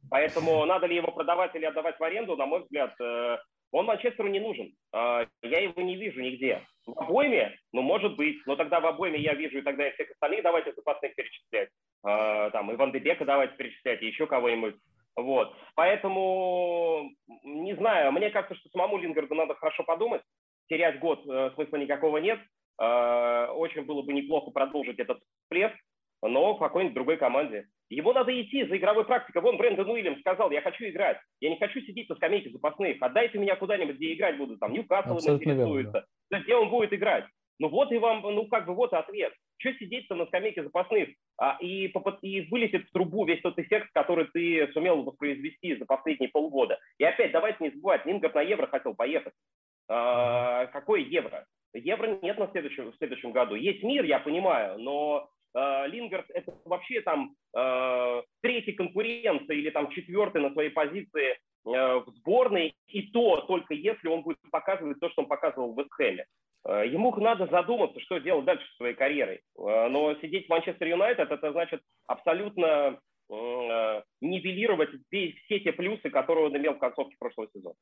Поэтому 0.09 0.65
надо 0.65 0.85
ли 0.85 0.95
его 0.95 1.11
продавать 1.11 1.55
или 1.55 1.65
отдавать 1.65 1.99
в 1.99 2.03
аренду, 2.03 2.35
на 2.35 2.45
мой 2.45 2.61
взгляд, 2.61 2.93
э, 3.01 3.37
он 3.73 3.85
Манчестеру 3.85 4.29
не 4.29 4.39
нужен. 4.39 4.71
А, 4.91 5.25
я 5.41 5.59
его 5.59 5.81
не 5.81 5.95
вижу 5.95 6.21
нигде. 6.21 6.61
В 6.85 6.91
обойме, 6.99 7.57
ну, 7.71 7.81
может 7.81 8.15
быть, 8.15 8.37
но 8.45 8.55
тогда 8.55 8.79
в 8.79 8.85
обойме 8.85 9.19
я 9.19 9.33
вижу, 9.33 9.57
и 9.57 9.63
тогда 9.63 9.87
и 9.87 9.93
всех 9.93 10.11
остальных 10.11 10.43
давайте 10.43 10.73
запасных 10.73 11.15
перечислять. 11.15 11.69
А, 12.03 12.51
там, 12.51 12.71
и 12.71 12.75
Ван 12.75 12.91
Дебека 12.91 13.25
давайте 13.25 13.55
перечислять, 13.55 14.03
и 14.03 14.05
еще 14.05 14.27
кого-нибудь. 14.27 14.75
Вот. 15.15 15.55
Поэтому, 15.73 17.09
не 17.43 17.75
знаю, 17.75 18.11
мне 18.11 18.29
кажется, 18.29 18.55
что 18.55 18.69
самому 18.69 18.97
Лингарду 18.99 19.33
надо 19.33 19.55
хорошо 19.55 19.83
подумать. 19.83 20.21
Терять 20.69 20.99
год 20.99 21.25
э, 21.27 21.51
смысла 21.55 21.77
никакого 21.77 22.17
нет. 22.17 22.39
Э, 22.79 23.47
очень 23.47 23.83
было 23.83 24.03
бы 24.03 24.13
неплохо 24.13 24.51
продолжить 24.51 24.99
этот 24.99 25.19
всплеск, 25.43 25.75
но 26.27 26.55
в 26.55 26.59
какой-нибудь 26.59 26.95
другой 26.95 27.17
команде. 27.17 27.67
Ему 27.89 28.13
надо 28.13 28.39
идти 28.39 28.65
за 28.65 28.77
игровой 28.77 29.05
практикой. 29.05 29.41
Вон 29.41 29.57
Брэндон 29.57 29.89
Уильямс 29.89 30.19
сказал, 30.19 30.51
я 30.51 30.61
хочу 30.61 30.85
играть. 30.85 31.17
Я 31.39 31.49
не 31.49 31.59
хочу 31.59 31.81
сидеть 31.81 32.09
на 32.09 32.15
скамейке 32.15 32.49
запасных. 32.49 32.97
Отдайте 33.01 33.37
меня 33.37 33.55
куда-нибудь, 33.55 33.97
где 33.97 34.13
играть 34.13 34.37
буду. 34.37 34.57
Там 34.57 34.73
Ньюкасл 34.73 35.17
интересуется. 35.17 36.05
Да. 36.31 36.39
Где 36.39 36.55
он 36.55 36.69
будет 36.69 36.93
играть. 36.93 37.25
Ну 37.59 37.69
вот 37.69 37.91
и 37.91 37.97
вам, 37.97 38.21
ну 38.21 38.47
как 38.47 38.65
бы 38.65 38.73
вот 38.73 38.93
ответ. 38.93 39.33
Что 39.57 39.73
сидеть-то 39.73 40.15
на 40.15 40.25
скамейке 40.25 40.63
запасных 40.63 41.09
а, 41.37 41.57
и, 41.61 41.93
и 42.21 42.41
вылетит 42.49 42.87
в 42.87 42.91
трубу 42.91 43.25
весь 43.25 43.41
тот 43.41 43.59
эффект, 43.59 43.89
который 43.93 44.25
ты 44.33 44.67
сумел 44.73 45.03
воспроизвести 45.03 45.75
за 45.75 45.85
последние 45.85 46.29
полгода. 46.29 46.79
И 46.97 47.03
опять 47.03 47.31
давайте 47.31 47.63
не 47.63 47.69
забывать, 47.69 48.05
Лингер 48.05 48.33
на 48.33 48.41
евро 48.41 48.67
хотел 48.67 48.95
поехать. 48.95 49.33
А, 49.87 50.65
какой 50.67 51.03
евро? 51.03 51.45
Евро 51.73 52.19
нет 52.21 52.37
на 52.37 52.47
следующем, 52.47 52.91
в 52.91 52.97
следующем 52.97 53.31
году. 53.31 53.55
Есть 53.55 53.83
мир, 53.83 54.03
я 54.03 54.19
понимаю, 54.19 54.79
но 54.79 55.29
Лингард 55.55 56.29
это 56.29 56.53
вообще 56.65 57.01
там 57.01 57.35
э, 57.55 58.21
третий 58.41 58.73
конкурент 58.73 59.49
или 59.49 59.69
там 59.69 59.89
четвертый 59.91 60.41
на 60.41 60.51
своей 60.51 60.69
позиции 60.69 61.31
э, 61.31 61.37
в 61.65 62.05
сборной, 62.17 62.75
и 62.87 63.03
то 63.11 63.41
только 63.41 63.73
если 63.73 64.07
он 64.07 64.23
будет 64.23 64.39
показывать 64.51 64.99
то, 64.99 65.09
что 65.09 65.21
он 65.23 65.27
показывал 65.27 65.73
в 65.73 65.79
Вестхэме. 65.79 66.25
Э, 66.65 66.87
ему 66.87 67.15
надо 67.17 67.47
задуматься, 67.47 67.99
что 67.99 68.17
делать 68.19 68.45
дальше 68.45 68.65
со 68.71 68.77
своей 68.77 68.95
карьерой. 68.95 69.41
Э, 69.57 69.87
но 69.89 70.15
сидеть 70.15 70.47
в 70.47 70.49
Манчестер 70.49 70.87
Юнайтед, 70.87 71.29
это 71.31 71.51
значит 71.51 71.81
абсолютно 72.07 72.99
нивелировать 74.21 74.89
все 75.09 75.59
те 75.59 75.71
плюсы, 75.71 76.09
которые 76.09 76.47
он 76.47 76.57
имел 76.57 76.73
в 76.73 76.79
концовке 76.79 77.15
прошлого 77.17 77.47
сезона. 77.53 77.73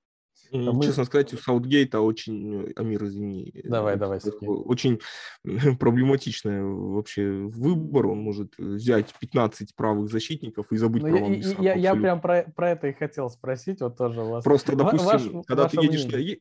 А 0.52 0.58
мы... 0.58 0.84
Честно 0.84 1.06
сказать, 1.06 1.34
у 1.34 1.38
Саутгейта 1.38 2.02
очень, 2.02 2.68
э, 2.68 2.74
Амир, 2.76 3.04
извини. 3.06 3.52
Э, 3.54 3.70
давай, 3.70 3.98
давай. 3.98 4.20
Очень 4.42 5.00
проблематичный 5.80 6.64
вообще 6.64 7.30
выбор. 7.30 8.08
Он 8.08 8.20
может 8.20 8.58
взять 8.58 9.14
15 9.20 9.76
правых 9.76 10.12
защитников 10.12 10.72
и 10.72 10.78
забыть 10.78 11.04
ну, 11.04 11.10
про 11.10 11.28
я, 11.64 11.74
я, 11.74 11.76
я 11.76 11.96
прям 11.96 12.22
про, 12.22 12.44
про 12.56 12.72
это 12.72 12.88
и 12.88 12.94
хотел 12.94 13.30
спросить, 13.30 13.82
вот 13.82 13.98
тоже 13.98 14.22
у 14.22 14.30
вас. 14.30 14.44
Просто, 14.44 14.76
допустим, 14.76 15.08
ваш, 15.08 15.46
когда 15.46 15.68
ты 15.70 15.78
едешь 15.82 16.06
мнение. 16.06 16.40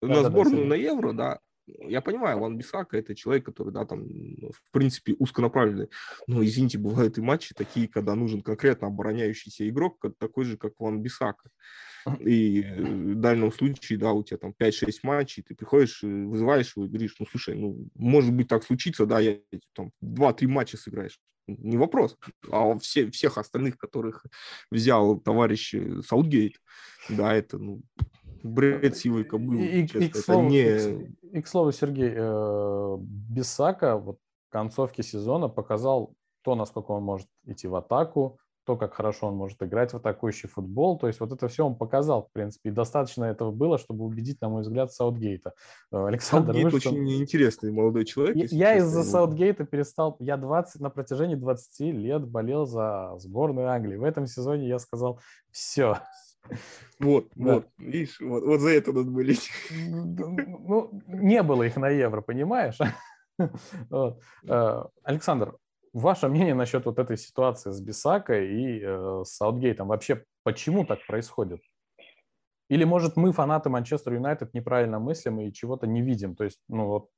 на, 0.00 0.08
на 0.08 0.22
да, 0.22 0.30
сборную 0.30 0.64
да, 0.64 0.68
на 0.68 0.74
Евро, 0.74 1.12
да, 1.12 1.38
я 1.66 2.00
понимаю, 2.00 2.40
Ван 2.40 2.56
Бисака 2.56 2.96
это 2.96 3.14
человек, 3.14 3.46
который, 3.46 3.72
да, 3.72 3.84
там, 3.84 4.04
в 4.04 4.72
принципе, 4.72 5.14
узконаправленный. 5.18 5.88
Но, 6.26 6.44
извините, 6.44 6.78
бывают 6.78 7.18
и 7.18 7.20
матчи 7.20 7.54
такие, 7.54 7.88
когда 7.88 8.14
нужен 8.14 8.42
конкретно 8.42 8.88
обороняющийся 8.88 9.68
игрок, 9.68 10.04
такой 10.18 10.44
же, 10.44 10.56
как 10.56 10.72
Ван 10.78 11.00
Бисака. 11.00 11.48
И 12.20 12.62
э, 12.62 12.82
в 12.82 13.14
дальнем 13.16 13.52
случае, 13.52 13.98
да, 13.98 14.12
у 14.12 14.22
тебя 14.22 14.38
там 14.38 14.54
5-6 14.58 14.92
матчей, 15.02 15.42
ты 15.42 15.54
приходишь, 15.54 16.02
вызываешь 16.02 16.76
его 16.76 16.86
и 16.86 16.88
говоришь, 16.88 17.16
ну, 17.18 17.26
слушай, 17.30 17.54
ну, 17.54 17.88
может 17.94 18.32
быть 18.32 18.48
так 18.48 18.64
случится, 18.64 19.06
да, 19.06 19.20
я 19.20 19.38
там 19.74 19.92
2-3 20.02 20.46
матча 20.48 20.76
сыграешь. 20.76 21.18
Не 21.46 21.76
вопрос. 21.76 22.16
А 22.50 22.78
все, 22.78 23.10
всех 23.10 23.36
остальных, 23.36 23.76
которых 23.76 24.24
взял 24.70 25.18
товарищ 25.18 25.74
э, 25.74 26.02
Саутгейт, 26.02 26.56
да, 27.08 27.34
это, 27.34 27.58
ну, 27.58 27.82
бред 28.42 28.96
силой 28.96 29.24
кобылы. 29.24 29.66
И, 29.66 29.80
и, 29.80 30.04
и, 30.04 30.08
к 30.08 30.16
слову, 30.16 30.48
не... 30.48 30.62
и, 30.62 31.38
и, 31.38 31.42
к 31.42 31.46
слову, 31.46 31.72
Сергей, 31.72 32.12
э, 32.14 32.96
Бисака 32.98 33.96
вот 33.96 34.18
в 34.48 34.52
концовке 34.52 35.02
сезона 35.02 35.48
показал 35.48 36.14
то, 36.42 36.54
насколько 36.54 36.90
он 36.90 37.02
может 37.02 37.28
идти 37.46 37.68
в 37.68 37.74
атаку, 37.74 38.38
то, 38.64 38.76
как 38.76 38.94
хорошо 38.94 39.28
он 39.28 39.36
может 39.36 39.62
играть 39.62 39.92
в 39.92 39.96
атакующий 39.96 40.48
футбол. 40.48 40.98
То 40.98 41.06
есть 41.06 41.20
вот 41.20 41.32
это 41.32 41.48
все 41.48 41.66
он 41.66 41.76
показал, 41.76 42.24
в 42.24 42.32
принципе. 42.32 42.70
И 42.70 42.72
достаточно 42.72 43.24
этого 43.24 43.50
было, 43.50 43.78
чтобы 43.78 44.04
убедить, 44.04 44.40
на 44.40 44.48
мой 44.48 44.62
взгляд, 44.62 44.92
Саутгейта. 44.92 45.54
Э, 45.90 46.06
Александр, 46.06 46.52
Саутгейт 46.52 46.74
очень 46.74 46.90
что... 46.90 47.22
интересный 47.22 47.72
молодой 47.72 48.04
человек. 48.04 48.36
Я, 48.36 48.72
я 48.72 48.76
из-за 48.78 49.02
Саутгейта 49.02 49.64
перестал... 49.64 50.16
Я 50.20 50.36
20, 50.36 50.80
на 50.80 50.90
протяжении 50.90 51.34
20 51.34 51.80
лет 51.94 52.26
болел 52.26 52.66
за 52.66 53.14
сборную 53.18 53.68
Англии. 53.68 53.96
В 53.96 54.04
этом 54.04 54.26
сезоне 54.26 54.68
я 54.68 54.78
сказал, 54.78 55.20
все, 55.50 55.98
вот, 56.98 57.28
да. 57.34 57.54
вот, 57.54 57.68
видишь, 57.78 58.20
вот, 58.20 58.44
вот 58.44 58.60
за 58.60 58.70
это 58.70 58.92
надо 58.92 59.10
болеть. 59.10 59.50
Ну, 59.70 60.90
не 61.06 61.42
было 61.42 61.62
их 61.64 61.76
на 61.76 61.88
евро, 61.88 62.20
понимаешь? 62.20 62.78
Вот. 63.90 64.20
Э, 64.46 64.84
Александр, 65.02 65.56
ваше 65.92 66.28
мнение 66.28 66.54
насчет 66.54 66.84
вот 66.86 66.98
этой 66.98 67.16
ситуации 67.16 67.70
с 67.70 67.80
Бисакой 67.80 68.48
и 68.48 68.80
э, 68.82 69.22
с 69.24 69.36
Саутгейтом? 69.36 69.88
Вообще, 69.88 70.24
почему 70.42 70.84
так 70.84 71.04
происходит? 71.06 71.60
Или, 72.68 72.84
может, 72.84 73.16
мы, 73.16 73.32
фанаты 73.32 73.68
Манчестер 73.68 74.14
Юнайтед, 74.14 74.54
неправильно 74.54 74.98
мыслим 74.98 75.40
и 75.40 75.52
чего-то 75.52 75.86
не 75.86 76.00
видим? 76.00 76.34
То 76.34 76.44
есть, 76.44 76.60
ну 76.68 76.86
вот... 76.86 77.10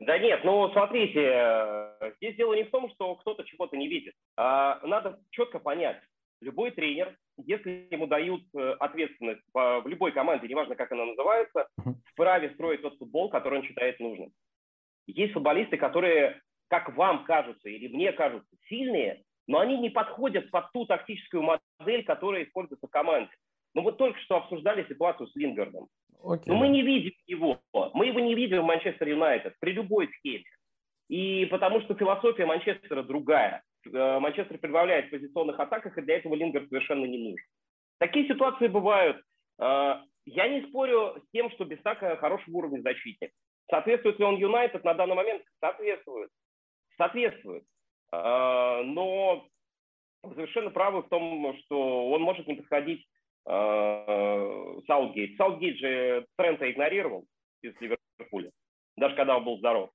Да 0.00 0.18
нет, 0.18 0.44
ну 0.44 0.70
смотрите, 0.72 1.20
э, 1.22 2.12
здесь 2.16 2.36
дело 2.36 2.54
не 2.54 2.64
в 2.64 2.70
том, 2.70 2.90
что 2.90 3.14
кто-то 3.16 3.44
чего-то 3.44 3.76
не 3.76 3.88
видит. 3.88 4.14
А 4.36 4.80
надо 4.86 5.20
четко 5.30 5.58
понять, 5.58 6.02
любой 6.40 6.72
тренер, 6.72 7.16
если 7.38 7.88
ему 7.90 8.06
дают 8.06 8.42
э, 8.54 8.72
ответственность 8.80 9.42
в 9.54 9.84
любой 9.86 10.12
команде, 10.12 10.46
неважно, 10.46 10.74
как 10.74 10.92
она 10.92 11.06
называется, 11.06 11.68
вправе 12.12 12.50
строить 12.50 12.82
тот 12.82 12.98
футбол, 12.98 13.30
который 13.30 13.60
он 13.60 13.64
считает 13.64 13.98
нужным. 14.00 14.32
Есть 15.06 15.32
футболисты, 15.34 15.76
которые, 15.76 16.40
как 16.68 16.96
вам 16.96 17.24
кажутся 17.24 17.68
или 17.68 17.88
мне 17.88 18.12
кажутся, 18.12 18.48
сильные, 18.68 19.22
но 19.46 19.60
они 19.60 19.78
не 19.78 19.90
подходят 19.90 20.50
под 20.50 20.72
ту 20.72 20.86
тактическую 20.86 21.42
модель, 21.42 22.04
которая 22.04 22.44
используется 22.44 22.86
в 22.86 22.90
команде. 22.90 23.30
Ну 23.74 23.82
вот 23.82 23.98
только 23.98 24.18
что 24.20 24.36
обсуждали 24.36 24.86
ситуацию 24.88 25.26
с 25.26 25.36
Лингардом. 25.36 25.88
Okay. 26.22 26.44
Но 26.46 26.54
мы 26.54 26.68
не 26.68 26.82
видим 26.82 27.12
его. 27.26 27.60
Мы 27.72 28.06
его 28.06 28.20
не 28.20 28.34
видим 28.34 28.62
в 28.62 28.64
Манчестер 28.64 29.08
Юнайтед 29.08 29.54
при 29.60 29.72
любой 29.72 30.08
схеме. 30.14 30.44
И 31.08 31.44
потому 31.46 31.82
что 31.82 31.94
философия 31.94 32.46
Манчестера 32.46 33.02
другая. 33.02 33.62
Э, 33.92 34.18
Манчестер 34.18 34.56
прибавляет 34.58 35.08
в 35.08 35.10
позиционных 35.10 35.60
атаках, 35.60 35.98
и 35.98 36.02
для 36.02 36.16
этого 36.16 36.34
Лингер 36.34 36.66
совершенно 36.68 37.04
не 37.04 37.18
нужен. 37.18 37.46
Такие 37.98 38.26
ситуации 38.26 38.68
бывают. 38.68 39.20
Э, 39.60 39.96
я 40.24 40.48
не 40.48 40.66
спорю 40.68 41.20
с 41.22 41.30
тем, 41.32 41.50
что 41.50 41.64
Бестака 41.64 42.16
хорошего 42.16 42.56
уровня 42.56 42.80
защитник. 42.80 43.30
Соответствует 43.70 44.18
ли 44.18 44.24
он 44.24 44.36
Юнайтед 44.36 44.84
на 44.84 44.94
данный 44.94 45.14
момент? 45.14 45.42
Соответствует. 45.60 46.30
Соответствует. 46.96 47.64
Э, 48.12 48.82
но 48.84 49.46
совершенно 50.22 50.70
правы 50.70 51.02
в 51.02 51.08
том, 51.08 51.56
что 51.60 52.10
он 52.10 52.22
может 52.22 52.46
не 52.46 52.54
подходить 52.54 53.06
Саутгейт. 53.46 55.36
Саутгейт 55.36 55.76
же 55.76 56.26
Трента 56.36 56.70
игнорировал 56.70 57.26
из 57.62 57.74
Ливерпуля, 57.78 58.50
даже 58.96 59.14
когда 59.16 59.36
он 59.36 59.44
был 59.44 59.58
здоров. 59.58 59.90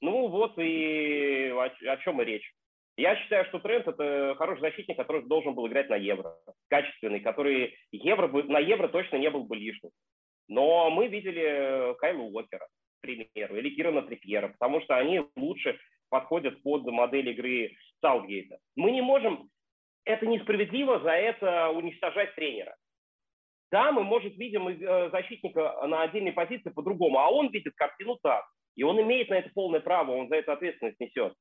Ну 0.00 0.28
вот 0.28 0.58
и 0.58 1.52
о, 1.56 1.96
чем 1.98 2.20
и 2.22 2.24
речь. 2.24 2.52
Я 2.96 3.14
считаю, 3.16 3.44
что 3.46 3.60
Трент– 3.60 3.86
это 3.88 4.34
хороший 4.36 4.60
защитник, 4.60 4.96
который 4.96 5.22
должен 5.22 5.54
был 5.54 5.68
играть 5.68 5.88
на 5.88 5.94
Евро. 5.94 6.36
Качественный, 6.68 7.20
который 7.20 7.76
евро, 7.92 8.26
на 8.26 8.58
Евро 8.58 8.88
точно 8.88 9.16
не 9.16 9.30
был 9.30 9.44
бы 9.44 9.54
лишним. 9.54 9.90
Но 10.48 10.90
мы 10.90 11.06
видели 11.06 11.94
Кайла 11.98 12.22
Уокера, 12.22 12.66
примеру, 13.00 13.56
или 13.56 13.70
Кирана 13.70 14.02
Трипьера, 14.02 14.48
потому 14.48 14.80
что 14.82 14.96
они 14.96 15.22
лучше 15.36 15.78
подходят 16.08 16.62
под 16.62 16.86
модель 16.86 17.28
игры 17.30 17.76
Саутгейта. 18.00 18.58
Мы 18.76 18.90
не 18.90 19.02
можем, 19.02 19.48
это 20.04 20.26
несправедливо 20.26 21.00
за 21.00 21.10
это 21.10 21.68
уничтожать 21.70 22.34
тренера. 22.34 22.76
Да, 23.70 23.92
мы, 23.92 24.02
может, 24.02 24.34
видим 24.36 24.68
э, 24.68 25.10
защитника 25.10 25.86
на 25.86 26.02
отдельной 26.02 26.32
позиции 26.32 26.70
по-другому, 26.70 27.18
а 27.18 27.28
он 27.28 27.50
видит 27.50 27.74
картину 27.74 28.18
так. 28.22 28.44
И 28.76 28.82
он 28.82 29.00
имеет 29.02 29.28
на 29.28 29.34
это 29.34 29.50
полное 29.52 29.80
право, 29.80 30.12
он 30.12 30.28
за 30.28 30.36
это 30.36 30.54
ответственность 30.54 30.98
несет 31.00 31.34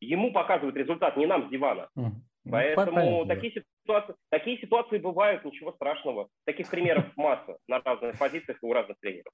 ему 0.00 0.32
показывают 0.32 0.76
результат, 0.76 1.16
не 1.16 1.26
нам 1.26 1.46
с 1.46 1.50
дивана. 1.50 1.88
Mm. 1.96 2.10
Поэтому 2.50 2.96
Понятно. 2.96 3.34
такие 3.34 3.64
ситуации, 3.82 4.14
такие 4.30 4.58
ситуации 4.58 4.98
бывают, 4.98 5.44
ничего 5.44 5.72
страшного. 5.72 6.28
Таких 6.46 6.70
примеров 6.70 7.04
масса 7.16 7.58
на 7.66 7.80
разных 7.80 8.18
позициях 8.18 8.58
и 8.62 8.66
у 8.66 8.72
разных 8.72 8.98
тренеров. 9.00 9.32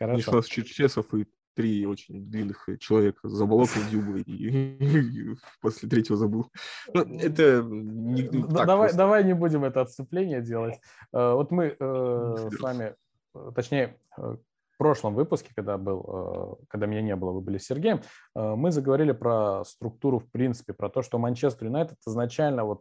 Хорошо. 0.00 0.16
Нишас 0.16 0.46
Черчесов 0.46 1.12
и 1.14 1.26
три 1.54 1.86
очень 1.86 2.24
длинных 2.30 2.68
человека 2.78 3.28
заболотал 3.28 3.82
Дюбы 3.90 4.22
и 4.22 5.36
после 5.60 5.88
третьего 5.88 6.16
забыл. 6.16 6.50
Ну, 6.94 7.02
это 7.18 7.62
не, 7.62 8.22
давай, 8.22 8.94
давай 8.94 9.24
не 9.24 9.34
будем 9.34 9.64
это 9.64 9.82
отступление 9.82 10.40
делать. 10.40 10.80
Э, 11.12 11.34
вот 11.34 11.50
мы 11.50 11.76
э, 11.78 12.48
с 12.50 12.60
вами, 12.60 12.94
э, 13.34 13.52
точнее, 13.54 13.98
э, 14.16 14.36
прошлом 14.78 15.14
выпуске, 15.14 15.52
когда, 15.54 15.76
был, 15.76 16.58
когда 16.70 16.86
меня 16.86 17.02
не 17.02 17.14
было, 17.14 17.32
вы 17.32 17.42
были 17.42 17.58
с 17.58 17.66
Сергеем, 17.66 18.00
мы 18.34 18.70
заговорили 18.70 19.12
про 19.12 19.62
структуру 19.66 20.20
в 20.20 20.30
принципе, 20.30 20.72
про 20.72 20.88
то, 20.88 21.02
что 21.02 21.18
Манчестер 21.18 21.66
Юнайтед 21.66 21.98
изначально 22.06 22.64
вот 22.64 22.80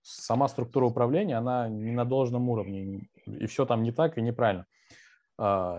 сама 0.00 0.48
структура 0.48 0.86
управления, 0.86 1.36
она 1.36 1.68
не 1.68 1.92
на 1.92 2.06
должном 2.06 2.48
уровне, 2.48 3.06
и 3.26 3.46
все 3.48 3.66
там 3.66 3.82
не 3.82 3.92
так 3.92 4.16
и 4.16 4.22
неправильно. 4.22 4.64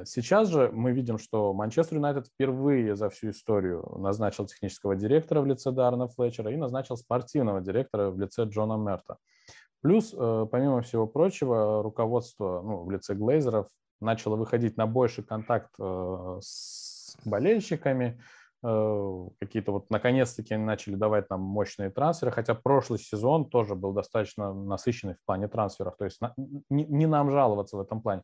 Сейчас 0.06 0.48
же 0.48 0.72
мы 0.74 0.92
видим, 0.92 1.20
что 1.20 1.54
Манчестер 1.54 1.98
Юнайтед 1.98 2.28
впервые 2.28 2.96
за 2.96 3.10
всю 3.10 3.30
историю 3.30 3.88
назначил 4.00 4.48
технического 4.48 4.96
директора 4.96 5.42
в 5.42 5.46
лице 5.46 5.72
Дарна 5.72 6.08
Флетчера 6.08 6.52
и 6.52 6.56
назначил 6.58 6.98
спортивного 6.98 7.62
директора 7.62 8.10
в 8.10 8.20
лице 8.20 8.46
Джона 8.46 8.74
Мерта. 8.74 9.18
Плюс, 9.82 10.12
помимо 10.12 10.82
всего 10.82 11.06
прочего, 11.06 11.84
руководство 11.84 12.62
ну, 12.64 12.84
в 12.84 12.92
лице 12.92 13.14
Глейзеров 13.14 13.68
начало 14.00 14.36
выходить 14.36 14.78
на 14.78 14.88
больший 14.88 15.24
контакт 15.24 15.72
э, 15.80 16.40
с 16.42 17.16
болельщиками, 17.24 18.20
э, 18.64 19.28
какие-то 19.40 19.72
вот 19.72 19.90
наконец-таки 19.90 20.56
они 20.56 20.66
начали 20.66 20.96
давать 20.96 21.30
нам 21.30 21.42
мощные 21.42 21.90
трансферы, 21.90 22.32
хотя 22.32 22.56
прошлый 22.56 23.00
сезон 23.00 23.50
тоже 23.50 23.76
был 23.76 23.94
достаточно 23.94 24.54
насыщенный 24.54 25.16
в 25.16 25.26
плане 25.26 25.48
трансферов, 25.48 25.96
то 25.98 26.06
есть 26.06 26.20
не 26.70 27.06
нам 27.06 27.32
жаловаться 27.32 27.78
в 27.78 27.82
этом 27.82 28.02
плане. 28.02 28.24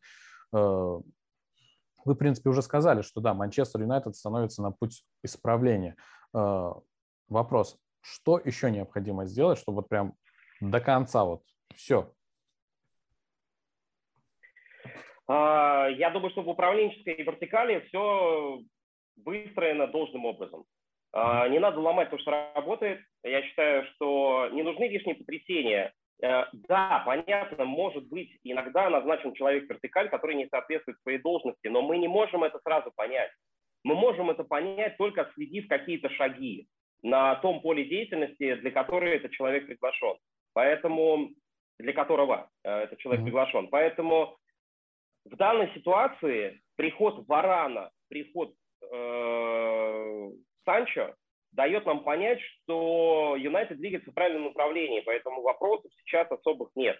Э, 2.08 2.10
вы, 2.10 2.14
в 2.14 2.18
принципе, 2.18 2.50
уже 2.50 2.62
сказали, 2.62 3.02
что 3.02 3.20
да, 3.20 3.34
Манчестер 3.34 3.80
Юнайтед 3.80 4.16
становится 4.16 4.62
на 4.62 4.72
путь 4.72 5.04
исправления. 5.22 5.96
Вопрос, 7.28 7.78
что 8.00 8.40
еще 8.42 8.70
необходимо 8.70 9.26
сделать, 9.26 9.58
чтобы 9.58 9.76
вот 9.76 9.88
прям 9.88 10.14
до 10.60 10.80
конца 10.80 11.24
вот 11.24 11.42
все, 11.74 12.12
А, 15.28 15.88
я 15.90 16.10
думаю, 16.10 16.30
что 16.30 16.42
в 16.42 16.48
управленческой 16.48 17.22
вертикали 17.22 17.80
все 17.88 18.60
выстроено 19.24 19.86
должным 19.86 20.24
образом. 20.24 20.64
А, 21.12 21.48
не 21.48 21.58
надо 21.58 21.80
ломать 21.80 22.10
то, 22.10 22.18
что 22.18 22.50
работает. 22.54 23.00
Я 23.22 23.42
считаю, 23.42 23.84
что 23.92 24.48
не 24.52 24.62
нужны 24.62 24.88
лишние 24.88 25.16
потрясения. 25.16 25.92
Э, 26.22 26.44
да, 26.52 27.02
понятно, 27.06 27.64
может 27.64 28.08
быть, 28.08 28.30
иногда 28.42 28.90
назначен 28.90 29.34
человек 29.34 29.68
вертикаль, 29.68 30.08
который 30.08 30.36
не 30.36 30.48
соответствует 30.48 30.98
своей 31.00 31.18
должности, 31.18 31.68
но 31.68 31.82
мы 31.82 31.98
не 31.98 32.08
можем 32.08 32.44
это 32.44 32.58
сразу 32.60 32.90
понять. 32.94 33.30
Мы 33.84 33.94
можем 33.94 34.30
это 34.30 34.44
понять 34.44 34.96
только 34.96 35.30
следив 35.34 35.68
какие-то 35.68 36.10
шаги. 36.10 36.68
на 37.02 37.36
том 37.36 37.60
поле 37.60 37.84
деятельности, 37.84 38.56
для 38.56 38.72
которого 38.72 39.08
этот 39.08 39.30
человек 39.30 39.68
приглашен. 39.68 40.16
Поэтому 40.52 41.30
для 41.78 41.92
которого 41.92 42.50
э, 42.64 42.70
этот 42.70 42.98
человек 42.98 43.24
приглашен. 43.24 43.68
Поэтому 43.68 44.36
в 45.24 45.36
данной 45.36 45.72
ситуации 45.74 46.60
приход 46.76 47.24
Варана, 47.28 47.90
приход 48.08 48.52
э, 48.82 50.30
Санчо 50.64 51.14
дает 51.52 51.86
нам 51.86 52.04
понять, 52.04 52.40
что 52.40 53.36
Юнайтед 53.38 53.78
двигается 53.78 54.10
в 54.10 54.14
правильном 54.14 54.44
направлении, 54.44 55.00
поэтому 55.00 55.42
вопросов 55.42 55.90
сейчас 56.04 56.30
особых 56.30 56.70
нет. 56.74 56.98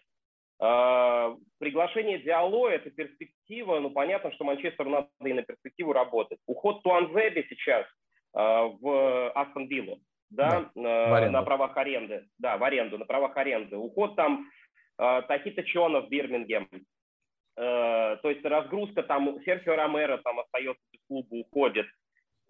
Э, 0.60 1.36
приглашение 1.58 2.18
Диало– 2.18 2.68
это 2.70 2.90
перспектива, 2.90 3.78
ну 3.78 3.90
понятно, 3.90 4.32
что 4.32 4.44
Манчестеру 4.44 4.90
надо 4.90 5.08
и 5.24 5.32
на 5.32 5.42
перспективу 5.42 5.92
работать. 5.92 6.38
Уход 6.46 6.82
Туанзеби 6.82 7.46
сейчас 7.48 7.86
э, 7.86 8.40
в 8.40 9.30
Астон 9.32 9.68
Виллу, 9.68 10.00
да, 10.30 10.70
да 10.74 11.30
на 11.30 11.42
правах 11.42 11.76
аренды, 11.76 12.26
да, 12.38 12.56
в 12.56 12.64
аренду, 12.64 12.98
на 12.98 13.04
правах 13.04 13.36
аренды. 13.36 13.76
Уход 13.76 14.16
там 14.16 14.50
э, 14.98 15.22
Тахита 15.28 15.62
Чона 15.62 16.00
в 16.00 16.08
Бирмингем, 16.08 16.68
то 17.54 18.20
есть 18.22 18.44
разгрузка 18.44 19.02
там, 19.02 19.36
Серхио 19.44 19.74
Ромеро 19.74 20.18
там 20.18 20.38
остается 20.38 20.80
без 20.92 21.00
клуба, 21.08 21.34
уходит. 21.34 21.88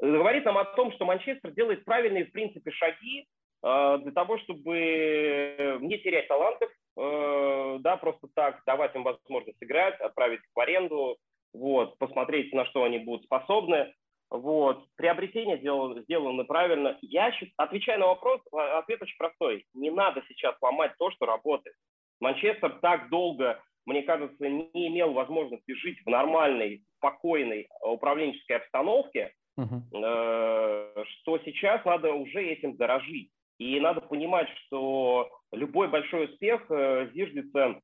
Говорит 0.01 0.45
нам 0.45 0.59
о 0.59 0.65
том, 0.65 0.93
что 0.93 1.05
Манчестер 1.05 1.51
делает 1.53 1.85
правильные, 1.85 2.27
в 2.27 2.33
принципе, 2.33 2.71
шаги 2.71 3.27
э, 3.65 3.99
для 4.03 4.13
того, 4.13 4.39
чтобы 4.39 5.79
не 5.81 5.99
терять 5.99 6.29
талантов, 6.29 6.71
э, 6.97 7.77
да, 7.81 7.97
просто 7.97 8.29
так, 8.35 8.63
давать 8.65 8.95
им 8.95 9.03
возможность 9.03 9.59
играть, 9.61 10.01
отправить 10.01 10.41
в 10.55 10.61
аренду, 10.61 11.17
вот, 11.53 11.99
посмотреть, 11.99 12.53
на 12.53 12.65
что 12.67 12.85
они 12.85 12.99
будут 12.99 13.25
способны. 13.25 13.93
Вот. 14.31 14.85
Приобретение 14.97 15.59
сделано, 15.59 16.03
сделано 16.03 16.45
правильно. 16.45 16.99
Я 17.01 17.33
отвечаю 17.57 18.01
на 18.01 18.09
вопрос, 18.09 18.41
а, 18.53 18.79
ответ 18.79 19.01
очень 19.03 19.17
простой. 19.17 19.65
Не 19.75 19.91
надо 19.91 20.23
сейчас 20.29 20.55
ломать 20.61 20.93
то, 20.99 21.11
что 21.11 21.27
работает. 21.27 21.75
Манчестер 22.21 22.79
так 22.83 23.09
долго, 23.09 23.63
мне 23.87 24.03
кажется, 24.03 24.49
не 24.49 24.89
имел 24.89 25.13
возможности 25.13 25.73
жить 25.73 25.99
в 26.05 26.11
нормальной, 26.11 26.83
спокойной 26.97 27.69
управленческой 27.81 28.57
обстановке, 28.57 29.33
uh-huh. 29.59 31.05
что 31.05 31.39
сейчас 31.45 31.85
надо 31.85 32.13
уже 32.13 32.43
этим 32.45 32.77
дорожить. 32.77 33.31
И 33.59 33.81
надо 33.81 34.01
понимать, 34.01 34.49
что 34.67 35.29
любой 35.53 35.89
большой 35.89 36.27
успех 36.27 36.65
э, 36.71 37.11
зиждется 37.13 37.81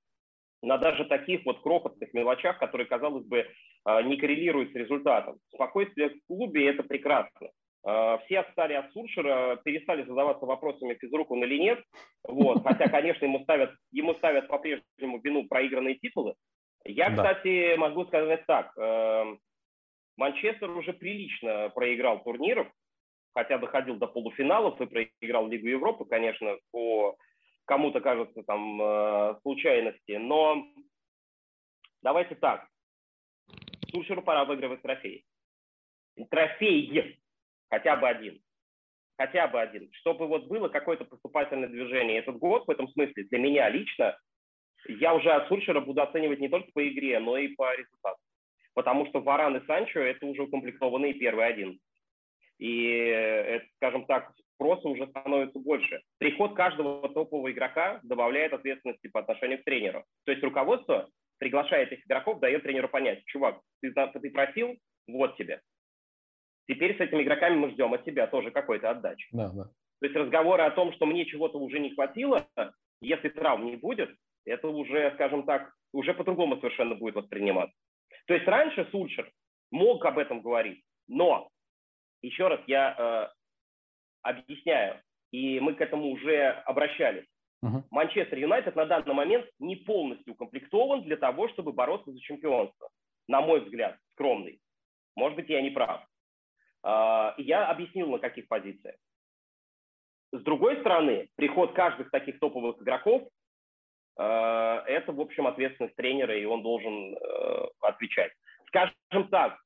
на 0.62 0.78
даже 0.78 1.04
таких 1.04 1.44
вот 1.44 1.60
крохотных 1.62 2.14
мелочах, 2.14 2.58
которые, 2.58 2.86
казалось 2.86 3.26
бы, 3.26 3.46
а, 3.84 4.00
не 4.02 4.16
коррелируют 4.16 4.72
с 4.72 4.74
результатом. 4.74 5.36
Спокойствие 5.52 6.10
в 6.10 6.26
клубе– 6.26 6.68
это 6.70 6.82
прекрасно. 6.82 7.50
Все 8.24 8.40
отстали 8.40 8.72
от 8.72 8.90
Суршера, 8.92 9.56
перестали 9.62 10.04
задаваться 10.04 10.46
вопросами, 10.46 10.96
физрук 10.98 11.30
он 11.30 11.44
или 11.44 11.58
нет. 11.58 11.84
Вот. 12.26 12.62
Хотя, 12.62 12.88
конечно, 12.88 13.26
ему 13.26 13.40
ставят, 13.40 13.72
ему 13.92 14.14
ставят 14.14 14.48
по-прежнему 14.48 15.20
вину 15.22 15.46
проигранные 15.46 15.96
титулы. 15.96 16.32
Я, 16.86 17.10
да. 17.10 17.16
кстати, 17.16 17.76
могу 17.76 18.06
сказать 18.06 18.46
так. 18.46 18.72
Манчестер 20.16 20.70
уже 20.70 20.92
прилично 20.92 21.70
проиграл 21.70 22.22
турниров, 22.22 22.68
хотя 23.34 23.58
доходил 23.58 23.96
до 23.96 24.06
полуфиналов 24.06 24.80
и 24.80 24.86
проиграл 24.86 25.48
Лигу 25.48 25.66
Европы, 25.66 26.04
конечно, 26.04 26.56
по 26.70 27.16
кому-то 27.64 28.00
кажется 28.00 28.42
там 28.44 28.80
э, 28.80 29.38
случайности. 29.42 30.12
Но 30.12 30.66
давайте 32.02 32.34
так. 32.36 32.68
Сушеру 33.90 34.22
пора 34.22 34.44
выигрывать 34.44 34.82
трофей. 34.82 35.24
Трофей 36.30 37.18
хотя 37.70 37.96
бы 37.96 38.08
один. 38.08 38.40
Хотя 39.16 39.48
бы 39.48 39.60
один. 39.60 39.90
Чтобы 39.92 40.26
вот 40.26 40.46
было 40.46 40.68
какое-то 40.68 41.04
поступательное 41.04 41.68
движение. 41.68 42.18
Этот 42.18 42.36
год 42.38 42.66
в 42.66 42.70
этом 42.70 42.88
смысле 42.88 43.24
для 43.24 43.38
меня 43.38 43.68
лично, 43.68 44.16
я 44.86 45.14
уже 45.14 45.30
от 45.30 45.48
Сульшера 45.48 45.80
буду 45.80 46.02
оценивать 46.02 46.40
не 46.40 46.48
только 46.48 46.70
по 46.72 46.86
игре, 46.86 47.18
но 47.18 47.36
и 47.38 47.48
по 47.48 47.74
результату. 47.74 48.18
Потому 48.74 49.06
что 49.06 49.20
Варан 49.20 49.56
и 49.56 49.66
Санчо– 49.66 50.00
это 50.00 50.26
уже 50.26 50.42
укомплектованные 50.42 51.14
первый 51.14 51.46
один. 51.46 51.78
И, 52.58 52.86
это, 52.86 53.66
скажем 53.76 54.06
так, 54.06 54.32
спроса 54.54 54.88
уже 54.88 55.06
становится 55.08 55.58
больше. 55.58 56.02
Приход 56.18 56.54
каждого 56.54 57.08
топового 57.08 57.50
игрока 57.50 58.00
добавляет 58.02 58.52
ответственности 58.52 59.08
по 59.08 59.20
отношению 59.20 59.60
к 59.60 59.64
тренеру. 59.64 60.04
То 60.24 60.32
есть 60.32 60.42
руководство 60.42 61.08
приглашает 61.38 61.92
этих 61.92 62.06
игроков, 62.06 62.40
дает 62.40 62.62
тренеру 62.62 62.88
понять, 62.88 63.24
чувак, 63.26 63.60
ты, 63.80 63.92
ты 63.92 64.30
просил, 64.30 64.76
вот 65.08 65.36
тебе. 65.36 65.60
Теперь 66.68 66.96
с 66.96 67.00
этими 67.00 67.22
игроками 67.22 67.56
мы 67.56 67.70
ждем 67.70 67.92
от 67.92 68.04
тебя 68.04 68.26
тоже 68.26 68.50
какой-то 68.50 68.90
отдачи. 68.90 69.26
Да, 69.32 69.50
да. 69.50 69.64
То 70.00 70.06
есть 70.06 70.16
разговоры 70.16 70.62
о 70.62 70.70
том, 70.70 70.92
что 70.94 71.06
мне 71.06 71.26
чего-то 71.26 71.58
уже 71.58 71.78
не 71.78 71.90
хватило, 71.90 72.48
если 73.00 73.28
травм 73.28 73.66
не 73.66 73.76
будет, 73.76 74.14
это 74.44 74.68
уже, 74.68 75.12
скажем 75.14 75.44
так, 75.44 75.72
уже 75.92 76.14
по-другому 76.14 76.56
совершенно 76.56 76.94
будет 76.94 77.14
восприниматься. 77.14 77.76
То 78.26 78.34
есть 78.34 78.46
раньше 78.46 78.88
Сульшер 78.90 79.30
мог 79.70 80.04
об 80.04 80.18
этом 80.18 80.40
говорить, 80.40 80.82
но, 81.08 81.48
еще 82.22 82.48
раз 82.48 82.60
я 82.66 82.94
э, 82.96 83.28
объясняю, 84.22 85.00
и 85.30 85.60
мы 85.60 85.74
к 85.74 85.80
этому 85.80 86.10
уже 86.10 86.50
обращались. 86.66 87.26
Манчестер 87.90 88.38
Юнайтед 88.38 88.76
на 88.76 88.84
данный 88.84 89.14
момент 89.14 89.46
не 89.58 89.76
полностью 89.76 90.34
укомплектован 90.34 91.02
для 91.02 91.16
того, 91.16 91.48
чтобы 91.48 91.72
бороться 91.72 92.12
за 92.12 92.20
чемпионство. 92.20 92.90
На 93.26 93.40
мой 93.40 93.60
взгляд, 93.60 93.98
скромный. 94.12 94.60
Может 95.16 95.36
быть, 95.36 95.48
я 95.48 95.62
не 95.62 95.70
прав. 95.70 96.06
А, 96.82 97.34
я 97.38 97.66
объяснил, 97.68 98.10
на 98.10 98.18
каких 98.18 98.48
позициях. 98.48 98.96
С 100.32 100.42
другой 100.42 100.78
стороны, 100.80 101.28
приход 101.36 101.72
каждых 101.72 102.10
таких 102.10 102.38
топовых 102.38 102.82
игроков 102.82 103.28
это, 104.16 105.12
в 105.12 105.20
общем, 105.20 105.46
ответственность 105.46 105.96
тренера, 105.96 106.36
и 106.36 106.44
он 106.44 106.62
должен 106.62 107.14
э, 107.14 107.66
отвечать. 107.80 108.32
Скажем 108.68 109.28
так, 109.30 109.58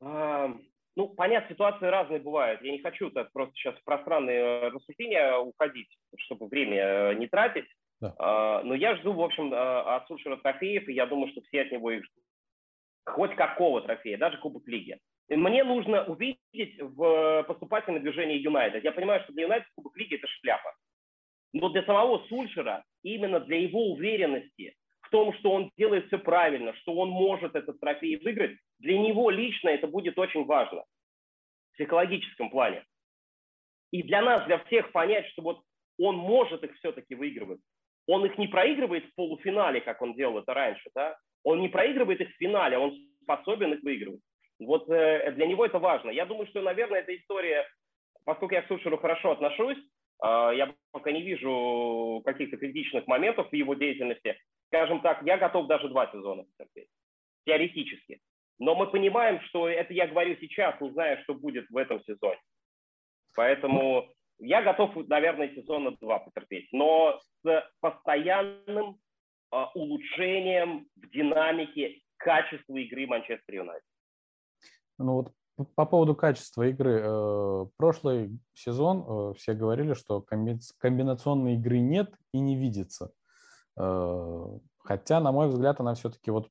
а, 0.00 0.54
ну, 0.96 1.08
понятно, 1.08 1.54
ситуации 1.54 1.86
разные 1.86 2.20
бывают. 2.20 2.60
Я 2.62 2.72
не 2.72 2.80
хочу 2.80 3.10
так 3.10 3.32
просто 3.32 3.54
сейчас 3.54 3.74
в 3.76 3.84
пространные 3.84 4.68
рассуждения 4.68 5.36
уходить, 5.38 5.88
чтобы 6.18 6.48
время 6.48 6.76
э, 6.76 7.14
не 7.14 7.26
тратить. 7.26 7.66
Да. 8.00 8.62
Но 8.62 8.74
я 8.74 8.94
жду, 8.96 9.12
в 9.12 9.20
общем, 9.20 9.52
от 9.52 10.06
Сульшера 10.06 10.36
трофеев, 10.36 10.88
и 10.88 10.92
я 10.92 11.06
думаю, 11.06 11.32
что 11.32 11.40
все 11.42 11.62
от 11.62 11.72
него 11.72 11.90
их 11.90 12.04
ждут. 12.04 12.24
Хоть 13.06 13.34
какого 13.34 13.80
трофея, 13.80 14.18
даже 14.18 14.38
Кубок 14.38 14.68
Лиги. 14.68 15.00
Мне 15.28 15.64
нужно 15.64 16.04
увидеть 16.04 16.80
в 16.80 17.42
поступательном 17.48 18.02
движении 18.02 18.38
Юнайтед. 18.38 18.84
Я 18.84 18.92
понимаю, 18.92 19.22
что 19.24 19.32
для 19.32 19.44
Юнайтед 19.44 19.68
Кубок 19.74 19.96
Лиги 19.96 20.14
это 20.14 20.26
шляпа. 20.26 20.74
Но 21.52 21.70
для 21.70 21.82
самого 21.84 22.24
Сульшера, 22.28 22.84
именно 23.02 23.40
для 23.40 23.58
его 23.58 23.92
уверенности 23.92 24.74
в 25.02 25.10
том, 25.10 25.32
что 25.34 25.52
он 25.52 25.70
делает 25.76 26.06
все 26.06 26.18
правильно, 26.18 26.74
что 26.76 26.94
он 26.94 27.08
может 27.08 27.54
этот 27.54 27.80
трофей 27.80 28.16
выиграть, 28.16 28.58
для 28.78 28.98
него 28.98 29.30
лично 29.30 29.70
это 29.70 29.86
будет 29.86 30.18
очень 30.18 30.44
важно 30.44 30.84
в 31.70 31.74
психологическом 31.76 32.50
плане. 32.50 32.84
И 33.90 34.02
для 34.02 34.20
нас, 34.20 34.46
для 34.46 34.58
всех 34.64 34.92
понять, 34.92 35.26
что 35.28 35.42
вот 35.42 35.62
он 35.98 36.16
может 36.16 36.62
их 36.62 36.76
все-таки 36.76 37.14
выигрывать. 37.14 37.60
Он 38.06 38.24
их 38.24 38.38
не 38.38 38.48
проигрывает 38.48 39.04
в 39.06 39.14
полуфинале, 39.14 39.80
как 39.80 40.00
он 40.02 40.14
делал 40.14 40.38
это 40.38 40.54
раньше, 40.54 40.90
да? 40.94 41.16
Он 41.42 41.60
не 41.60 41.68
проигрывает 41.68 42.20
их 42.20 42.30
в 42.30 42.38
финале, 42.38 42.78
он 42.78 42.94
способен 43.22 43.72
их 43.74 43.82
выигрывать. 43.82 44.20
Вот 44.58 44.88
э, 44.90 45.32
для 45.32 45.46
него 45.46 45.64
это 45.64 45.78
важно. 45.78 46.10
Я 46.10 46.26
думаю, 46.26 46.46
что, 46.48 46.60
наверное, 46.62 47.00
эта 47.00 47.16
история, 47.16 47.66
поскольку 48.24 48.54
я 48.54 48.62
к 48.62 48.68
Сушеру 48.68 48.98
хорошо 48.98 49.32
отношусь, 49.32 49.78
я 50.22 50.74
пока 50.90 51.12
не 51.12 51.22
вижу 51.22 52.22
каких-то 52.24 52.56
критичных 52.56 53.06
моментов 53.06 53.50
в 53.50 53.54
его 53.54 53.74
деятельности. 53.74 54.36
Скажем 54.66 55.00
так, 55.00 55.22
я 55.22 55.38
готов 55.38 55.66
даже 55.66 55.88
два 55.88 56.10
сезона 56.10 56.44
потерпеть, 56.44 56.88
теоретически. 57.46 58.20
Но 58.58 58.74
мы 58.74 58.88
понимаем, 58.88 59.40
что 59.42 59.68
это 59.68 59.94
я 59.94 60.06
говорю 60.06 60.36
сейчас, 60.40 60.80
не 60.80 60.90
зная, 60.90 61.22
что 61.22 61.34
будет 61.34 61.70
в 61.70 61.76
этом 61.76 62.02
сезоне. 62.02 62.40
Поэтому 63.34 64.08
я 64.38 64.62
готов, 64.62 64.96
наверное, 65.08 65.54
сезона 65.54 65.92
два 66.00 66.18
потерпеть. 66.18 66.68
Но 66.72 67.20
с 67.44 67.70
постоянным 67.80 68.98
э, 69.52 69.64
улучшением 69.74 70.88
в 70.96 71.08
динамике 71.10 72.00
качества 72.16 72.76
игры 72.76 73.06
Манчестер 73.06 73.54
Юнайтед. 73.54 73.84
Ну 74.98 75.12
вот 75.12 75.32
по 75.74 75.86
поводу 75.86 76.14
качества 76.14 76.68
игры. 76.68 77.00
Э, 77.02 77.66
прошлый 77.76 78.38
сезон 78.54 79.04
э, 79.06 79.34
все 79.36 79.54
говорили, 79.54 79.94
что 79.94 80.20
комбинационной 80.20 81.54
игры 81.54 81.78
нет 81.78 82.10
и 82.32 82.40
не 82.40 82.56
видится. 82.56 83.12
Э, 83.78 84.44
хотя, 84.78 85.20
на 85.20 85.32
мой 85.32 85.48
взгляд, 85.48 85.80
она 85.80 85.94
все-таки 85.94 86.30
вот 86.30 86.48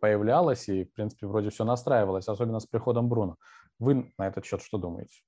появлялась 0.00 0.68
и, 0.68 0.84
в 0.84 0.92
принципе, 0.92 1.26
вроде 1.26 1.50
все 1.50 1.64
настраивалось, 1.64 2.28
особенно 2.28 2.58
с 2.58 2.66
приходом 2.66 3.08
Бруно. 3.08 3.36
Вы 3.78 4.12
на 4.18 4.26
этот 4.26 4.44
счет 4.44 4.62
что 4.62 4.78
думаете? 4.78 5.22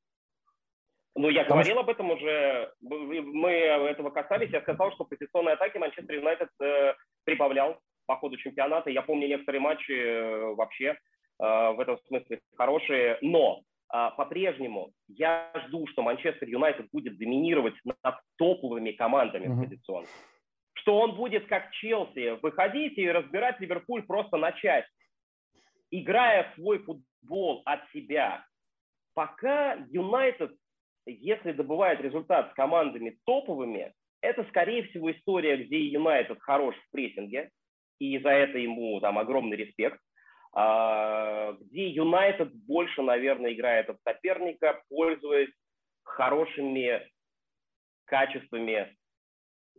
Ну, 1.16 1.28
я 1.28 1.42
Потому 1.42 1.60
говорил 1.60 1.76
что... 1.76 1.80
об 1.82 1.88
этом 1.90 2.10
уже, 2.10 2.72
мы 2.80 3.50
этого 3.50 4.10
касались. 4.10 4.50
Я 4.50 4.62
сказал, 4.62 4.90
что 4.92 5.04
позиционной 5.04 5.52
атаки 5.52 5.78
Манчестер 5.78 6.16
Юнайтед 6.16 6.48
прибавлял 7.22 7.78
по 8.06 8.16
ходу 8.16 8.36
чемпионата. 8.36 8.90
Я 8.90 9.02
помню 9.02 9.28
некоторые 9.28 9.60
матчи 9.60 10.54
вообще 10.56 10.96
в 11.38 11.80
этом 11.80 11.98
смысле 12.06 12.40
хорошие, 12.56 13.18
но 13.22 13.62
а, 13.88 14.10
по-прежнему 14.10 14.92
я 15.06 15.52
жду, 15.66 15.86
что 15.86 16.02
Манчестер 16.02 16.48
Юнайтед 16.48 16.88
будет 16.90 17.16
доминировать 17.16 17.74
над 17.84 18.16
топовыми 18.36 18.90
командами 18.90 19.46
mm-hmm. 19.46 19.62
позиционно. 19.62 20.08
Что 20.74 20.98
он 20.98 21.14
будет, 21.14 21.46
как 21.46 21.70
Челси, 21.70 22.40
выходить 22.42 22.98
и 22.98 23.08
разбирать 23.08 23.60
Ливерпуль 23.60 24.02
просто 24.02 24.36
на 24.36 24.50
части, 24.50 24.90
играя 25.92 26.52
свой 26.56 26.80
футбол 26.80 27.62
от 27.64 27.88
себя. 27.92 28.44
Пока 29.14 29.74
Юнайтед, 29.90 30.52
если 31.06 31.52
добывает 31.52 32.00
результат 32.00 32.50
с 32.50 32.54
командами 32.54 33.16
топовыми, 33.24 33.94
это, 34.20 34.44
скорее 34.48 34.84
всего, 34.88 35.12
история, 35.12 35.56
где 35.56 35.78
Юнайтед 35.78 36.40
хорош 36.40 36.74
в 36.74 36.90
прессинге, 36.90 37.50
и 38.00 38.18
за 38.18 38.30
это 38.30 38.58
ему 38.58 38.98
там 39.00 39.18
огромный 39.18 39.56
респект. 39.56 40.00
А, 40.56 41.52
где 41.60 41.88
Юнайтед 41.88 42.54
больше, 42.54 43.02
наверное, 43.02 43.52
играет 43.52 43.90
от 43.90 43.98
соперника, 44.04 44.80
пользуясь 44.88 45.52
хорошими 46.04 47.02
качествами 48.04 48.96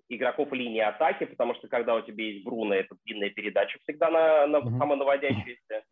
игроков 0.09 0.51
линии 0.51 0.81
атаки, 0.81 1.25
потому 1.25 1.55
что 1.55 1.69
когда 1.69 1.95
у 1.95 2.01
тебя 2.01 2.25
есть 2.25 2.43
Бруно, 2.43 2.75
это 2.75 2.95
длинная 3.05 3.29
передача 3.29 3.79
всегда 3.83 4.09
на, 4.09 4.47
на 4.47 4.57
mm-hmm. 4.57 4.77
самонаводящаяся. 4.77 5.83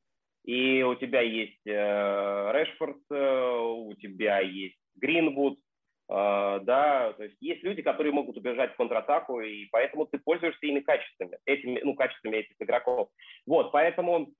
И 0.44 0.84
у 0.84 0.96
тебя 0.96 1.22
есть 1.22 1.66
э, 1.66 2.52
Решфорд, 2.52 2.98
э, 3.10 3.58
у 3.62 3.94
тебя 3.94 4.40
есть 4.42 4.76
Гринвуд, 4.96 5.58
э, 5.58 6.60
да, 6.64 7.14
то 7.14 7.24
есть 7.24 7.38
есть 7.40 7.64
люди, 7.64 7.82
которые 7.82 8.12
могут 8.12 8.36
убежать 8.36 8.74
в 8.74 8.76
контратаку, 8.76 9.40
и 9.40 9.68
поэтому 9.72 10.06
ты 10.06 10.20
пользуешься 10.20 10.66
ими 10.66 10.82
качествами, 10.82 11.38
этими, 11.46 11.80
ну, 11.82 11.96
качествами 11.96 12.38
этих 12.38 12.56
игроков. 12.60 13.08
Вот, 13.46 13.72
поэтому 13.72 14.34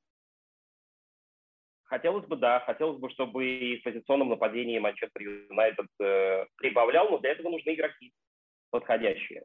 Хотелось 1.94 2.26
бы, 2.26 2.38
да, 2.38 2.60
хотелось 2.62 2.98
бы, 2.98 3.12
чтобы 3.12 3.46
и 3.46 3.78
в 3.80 3.84
позиционном 3.84 4.30
нападении 4.30 4.80
Манчестер 4.80 5.22
Юнайтед 5.22 5.86
э, 6.02 6.46
прибавлял, 6.58 7.08
но 7.12 7.20
для 7.20 7.34
этого 7.34 7.50
нужны 7.50 7.76
игроки 7.76 8.12
подходящие. 8.72 9.44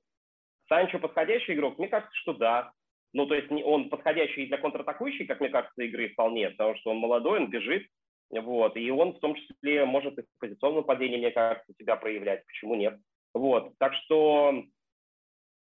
Санчо 0.67 0.99
подходящий 0.99 1.53
игрок? 1.53 1.77
Мне 1.77 1.89
кажется, 1.89 2.17
что 2.17 2.33
да. 2.33 2.73
Ну, 3.13 3.27
то 3.27 3.35
есть 3.35 3.53
он 3.53 3.91
подходящий 3.91 4.47
для 4.47 4.57
контратакующей, 4.57 5.27
как 5.27 5.41
мне 5.41 5.51
кажется, 5.51 5.83
игры 5.83 6.09
вполне, 6.09 6.49
потому 6.49 6.75
что 6.77 6.93
он 6.93 6.97
молодой, 6.97 7.41
он 7.41 7.51
бежит, 7.51 7.87
вот, 8.31 8.79
и 8.79 8.91
он 8.91 9.13
в 9.13 9.19
том 9.19 9.35
числе 9.35 9.85
может 9.85 10.19
и 10.19 10.23
в 10.23 10.39
позиционном 10.41 10.79
нападении, 10.79 11.19
мне 11.19 11.31
кажется, 11.31 11.75
себя 11.79 11.97
проявлять. 11.97 12.47
Почему 12.47 12.77
нет? 12.77 12.99
Вот, 13.35 13.77
так 13.77 13.93
что 13.93 14.65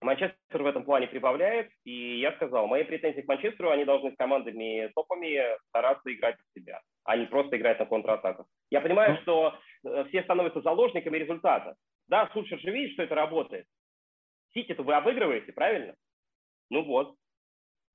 Манчестер 0.05 0.63
в 0.63 0.67
этом 0.67 0.85
плане 0.85 1.07
прибавляет, 1.07 1.71
и 1.85 2.19
я 2.19 2.33
сказал, 2.33 2.67
мои 2.67 2.85
претензии 2.85 3.23
к 3.23 3.29
Манчестеру, 3.29 3.71
они 3.71 3.85
должны 3.85 4.13
с 4.13 4.17
командами 4.17 4.91
топами 4.95 5.41
стараться 5.69 6.13
играть 6.13 6.37
в 6.37 6.59
себя, 6.59 6.81
а 7.05 7.17
не 7.17 7.27
просто 7.27 7.57
играть 7.57 7.79
на 7.79 7.87
контратаках. 7.87 8.47
Я 8.71 8.81
понимаю, 8.81 9.15
ну. 9.15 9.21
что 9.23 9.59
э, 9.85 10.05
все 10.09 10.23
становятся 10.23 10.61
заложниками 10.61 11.17
результата. 11.17 11.75
Да, 12.09 12.29
Сульшер 12.33 12.61
же 12.61 12.71
видит, 12.71 12.93
что 12.93 13.03
это 13.03 13.15
работает. 13.15 13.67
Сити-то 14.53 14.83
вы 14.83 14.95
обыгрываете, 14.95 15.53
правильно? 15.53 15.95
Ну 16.71 16.85
вот. 16.85 17.17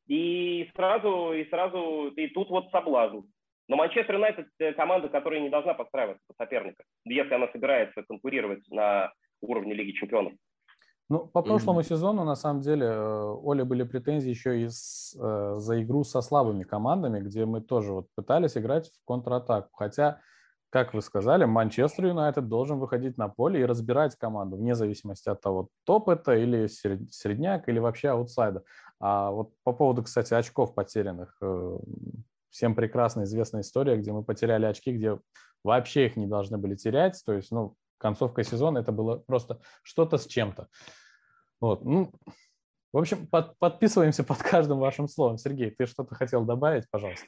И 0.07 0.69
сразу, 0.75 1.33
и 1.33 1.47
сразу, 1.49 2.07
и 2.15 2.27
тут 2.29 2.49
вот 2.49 2.71
соблазн. 2.71 3.19
Но 3.67 3.75
Манчестер 3.75 4.15
Юнайтед 4.15 4.47
команда, 4.75 5.09
которая 5.09 5.41
не 5.41 5.49
должна 5.49 5.75
подстраиваться 5.75 6.23
под 6.27 6.37
соперника, 6.37 6.83
если 7.05 7.35
она 7.35 7.47
собирается 7.49 8.01
конкурировать 8.01 8.67
на 8.71 9.13
уровне 9.41 9.75
Лиги 9.75 9.91
Чемпионов. 9.91 10.33
Ну, 11.09 11.25
по 11.25 11.41
прошлому 11.41 11.79
mm-hmm. 11.79 11.89
сезону, 11.89 12.23
на 12.23 12.35
самом 12.35 12.61
деле, 12.61 12.85
э, 12.85 13.35
Оле 13.43 13.63
были 13.63 13.81
претензии 13.81 14.29
еще 14.29 14.61
и 14.61 14.69
с, 14.69 15.17
э, 15.19 15.55
за 15.57 15.81
игру 15.81 16.03
со 16.03 16.21
слабыми 16.21 16.63
командами, 16.63 17.19
где 17.19 17.45
мы 17.45 17.61
тоже 17.61 17.93
вот 17.93 18.07
пытались 18.13 18.55
играть 18.55 18.91
в 18.91 19.05
контратаку. 19.05 19.69
Хотя, 19.73 20.21
как 20.69 20.93
вы 20.93 21.01
сказали, 21.01 21.45
Манчестер 21.45 22.05
Юнайтед 22.05 22.47
должен 22.47 22.77
выходить 22.77 23.17
на 23.17 23.27
поле 23.27 23.59
и 23.61 23.65
разбирать 23.65 24.15
команду, 24.17 24.57
вне 24.57 24.75
зависимости 24.75 25.29
от 25.29 25.41
того, 25.41 25.69
топ 25.83 26.09
это 26.09 26.35
или 26.35 26.67
средняк, 26.67 27.67
или 27.67 27.79
вообще 27.79 28.09
аутсайдер. 28.09 28.61
А 28.99 29.31
вот 29.31 29.53
по 29.63 29.73
поводу, 29.73 30.03
кстати, 30.03 30.35
очков 30.35 30.75
потерянных, 30.75 31.35
э, 31.41 31.77
всем 32.51 32.75
прекрасно 32.75 33.23
известная 33.23 33.61
история, 33.61 33.97
где 33.97 34.11
мы 34.11 34.23
потеряли 34.23 34.65
очки, 34.65 34.91
где 34.91 35.17
вообще 35.63 36.05
их 36.05 36.17
не 36.17 36.27
должны 36.27 36.59
были 36.59 36.75
терять. 36.75 37.19
То 37.25 37.33
есть, 37.33 37.49
ну, 37.49 37.73
концовка 37.99 38.43
сезона 38.43 38.79
это 38.79 38.91
было 38.91 39.17
просто 39.17 39.61
что-то 39.83 40.17
с 40.17 40.25
чем-то. 40.25 40.67
Вот. 41.59 41.83
Ну, 41.85 42.11
в 42.91 42.97
общем, 42.97 43.27
под, 43.27 43.57
подписываемся 43.59 44.23
под 44.25 44.37
каждым 44.39 44.79
вашим 44.79 45.07
словом. 45.07 45.37
Сергей, 45.37 45.71
ты 45.71 45.85
что-то 45.85 46.15
хотел 46.15 46.45
добавить, 46.45 46.89
пожалуйста? 46.89 47.27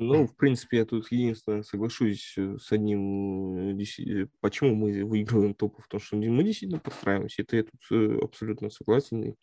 Ну, 0.00 0.28
в 0.28 0.36
принципе, 0.36 0.78
я 0.78 0.84
тут 0.84 1.10
единственное 1.10 1.64
соглашусь 1.64 2.34
э, 2.38 2.56
с 2.56 2.70
одним, 2.70 3.76
э, 3.76 3.84
э, 3.98 4.26
почему 4.40 4.76
мы 4.76 5.04
выигрываем 5.04 5.54
топов, 5.54 5.84
потому 5.84 6.00
что 6.00 6.14
мы 6.16 6.44
действительно 6.44 6.78
подстраиваемся, 6.80 7.42
это 7.42 7.56
я 7.56 7.64
тут 7.64 8.22
абсолютно 8.22 8.70
согласен. 8.70 9.24
И 9.24 9.34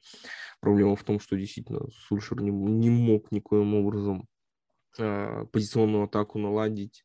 проблема 0.61 0.95
в 0.95 1.03
том, 1.03 1.19
что 1.19 1.35
действительно 1.35 1.81
Сульшер 2.07 2.41
не, 2.41 2.51
не 2.51 2.89
мог 2.89 3.33
никоим 3.33 3.75
образом 3.75 4.29
а, 4.97 5.45
позиционную 5.47 6.05
атаку 6.05 6.39
наладить 6.39 7.03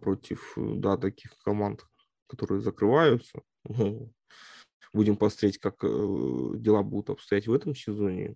против, 0.00 0.54
да, 0.56 0.96
таких 0.96 1.36
команд, 1.38 1.86
которые 2.26 2.60
закрываются. 2.60 3.42
Будем 4.92 5.16
посмотреть, 5.16 5.58
как 5.58 5.84
э, 5.84 5.86
дела 6.56 6.82
будут 6.82 7.10
обстоять 7.10 7.46
в 7.46 7.52
этом 7.52 7.76
сезоне. 7.76 8.34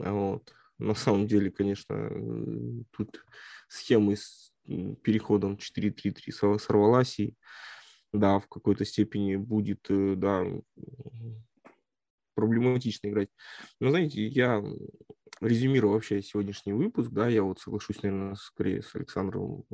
А 0.00 0.12
вот. 0.12 0.52
На 0.78 0.94
самом 0.94 1.28
деле, 1.28 1.52
конечно, 1.52 2.10
тут 2.90 3.24
схемы 3.68 4.16
с 4.16 4.52
переходом 4.64 5.54
4-3-3 5.54 6.58
сорвалась, 6.58 7.20
и 7.20 7.36
да, 8.12 8.40
в 8.40 8.48
какой-то 8.48 8.84
степени 8.84 9.36
будет, 9.36 9.86
э, 9.90 10.14
да, 10.16 10.44
проблематично 12.34 13.08
играть. 13.08 13.28
Но, 13.80 13.90
знаете, 13.90 14.26
я 14.26 14.62
резюмирую 15.40 15.92
вообще 15.92 16.22
сегодняшний 16.22 16.72
выпуск, 16.72 17.10
да, 17.10 17.28
я 17.28 17.42
вот 17.42 17.60
соглашусь, 17.60 18.02
наверное, 18.02 18.34
скорее 18.34 18.82
с 18.82 18.94
Александром, 18.94 19.64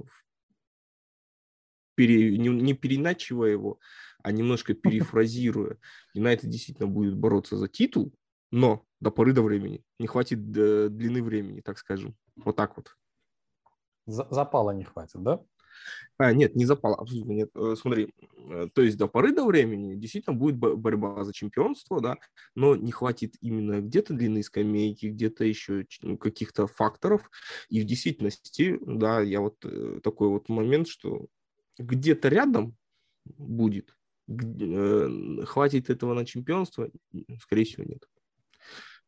пере, 1.99 2.39
не, 2.39 2.49
не 2.49 2.75
переначивая 2.75 3.51
его, 3.51 3.81
а 4.23 4.31
немножко 4.31 4.75
перефразируя, 4.75 5.79
Юнайтед 6.15 6.49
действительно 6.49 6.87
будет 6.87 7.17
бороться 7.17 7.57
за 7.57 7.69
титул, 7.69 8.15
но 8.53 8.85
до 9.01 9.11
поры 9.11 9.33
до 9.33 9.43
времени. 9.43 9.83
Не 9.99 10.07
хватит 10.07 10.51
длины 10.51 11.23
времени, 11.23 11.61
так 11.61 11.79
скажем. 11.79 12.17
Вот 12.37 12.57
так 12.57 12.77
вот. 12.77 12.97
Запала 14.07 14.71
не 14.71 14.85
хватит, 14.85 15.23
да? 15.23 15.45
А, 16.17 16.33
нет, 16.33 16.57
не 16.57 16.65
запала, 16.65 16.97
абсолютно 16.97 17.33
нет. 17.33 17.51
Э, 17.55 17.75
смотри, 17.81 18.13
э, 18.51 18.69
то 18.73 18.83
есть 18.83 18.97
до 18.97 19.07
поры 19.07 19.33
до 19.33 19.45
времени 19.45 19.95
действительно 19.95 20.35
будет 20.35 20.57
борьба 20.57 21.23
за 21.25 21.33
чемпионство, 21.33 22.01
да, 22.01 22.17
но 22.55 22.75
не 22.75 22.91
хватит 22.91 23.35
именно 23.41 23.81
где-то 23.81 24.15
длины 24.15 24.43
скамейки, 24.43 25.07
где-то 25.07 25.45
еще 25.45 25.87
каких-то 26.21 26.67
факторов. 26.67 27.31
И 27.69 27.81
в 27.81 27.85
действительности, 27.85 28.79
да, 28.85 29.21
я 29.21 29.41
вот 29.41 29.57
э, 29.65 30.01
такой 30.03 30.29
вот 30.29 30.49
момент, 30.49 30.89
что 30.89 31.27
где-то 31.79 32.29
рядом 32.29 32.77
будет, 33.25 33.95
Э, 34.29 35.09
хватит 35.47 35.89
этого 35.89 36.13
на 36.15 36.27
чемпионство? 36.27 36.91
Скорее 37.41 37.65
всего, 37.65 37.85
нет 37.85 38.07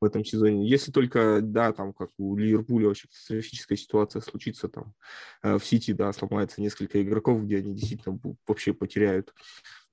в 0.00 0.04
этом 0.06 0.24
сезоне. 0.24 0.66
Если 0.66 0.92
только, 0.92 1.40
да, 1.42 1.74
там, 1.74 1.92
как 1.92 2.08
у 2.16 2.34
Ливерпуля 2.34 2.86
вообще 2.86 3.06
катастрофическая 3.06 3.76
ситуация 3.76 4.22
случится, 4.22 4.66
там, 4.66 4.94
э, 5.42 5.58
в 5.58 5.64
Сити, 5.66 5.92
да, 5.92 6.10
сломается 6.14 6.62
несколько 6.62 7.02
игроков, 7.02 7.42
где 7.42 7.58
они 7.58 7.74
действительно 7.74 8.18
вообще 8.46 8.72
потеряют 8.72 9.34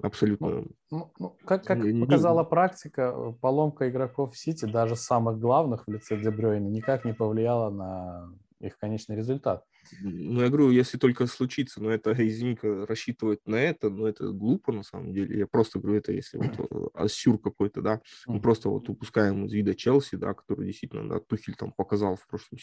абсолютно... 0.01 0.47
Ну, 0.47 0.67
ну, 0.91 1.13
ну 1.19 1.37
как, 1.45 1.65
как 1.65 1.81
показала 1.99 2.45
практика, 2.45 3.13
э, 3.13 3.33
поломка 3.41 3.89
игроков 3.89 4.33
в 4.33 4.37
Сити, 4.37 4.63
даже 4.63 4.95
самых 4.95 5.39
главных 5.39 5.85
в 5.85 5.91
лице 5.91 6.17
Дебрёйна, 6.17 6.69
никак 6.69 7.03
не 7.03 7.13
повлияла 7.13 7.69
на 7.69 8.33
их 8.59 8.77
конечный 8.77 9.15
результат. 9.15 9.63
Ну, 10.01 10.41
я 10.41 10.49
говорю, 10.49 10.71
если 10.71 10.97
только 10.97 11.27
случится, 11.27 11.81
но 11.81 11.91
это, 11.91 12.11
извини 12.27 12.57
рассчитывать 12.61 13.39
на 13.45 13.55
это, 13.55 13.89
но 13.89 14.07
это 14.07 14.31
глупо 14.31 14.71
на 14.71 14.83
самом 14.83 15.13
деле. 15.13 15.39
Я 15.39 15.47
просто 15.47 15.79
говорю, 15.79 15.99
это 15.99 16.11
если 16.11 16.37
вот 16.37 16.91
ассюр 16.95 17.39
какой-то, 17.39 17.81
да, 17.81 18.01
мы 18.25 18.41
просто 18.41 18.69
вот 18.69 18.89
упускаем 18.89 19.45
из 19.45 19.53
вида 19.53 19.75
Челси, 19.75 20.15
да, 20.15 20.33
который 20.33 20.65
действительно, 20.67 21.07
да, 21.07 21.19
Тухель 21.19 21.55
там 21.55 21.71
показал 21.71 22.15
в 22.15 22.27
прошлом 22.27 22.57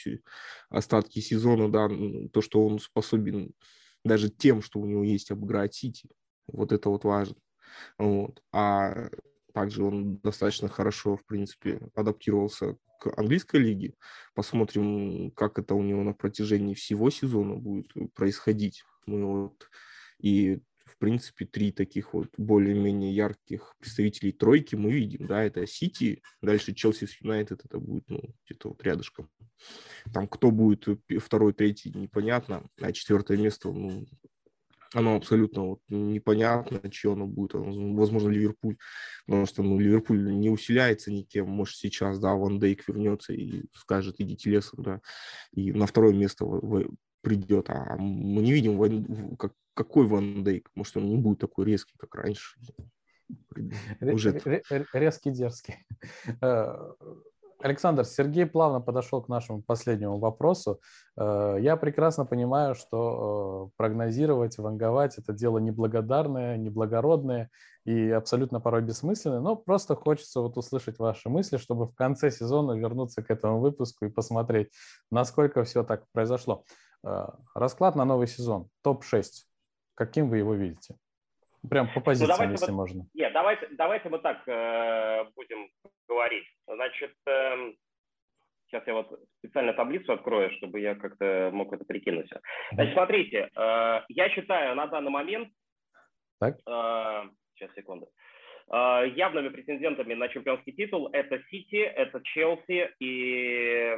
остатки 0.68 1.20
сезона, 1.20 1.70
да, 1.70 1.88
то, 2.32 2.40
что 2.42 2.66
он 2.66 2.78
способен 2.78 3.52
даже 4.04 4.30
тем, 4.30 4.62
что 4.62 4.80
у 4.80 4.86
него 4.86 5.04
есть 5.04 5.30
обыграть 5.30 5.74
Сити. 5.74 6.08
Вот 6.46 6.72
это 6.72 6.90
вот 6.90 7.04
важно. 7.04 7.36
Вот. 7.98 8.42
А 8.52 9.08
также 9.54 9.84
он 9.84 10.16
достаточно 10.16 10.68
хорошо, 10.68 11.16
в 11.16 11.24
принципе, 11.24 11.80
адаптировался 11.94 12.76
к 12.98 13.16
английской 13.16 13.60
лиге. 13.60 13.94
Посмотрим, 14.34 15.30
как 15.30 15.58
это 15.58 15.74
у 15.74 15.82
него 15.82 16.02
на 16.02 16.12
протяжении 16.12 16.74
всего 16.74 17.08
сезона 17.08 17.54
будет 17.54 17.92
происходить. 18.14 18.82
Мы 19.06 19.24
вот 19.24 19.70
и 20.18 20.60
в 20.84 20.98
принципе, 20.98 21.44
три 21.44 21.72
таких 21.72 22.14
вот 22.14 22.28
более-менее 22.36 23.14
ярких 23.14 23.74
представителей 23.78 24.32
тройки 24.32 24.74
мы 24.74 24.92
видим, 24.92 25.26
да, 25.26 25.42
это 25.42 25.66
Сити, 25.66 26.22
дальше 26.40 26.74
Челси 26.74 27.06
с 27.06 27.20
Юнайтед, 27.20 27.64
это 27.64 27.78
будет, 27.78 28.08
ну, 28.08 28.20
где-то 28.44 28.68
вот 28.68 28.82
рядышком. 28.82 29.28
Там 30.12 30.28
кто 30.28 30.50
будет 30.50 30.86
второй, 31.20 31.52
третий, 31.52 31.90
непонятно, 31.90 32.68
а 32.80 32.92
четвертое 32.92 33.36
место, 33.38 33.70
ну, 33.70 34.06
оно 34.94 35.16
абсолютно 35.16 35.62
вот 35.62 35.80
непонятно, 35.88 36.90
чье 36.90 37.12
оно 37.12 37.26
будет. 37.26 37.54
Возможно, 37.54 38.28
Ливерпуль, 38.28 38.76
потому 39.26 39.46
что 39.46 39.62
ну, 39.62 39.78
Ливерпуль 39.78 40.24
не 40.24 40.50
усиляется 40.50 41.12
никем. 41.12 41.48
Может, 41.48 41.76
сейчас, 41.76 42.18
да, 42.18 42.34
Ван 42.34 42.58
Дейк 42.58 42.86
вернется 42.88 43.32
и 43.32 43.64
скажет, 43.74 44.16
идите 44.18 44.50
лесом, 44.50 44.82
да, 44.82 45.00
и 45.52 45.72
на 45.72 45.86
второе 45.86 46.14
место 46.14 46.46
придет. 47.20 47.70
А 47.70 47.96
мы 47.96 48.42
не 48.42 48.52
видим, 48.52 49.36
как, 49.36 49.52
какой 49.74 50.06
Ван 50.06 50.44
Дейк. 50.44 50.70
Может, 50.74 50.96
он 50.96 51.08
не 51.08 51.16
будет 51.16 51.40
такой 51.40 51.66
резкий, 51.66 51.96
как 51.98 52.14
раньше. 52.14 52.58
Уже... 54.00 54.40
Резкий, 54.92 55.30
дерзкий. 55.30 55.76
Александр, 57.64 58.04
Сергей 58.04 58.44
плавно 58.44 58.82
подошел 58.82 59.22
к 59.22 59.28
нашему 59.28 59.62
последнему 59.62 60.18
вопросу. 60.18 60.82
Э, 61.16 61.56
я 61.58 61.78
прекрасно 61.78 62.26
понимаю, 62.26 62.74
что 62.74 63.68
э, 63.68 63.70
прогнозировать, 63.78 64.58
ванговать– 64.58 65.14
это 65.16 65.32
дело 65.32 65.56
неблагодарное, 65.56 66.58
неблагородное 66.58 67.48
и 67.86 68.10
абсолютно 68.10 68.60
порой 68.60 68.82
бессмысленное, 68.82 69.40
но 69.40 69.56
просто 69.56 69.96
хочется 69.96 70.42
вот 70.42 70.58
услышать 70.58 70.98
ваши 70.98 71.30
мысли, 71.30 71.56
чтобы 71.56 71.86
в 71.86 71.94
конце 71.94 72.30
сезона 72.30 72.72
вернуться 72.72 73.22
к 73.22 73.30
этому 73.30 73.60
выпуску 73.60 74.04
и 74.04 74.10
посмотреть, 74.10 74.68
насколько 75.10 75.64
все 75.64 75.84
так 75.84 76.04
произошло. 76.12 76.64
Э, 77.02 77.28
расклад 77.54 77.96
на 77.96 78.04
новый 78.04 78.26
сезон, 78.26 78.68
топ-6. 78.82 79.24
Каким 79.94 80.28
вы 80.28 80.36
его 80.36 80.52
видите? 80.52 80.96
Прям 81.68 81.88
по 81.88 82.00
ну, 82.00 82.02
позициям, 82.02 82.46
ну, 82.46 82.52
если 82.52 82.70
вот, 82.70 82.76
можно. 82.76 83.06
Нет, 83.14 83.32
давайте, 83.32 83.68
давайте 83.72 84.08
мы 84.08 84.18
так 84.18 84.46
э, 84.46 85.24
будем 85.34 85.68
говорить. 86.08 86.46
Значит, 86.66 87.14
э, 87.26 87.72
сейчас 88.66 88.86
я 88.86 88.94
вот 88.94 89.18
специально 89.38 89.72
таблицу 89.72 90.12
открою, 90.12 90.50
чтобы 90.56 90.80
я 90.80 90.94
как-то 90.94 91.50
мог 91.52 91.72
это 91.72 91.84
прикинуть. 91.84 92.30
Значит, 92.72 92.92
смотрите, 92.92 93.48
э, 93.56 94.00
я 94.08 94.28
считаю 94.30 94.74
на 94.74 94.86
данный 94.86 95.10
момент, 95.10 95.48
так. 96.38 96.58
Э, 96.66 97.28
сейчас, 97.54 97.74
секунду, 97.74 98.08
э, 98.70 99.12
явными 99.16 99.48
претендентами 99.48 100.14
на 100.14 100.28
чемпионский 100.28 100.72
титул 100.72 101.08
это 101.12 101.42
Сити, 101.50 101.76
это 101.76 102.20
Челси 102.22 102.90
и 103.00 103.96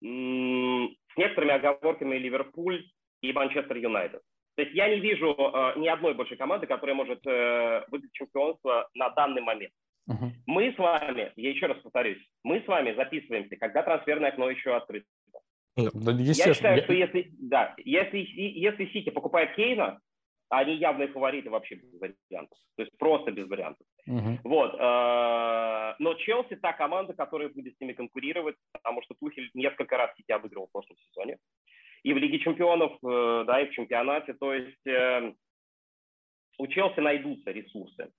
с 0.00 1.16
некоторыми 1.16 1.54
оговорками 1.54 2.16
Ливерпуль 2.16 2.84
и 3.20 3.32
Манчестер 3.32 3.76
Юнайтед. 3.76 4.22
То 4.58 4.62
есть 4.62 4.74
я 4.74 4.88
не 4.88 4.98
вижу 4.98 5.36
э, 5.38 5.78
ни 5.78 5.86
одной 5.86 6.14
большой 6.14 6.36
команды, 6.36 6.66
которая 6.66 6.96
может 6.96 7.24
э, 7.24 7.84
выиграть 7.92 8.12
чемпионство 8.12 8.88
на 8.92 9.08
данный 9.10 9.40
момент. 9.40 9.72
Uh-huh. 10.10 10.30
Мы 10.46 10.72
с 10.72 10.78
вами, 10.78 11.32
я 11.36 11.50
еще 11.50 11.66
раз 11.66 11.78
повторюсь, 11.78 12.18
мы 12.42 12.60
с 12.62 12.66
вами 12.66 12.92
записываемся, 12.96 13.56
когда 13.56 13.84
трансферное 13.84 14.30
окно 14.30 14.50
еще 14.50 14.74
открыто. 14.74 15.06
Ну, 15.76 15.90
да, 15.94 16.10
я 16.10 16.34
считаю, 16.34 16.82
что 16.82 16.92
если, 16.92 17.30
да, 17.38 17.76
если, 17.84 18.18
если 18.18 18.86
Сити 18.86 19.10
покупает 19.10 19.54
Кейна, 19.54 20.00
они 20.48 20.74
явные 20.74 21.06
фавориты 21.06 21.50
вообще 21.50 21.76
без 21.76 21.92
вариантов. 22.00 22.58
То 22.76 22.82
есть 22.82 22.98
просто 22.98 23.30
без 23.30 23.46
вариантов. 23.46 23.86
Uh-huh. 24.08 24.38
Вот. 24.42 24.74
Э, 24.74 25.94
но 26.00 26.14
Челси 26.14 26.56
та 26.56 26.72
команда, 26.72 27.12
которая 27.12 27.48
будет 27.48 27.76
с 27.76 27.80
ними 27.80 27.92
конкурировать, 27.92 28.56
потому 28.72 29.02
что 29.02 29.14
Тухель 29.14 29.50
несколько 29.54 29.96
раз 29.96 30.10
Сити 30.16 30.32
обыгрывал 30.32 30.66
в 30.66 30.72
прошлом 30.72 30.96
сезоне 30.96 31.38
и 32.02 32.12
в 32.12 32.16
Лиге 32.16 32.38
чемпионов, 32.38 32.92
э, 33.02 33.44
да, 33.46 33.60
и 33.60 33.68
в 33.68 33.72
чемпионате. 33.72 34.34
То 34.34 34.54
есть 34.54 34.86
э, 34.86 35.32
у 36.58 36.66
Челси 36.66 37.00
найдутся 37.00 37.50
ресурсы 37.50 38.10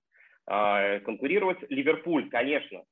а, 0.46 0.98
конкурировать. 1.00 1.58
Ливерпуль, 1.68 2.28
конечно, 2.30 2.82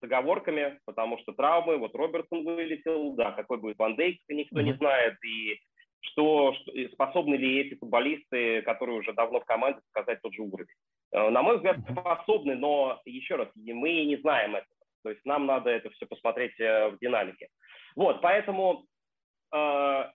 с 0.00 0.04
оговорками, 0.04 0.78
потому 0.84 1.18
что 1.18 1.32
травмы, 1.32 1.78
вот 1.78 1.94
Робертсон 1.94 2.44
вылетел, 2.44 3.12
да, 3.14 3.32
какой 3.32 3.58
будет 3.58 3.78
Ван 3.78 3.96
Дейк, 3.96 4.20
никто 4.28 4.60
не 4.60 4.74
знает, 4.74 5.14
и 5.24 5.60
что, 6.00 6.54
что 6.54 6.72
способны 6.92 7.34
ли 7.36 7.60
эти 7.60 7.78
футболисты, 7.78 8.62
которые 8.62 8.98
уже 8.98 9.12
давно 9.12 9.40
в 9.40 9.44
команде, 9.44 9.80
показать 9.92 10.20
тот 10.22 10.34
же 10.34 10.42
уровень. 10.42 10.66
Э, 11.12 11.30
на 11.30 11.42
мой 11.42 11.56
взгляд, 11.56 11.78
способны, 11.88 12.56
но 12.56 13.00
еще 13.04 13.36
раз, 13.36 13.48
мы 13.54 14.04
не 14.04 14.16
знаем 14.16 14.56
этого. 14.56 14.76
То 15.02 15.10
есть 15.10 15.24
нам 15.24 15.46
надо 15.46 15.70
это 15.70 15.88
все 15.90 16.04
посмотреть 16.04 16.58
в 16.58 16.98
динамике. 17.00 17.48
Вот, 17.96 18.20
поэтому 18.20 18.84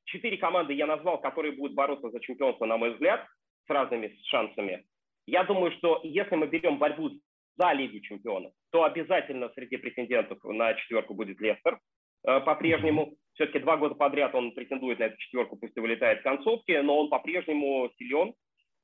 четыре 0.05 0.38
команды 0.38 0.73
я 0.73 0.88
назвал, 0.88 1.19
которые 1.19 1.55
будут 1.55 1.75
бороться 1.75 2.09
за 2.09 2.19
чемпионство, 2.19 2.65
на 2.65 2.77
мой 2.77 2.91
взгляд, 2.91 3.25
с 3.67 3.69
разными 3.69 4.17
шансами. 4.25 4.86
Я 5.27 5.43
думаю, 5.43 5.71
что 5.73 5.99
если 6.03 6.36
мы 6.36 6.47
берем 6.47 6.77
борьбу 6.77 7.11
за 7.57 7.71
Лигу 7.73 7.99
чемпионов, 8.01 8.53
то 8.71 8.83
обязательно 8.83 9.49
среди 9.55 9.77
претендентов 9.77 10.43
на 10.43 10.73
четверку 10.75 11.13
будет 11.13 11.39
Лестер 11.39 11.79
э, 12.27 12.39
по-прежнему. 12.41 13.15
Все-таки 13.33 13.59
два 13.59 13.77
года 13.77 13.95
подряд 13.95 14.36
он 14.36 14.51
претендует 14.51 14.99
на 14.99 15.05
эту 15.05 15.17
четверку, 15.17 15.57
пусть 15.57 15.75
и 15.75 15.79
вылетает 15.79 16.19
в 16.19 16.23
концовке, 16.23 16.81
но 16.81 16.99
он 16.99 17.09
по-прежнему 17.09 17.89
силен 17.97 18.33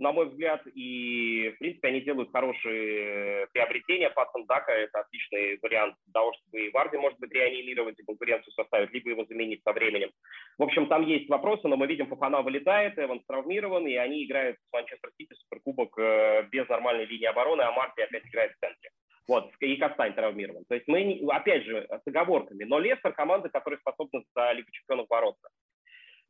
на 0.01 0.11
мой 0.11 0.27
взгляд, 0.27 0.61
и, 0.73 1.53
в 1.55 1.59
принципе, 1.59 1.89
они 1.89 2.01
делают 2.01 2.31
хорошие 2.31 3.47
приобретения. 3.53 4.09
Паттон 4.09 4.45
Дака– 4.47 4.71
это 4.73 5.01
отличный 5.01 5.59
вариант 5.61 5.95
того, 6.11 6.33
чтобы 6.33 6.65
и 6.65 6.71
Варди, 6.71 6.97
может 6.97 7.19
быть, 7.19 7.31
реанимировать 7.31 7.99
и 7.99 8.03
конкуренцию 8.03 8.51
составить, 8.53 8.91
либо 8.91 9.11
его 9.11 9.25
заменить 9.25 9.61
со 9.63 9.71
временем. 9.73 10.09
В 10.57 10.63
общем, 10.63 10.87
там 10.87 11.05
есть 11.05 11.29
вопросы, 11.29 11.67
но 11.67 11.77
мы 11.77 11.85
видим, 11.85 12.07
Фафана 12.07 12.41
вылетает, 12.41 12.97
Эванс 12.97 13.23
травмирован, 13.27 13.85
и 13.85 13.95
они 13.95 14.25
играют 14.25 14.57
с 14.57 14.73
Манчестер 14.73 15.11
Сити 15.17 15.33
Суперкубок 15.35 15.97
э, 15.99 16.47
без 16.51 16.67
нормальной 16.67 17.05
линии 17.05 17.27
обороны, 17.27 17.61
а 17.61 17.71
Марти 17.71 18.01
опять 18.01 18.25
играет 18.25 18.53
в 18.53 18.59
центре. 18.59 18.89
Вот, 19.27 19.51
и 19.59 19.77
Кастань 19.77 20.13
травмирован. 20.13 20.65
То 20.65 20.73
есть 20.73 20.87
мы, 20.87 21.21
опять 21.29 21.63
же, 21.63 21.87
с 21.87 22.07
оговорками. 22.07 22.63
Но 22.63 22.79
Лестер– 22.79 23.13
команда, 23.13 23.49
которая 23.49 23.79
способна 23.79 24.23
за 24.35 24.51
Лигу 24.53 24.71
чемпионов 24.71 25.07
бороться. 25.07 25.47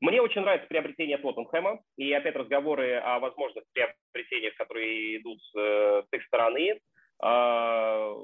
Мне 0.02 0.20
очень 0.20 0.42
нравится 0.42 0.68
приобретение 0.68 1.20
Тоттенхэма 1.20 1.80
и 1.96 2.12
опять 2.12 2.36
разговоры 2.36 2.96
о 2.96 3.20
возможных 3.20 3.64
приобретениях, 3.72 4.56
которые 4.56 5.18
идут 5.18 5.40
с, 5.44 5.54
с 5.54 6.08
их 6.12 6.26
стороны. 6.26 6.80
А, 7.22 8.16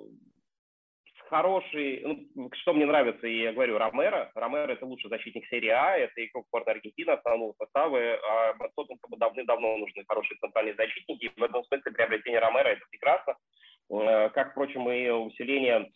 хороший, 1.29 2.01
ну, 2.33 2.49
что 2.61 2.73
мне 2.73 2.87
нравится, 2.87 3.27
я 3.27 3.53
говорю, 3.53 3.77
Ромеро. 3.77 4.31
Ромеро– 4.33 4.71
это 4.73 4.87
лучший 4.87 5.09
защитник 5.09 5.47
серии 5.49 5.69
А, 5.69 5.95
это 5.95 6.25
игрок 6.25 6.47
Порто 6.49 6.71
Аргентина, 6.71 7.13
основного 7.13 7.53
состава, 7.59 7.99
а 7.99 8.53
Тоттенхэму 8.75 9.17
давным-давно 9.17 9.77
нужны 9.77 10.03
хорошие 10.07 10.37
центральные 10.39 10.75
защитники, 10.75 11.25
и 11.25 11.39
в 11.39 11.43
этом 11.43 11.63
смысле 11.65 11.91
приобретение 11.91 12.39
Ромеро– 12.39 12.67
это 12.69 12.81
прекрасно, 12.89 13.35
э, 13.91 14.29
как, 14.29 14.51
впрочем, 14.51 14.89
и 14.89 15.09
усиление 15.09 15.91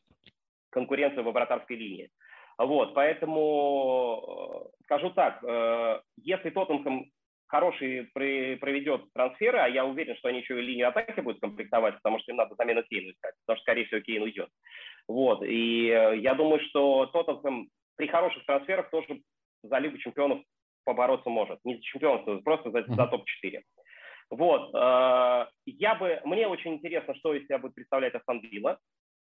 конкуренции 0.70 1.22
в 1.22 1.32
вратарской 1.32 1.76
линии. 1.76 2.12
Вот, 2.58 2.94
поэтому 2.94 4.70
э, 4.78 4.84
скажу 4.84 5.10
так, 5.12 5.44
э, 5.44 6.02
если 6.18 6.50
Тоттенхэм 6.50 7.06
хороший 7.48 8.10
проведет 8.14 9.12
трансферы, 9.14 9.58
а 9.58 9.68
я 9.68 9.86
уверен, 9.86 10.16
что 10.18 10.30
они 10.30 10.40
еще 10.40 10.58
и 10.58 10.62
линию 10.62 10.88
атаки 10.88 11.20
будут 11.20 11.42
комплектовать, 11.42 11.96
потому 11.96 12.20
что 12.20 12.32
им 12.32 12.38
надо 12.38 12.56
замену 12.56 12.84
Кейну 12.84 13.12
искать, 13.12 13.34
потому 13.46 13.58
что, 13.58 13.64
скорее 13.64 13.86
всего, 13.86 14.00
Кейн 14.02 14.24
уйдет. 14.24 14.50
Вот, 15.08 15.44
и 15.44 15.90
э, 15.90 16.18
я 16.18 16.34
думаю, 16.36 16.62
что 16.70 17.08
Тоттенхэм 17.08 17.70
при 17.98 18.08
хороших 18.08 18.46
трансферах 18.46 18.90
тоже 18.90 19.22
за 19.64 19.78
Лигу 19.80 19.98
чемпионов 19.98 20.42
побороться 20.86 21.30
может. 21.30 21.60
Не 21.64 21.76
за 21.76 21.82
чемпионство, 21.82 22.38
просто 22.38 22.72
за, 22.72 22.84
за 22.88 23.08
топ-4. 23.08 23.62
Вот, 24.32 24.74
я 25.66 25.96
бы, 25.96 26.22
мне 26.24 26.48
очень 26.48 26.76
интересно, 26.76 27.14
что 27.16 27.34
из 27.34 27.44
себя 27.44 27.60
будет 27.60 27.76
представлять 27.76 28.16
Астон 28.16 28.40
Вилла. 28.40 28.80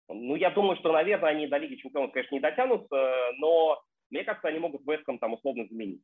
Ну, 0.09 0.35
я 0.35 0.51
думаю, 0.51 0.77
что, 0.77 0.91
наверное, 0.91 1.31
они 1.31 1.47
до 1.47 1.57
Лиги 1.57 1.75
Чемпионов, 1.75 2.11
конечно, 2.11 2.35
не 2.35 2.41
дотянутся, 2.41 3.31
но 3.37 3.81
мне 4.11 4.23
кажется, 4.23 4.47
они 4.47 4.59
могут 4.59 4.85
Веском 4.87 5.17
там 5.17 5.33
условно 5.33 5.65
заменить 5.67 6.01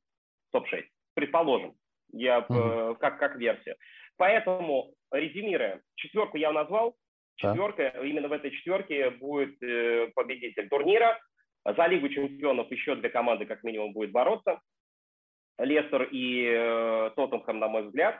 топ-6. 0.51 0.83
Предположим, 1.13 1.75
я, 2.11 2.39
mm-hmm. 2.39 2.95
как, 2.95 3.19
как 3.19 3.35
версия. 3.35 3.75
Поэтому, 4.17 4.93
резюмируя, 5.11 5.81
четверку 5.95 6.37
я 6.37 6.51
назвал. 6.51 6.95
Четверка, 7.35 7.91
да. 7.95 8.05
именно 8.05 8.27
в 8.27 8.33
этой 8.33 8.51
четверке 8.51 9.09
будет 9.09 9.61
э, 9.63 10.11
победитель 10.13 10.69
турнира. 10.69 11.19
За 11.63 11.85
Лигу 11.87 12.09
Чемпионов 12.09 12.71
еще 12.71 12.95
две 12.95 13.09
команды 13.09 13.45
как 13.45 13.63
минимум 13.63 13.93
будет 13.93 14.11
бороться. 14.11 14.59
Лестер 15.57 16.03
и 16.11 16.45
э, 16.45 17.11
Тоттенхэм, 17.15 17.59
на 17.59 17.67
мой 17.67 17.83
взгляд. 17.83 18.19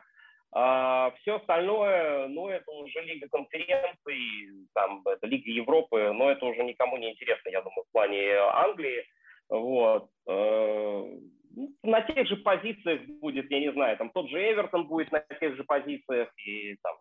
А 0.53 1.11
все 1.21 1.37
остальное, 1.37 2.27
ну, 2.27 2.49
это 2.49 2.69
уже 2.71 3.01
Лига 3.01 3.29
конференций, 3.29 4.67
там, 4.73 5.01
это 5.05 5.25
Лига 5.25 5.49
Европы, 5.49 6.11
но 6.13 6.29
это 6.29 6.45
уже 6.45 6.63
никому 6.63 6.97
не 6.97 7.11
интересно, 7.11 7.49
я 7.49 7.61
думаю, 7.61 7.85
в 7.87 7.91
плане 7.91 8.35
Англии. 8.35 9.05
Вот. 9.49 10.09
Э, 10.27 11.19
на 11.83 12.01
тех 12.01 12.27
же 12.27 12.37
позициях 12.37 13.01
будет, 13.21 13.49
я 13.49 13.59
не 13.59 13.71
знаю, 13.71 13.97
там 13.97 14.09
тот 14.09 14.29
же 14.29 14.37
Эвертон 14.39 14.87
будет 14.87 15.11
на 15.11 15.19
тех 15.19 15.55
же 15.55 15.63
позициях, 15.63 16.29
и 16.45 16.75
там 16.83 16.95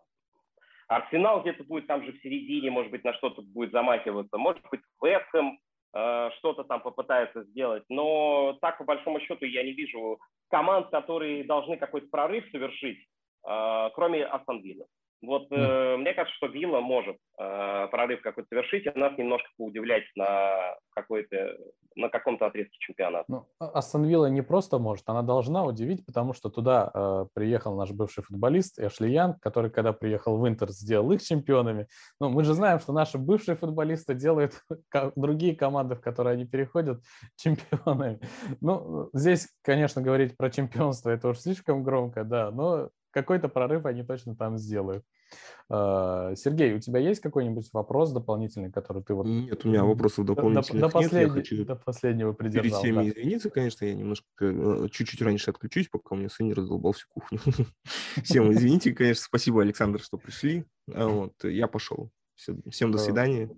Арсенал 0.87 1.41
где-то 1.41 1.63
будет 1.63 1.87
там 1.87 2.05
же 2.05 2.13
в 2.13 2.21
середине, 2.21 2.69
может 2.71 2.91
быть, 2.91 3.03
на 3.03 3.13
что-то 3.13 3.41
будет 3.41 3.71
замахиваться, 3.71 4.37
может 4.37 4.63
быть, 4.69 4.81
Вестхэм 5.01 5.59
э, 5.93 6.29
что-то 6.37 6.63
там 6.63 6.81
попытается 6.81 7.43
сделать, 7.43 7.83
но 7.89 8.57
так, 8.61 8.77
по 8.77 8.85
большому 8.85 9.19
счету, 9.21 9.45
я 9.45 9.63
не 9.63 9.73
вижу 9.73 10.19
команд, 10.49 10.89
которые 10.89 11.43
должны 11.43 11.77
какой-то 11.77 12.07
прорыв 12.07 12.45
совершить, 12.51 12.99
кроме 13.43 14.25
Астон 14.25 14.61
Вилла. 14.61 14.85
Вот 15.21 15.47
э, 15.51 15.97
мне 15.97 16.13
кажется, 16.13 16.35
что 16.35 16.47
Вилла 16.47 16.79
может 16.79 17.17
э, 17.37 17.87
прорыв 17.91 18.21
какой-то 18.21 18.47
совершить, 18.49 18.87
и 18.87 18.99
нас 18.99 19.15
немножко 19.17 19.47
поудивлять 19.55 20.03
на 20.15 20.75
какой-то 20.95 21.57
на 21.95 22.09
каком-то 22.09 22.47
отрезке 22.47 22.75
чемпионата. 22.79 23.25
Ну, 23.27 23.47
а, 23.59 23.67
Астон 23.71 24.05
Вилла 24.05 24.27
не 24.27 24.41
просто 24.41 24.79
может, 24.79 25.03
она 25.07 25.21
должна 25.21 25.63
удивить, 25.65 26.05
потому 26.05 26.33
что 26.33 26.49
туда 26.49 26.89
э, 26.93 27.25
приехал 27.33 27.75
наш 27.75 27.91
бывший 27.91 28.23
футболист 28.23 28.79
Эшли 28.79 29.11
Янг, 29.11 29.39
который, 29.41 29.69
когда 29.69 29.93
приехал 29.93 30.37
в 30.37 30.47
Интер, 30.47 30.69
сделал 30.71 31.11
их 31.11 31.21
чемпионами. 31.21 31.87
Ну, 32.19 32.29
мы 32.29 32.43
же 32.43 32.53
знаем, 32.53 32.79
что 32.79 32.93
наши 32.93 33.17
бывшие 33.17 33.57
футболисты 33.57 34.15
делают 34.15 34.53
другие 35.15 35.55
команды, 35.55 35.95
в 35.95 36.01
которые 36.01 36.33
они 36.33 36.45
переходят, 36.45 37.01
чемпионами. 37.35 38.21
Ну, 38.61 39.09
здесь, 39.13 39.49
конечно, 39.61 40.01
говорить 40.01 40.35
про 40.37 40.49
чемпионство 40.49 41.09
это 41.09 41.27
уж 41.27 41.39
слишком 41.39 41.83
громко, 41.83 42.23
да, 42.23 42.51
но 42.51 42.89
какой-то 43.11 43.49
прорыв 43.49 43.85
они 43.85 44.03
точно 44.03 44.35
там 44.35 44.57
сделают. 44.57 45.05
А, 45.69 46.33
Сергей, 46.35 46.73
у 46.73 46.79
тебя 46.79 46.99
есть 46.99 47.21
какой-нибудь 47.21 47.69
вопрос 47.73 48.11
дополнительный, 48.11 48.71
который 48.71 49.03
ты 49.03 49.13
вот... 49.13 49.25
Нет, 49.25 49.63
у 49.65 49.69
меня 49.69 49.83
вопросов 49.83 50.25
дополнительных 50.25 50.81
до, 50.81 50.89
до, 50.89 50.99
нет. 50.99 51.13
Я 51.13 51.29
хочу 51.29 51.65
до 51.65 51.75
последнего. 51.75 52.33
Перед 52.33 52.73
всеми 52.73 52.95
да. 52.95 53.09
извиниться, 53.09 53.49
конечно, 53.49 53.85
я 53.85 53.93
немножко 53.93 54.25
э, 54.41 54.87
чуть-чуть 54.91 55.21
раньше 55.21 55.51
отключусь, 55.51 55.87
пока 55.87 56.15
у 56.15 56.17
меня 56.17 56.29
сын 56.29 56.47
не 56.47 56.53
раздолбал 56.53 56.93
всю 56.93 57.07
кухню. 57.09 57.39
Всем 58.23 58.51
извините, 58.51 58.93
конечно, 58.93 59.23
спасибо, 59.23 59.61
Александр, 59.61 59.99
что 60.01 60.17
пришли. 60.17 60.65
А 60.93 61.07
вот, 61.07 61.43
я 61.43 61.67
пошел. 61.67 62.11
Всем 62.35 62.91
до 62.91 62.97
свидания. 62.97 63.49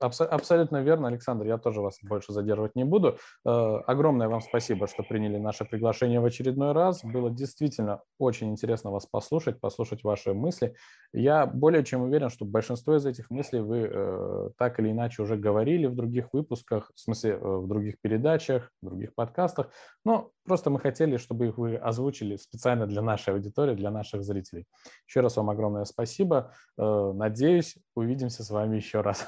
Абс- 0.00 0.20
абсолютно 0.20 0.80
верно, 0.82 1.08
Александр, 1.08 1.46
я 1.46 1.58
тоже 1.58 1.80
вас 1.80 1.98
больше 2.02 2.32
задерживать 2.32 2.76
не 2.76 2.84
буду. 2.84 3.18
Э, 3.44 3.78
огромное 3.86 4.28
вам 4.28 4.40
спасибо, 4.40 4.86
что 4.86 5.02
приняли 5.02 5.38
наше 5.38 5.64
приглашение 5.64 6.20
в 6.20 6.24
очередной 6.24 6.72
раз. 6.72 7.02
Было 7.02 7.30
действительно 7.30 8.02
очень 8.18 8.50
интересно 8.50 8.92
вас 8.92 9.06
послушать, 9.06 9.60
послушать 9.60 10.04
ваши 10.04 10.34
мысли. 10.34 10.76
Я 11.12 11.46
более 11.46 11.84
чем 11.84 12.02
уверен, 12.02 12.30
что 12.30 12.44
большинство 12.44 12.94
из 12.96 13.06
этих 13.06 13.28
мыслей 13.30 13.60
вы 13.60 13.90
э, 13.90 14.50
так 14.56 14.78
или 14.78 14.92
иначе 14.92 15.22
уже 15.22 15.36
говорили 15.36 15.86
в 15.86 15.96
других 15.96 16.32
выпусках, 16.32 16.92
в 16.94 17.00
смысле 17.00 17.32
э, 17.32 17.38
в 17.38 17.66
других 17.66 18.00
передачах, 18.00 18.70
в 18.80 18.86
других 18.86 19.14
подкастах. 19.16 19.70
Но 20.04 20.30
просто 20.44 20.70
мы 20.70 20.78
хотели, 20.78 21.16
чтобы 21.16 21.48
их 21.48 21.58
вы 21.58 21.74
озвучили 21.74 22.36
специально 22.36 22.86
для 22.86 23.02
нашей 23.02 23.34
аудитории, 23.34 23.74
для 23.74 23.90
наших 23.90 24.22
зрителей. 24.22 24.66
Еще 25.08 25.20
раз 25.22 25.36
вам 25.36 25.50
огромное 25.50 25.84
спасибо. 25.84 26.52
Надеюсь, 26.76 27.76
увидимся 27.96 28.44
с 28.44 28.50
вами 28.50 28.76
еще 28.76 29.00
раз. 29.00 29.26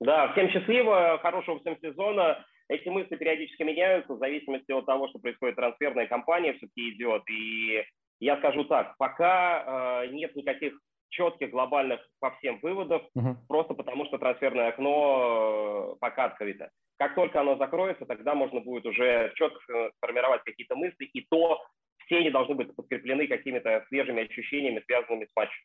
Да, 0.00 0.32
всем 0.32 0.48
счастливо, 0.50 1.18
хорошего 1.22 1.58
всем 1.60 1.76
сезона. 1.80 2.44
Эти 2.68 2.88
мысли 2.88 3.16
периодически 3.16 3.62
меняются 3.62 4.14
в 4.14 4.18
зависимости 4.18 4.70
от 4.72 4.86
того, 4.86 5.08
что 5.08 5.18
происходит 5.18 5.56
трансферная 5.56 6.06
кампания 6.06 6.52
все-таки 6.52 6.90
идет. 6.90 7.22
И 7.30 7.82
я 8.20 8.36
скажу 8.38 8.64
так, 8.64 8.96
пока 8.98 10.04
э, 10.04 10.08
нет 10.08 10.36
никаких 10.36 10.78
четких 11.10 11.50
глобальных 11.50 12.00
по 12.20 12.30
всем 12.36 12.58
выводов, 12.60 13.02
угу. 13.14 13.36
просто 13.48 13.74
потому 13.74 14.04
что 14.06 14.18
трансферное 14.18 14.68
окно 14.68 15.94
э, 15.94 15.98
пока 16.00 16.26
открыто. 16.26 16.70
Как 16.98 17.14
только 17.14 17.40
оно 17.40 17.56
закроется, 17.56 18.04
тогда 18.06 18.34
можно 18.34 18.60
будет 18.60 18.84
уже 18.84 19.32
четко 19.36 19.90
формировать 20.00 20.42
какие-то 20.44 20.76
мысли, 20.76 21.08
и 21.12 21.26
то 21.30 21.62
все 22.04 22.18
они 22.18 22.30
должны 22.30 22.54
быть 22.54 22.74
подкреплены 22.74 23.26
какими-то 23.26 23.84
свежими 23.88 24.24
ощущениями, 24.24 24.82
связанными 24.86 25.24
с 25.24 25.36
матчем. 25.36 25.62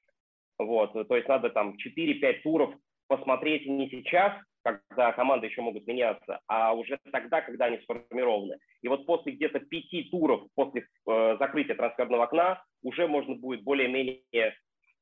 Вот, 0.59 0.93
то 0.93 1.15
есть 1.15 1.27
надо 1.27 1.49
там 1.49 1.75
4-5 1.75 2.41
туров 2.43 2.73
посмотреть 3.15 3.67
не 3.67 3.89
сейчас, 3.89 4.33
когда 4.63 5.11
команды 5.11 5.47
еще 5.47 5.61
могут 5.61 5.85
меняться, 5.85 6.39
а 6.47 6.73
уже 6.73 6.97
тогда, 7.11 7.41
когда 7.41 7.65
они 7.65 7.77
сформированы. 7.79 8.57
И 8.81 8.87
вот 8.87 9.05
после 9.05 9.33
где-то 9.33 9.59
пяти 9.59 10.03
туров, 10.09 10.47
после 10.55 10.87
э, 11.07 11.37
закрытия 11.37 11.75
трансферного 11.75 12.23
окна, 12.23 12.63
уже 12.81 13.07
можно 13.07 13.35
будет 13.35 13.63
более-менее, 13.63 14.55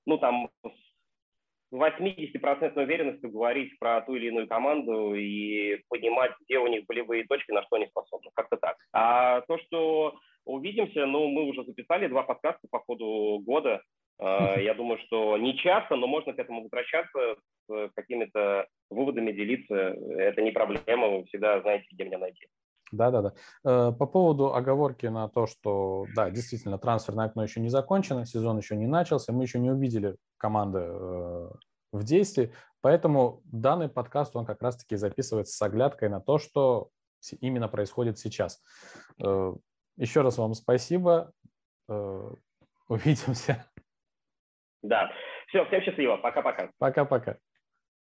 ну 0.05 0.17
там, 0.17 0.49
с 0.63 1.73
80% 1.73 2.83
уверенностью 2.83 3.31
говорить 3.31 3.79
про 3.79 4.01
ту 4.01 4.15
или 4.15 4.27
иную 4.27 4.47
команду 4.47 5.13
и 5.15 5.81
понимать, 5.87 6.33
где 6.41 6.59
у 6.59 6.67
них 6.67 6.85
болевые 6.85 7.25
точки, 7.25 7.51
на 7.51 7.63
что 7.63 7.77
они 7.77 7.87
способны. 7.87 8.29
Как-то 8.33 8.57
так. 8.57 8.75
А 8.91 9.41
то, 9.41 9.57
что 9.59 10.15
увидимся, 10.43 11.05
ну, 11.05 11.29
мы 11.29 11.43
уже 11.45 11.63
записали 11.63 12.07
два 12.07 12.23
подкаста 12.23 12.67
по 12.69 12.79
ходу 12.79 13.39
года. 13.45 13.81
А, 14.21 14.59
я 14.59 14.73
думаю, 14.75 14.99
что 14.99 15.37
не 15.37 15.57
часто, 15.57 15.95
но 15.95 16.07
можно 16.07 16.33
к 16.33 16.39
этому 16.39 16.63
возвращаться, 16.63 17.35
с 17.67 17.89
какими-то 17.95 18.67
выводами 18.89 19.31
делиться. 19.31 19.75
Это 19.75 20.41
не 20.41 20.51
проблема, 20.51 21.07
вы 21.07 21.25
всегда 21.25 21.59
знаете, 21.61 21.87
где 21.91 22.05
меня 22.05 22.19
найти. 22.19 22.47
Да, 22.91 23.09
да, 23.09 23.21
да. 23.21 23.33
Э, 23.63 23.91
по 23.93 24.05
поводу 24.05 24.53
оговорки 24.53 25.05
на 25.05 25.29
то, 25.29 25.47
что, 25.47 26.05
да, 26.15 26.29
действительно, 26.29 26.77
трансферное 26.77 27.25
окно 27.25 27.43
еще 27.43 27.61
не 27.61 27.69
закончено, 27.69 28.25
сезон 28.25 28.57
еще 28.57 28.75
не 28.75 28.85
начался, 28.85 29.31
мы 29.31 29.43
еще 29.43 29.59
не 29.59 29.71
увидели 29.71 30.17
команды 30.37 30.79
э, 30.79 31.49
в 31.93 32.03
действии, 32.03 32.53
поэтому 32.81 33.41
данный 33.45 33.87
подкаст, 33.87 34.35
он 34.35 34.45
как 34.45 34.61
раз-таки 34.61 34.97
записывается 34.97 35.55
с 35.55 35.61
оглядкой 35.61 36.09
на 36.09 36.19
то, 36.19 36.37
что 36.37 36.89
именно 37.39 37.69
происходит 37.69 38.19
сейчас. 38.19 38.61
Э, 39.23 39.53
еще 39.95 40.21
раз 40.21 40.37
вам 40.37 40.53
спасибо. 40.53 41.31
Увидимся. 42.87 43.65
Да. 44.83 45.11
Все, 45.47 45.65
всем 45.65 45.81
счастливо. 45.81 46.17
Пока-пока. 46.17 46.69
Пока-пока. 46.79 47.37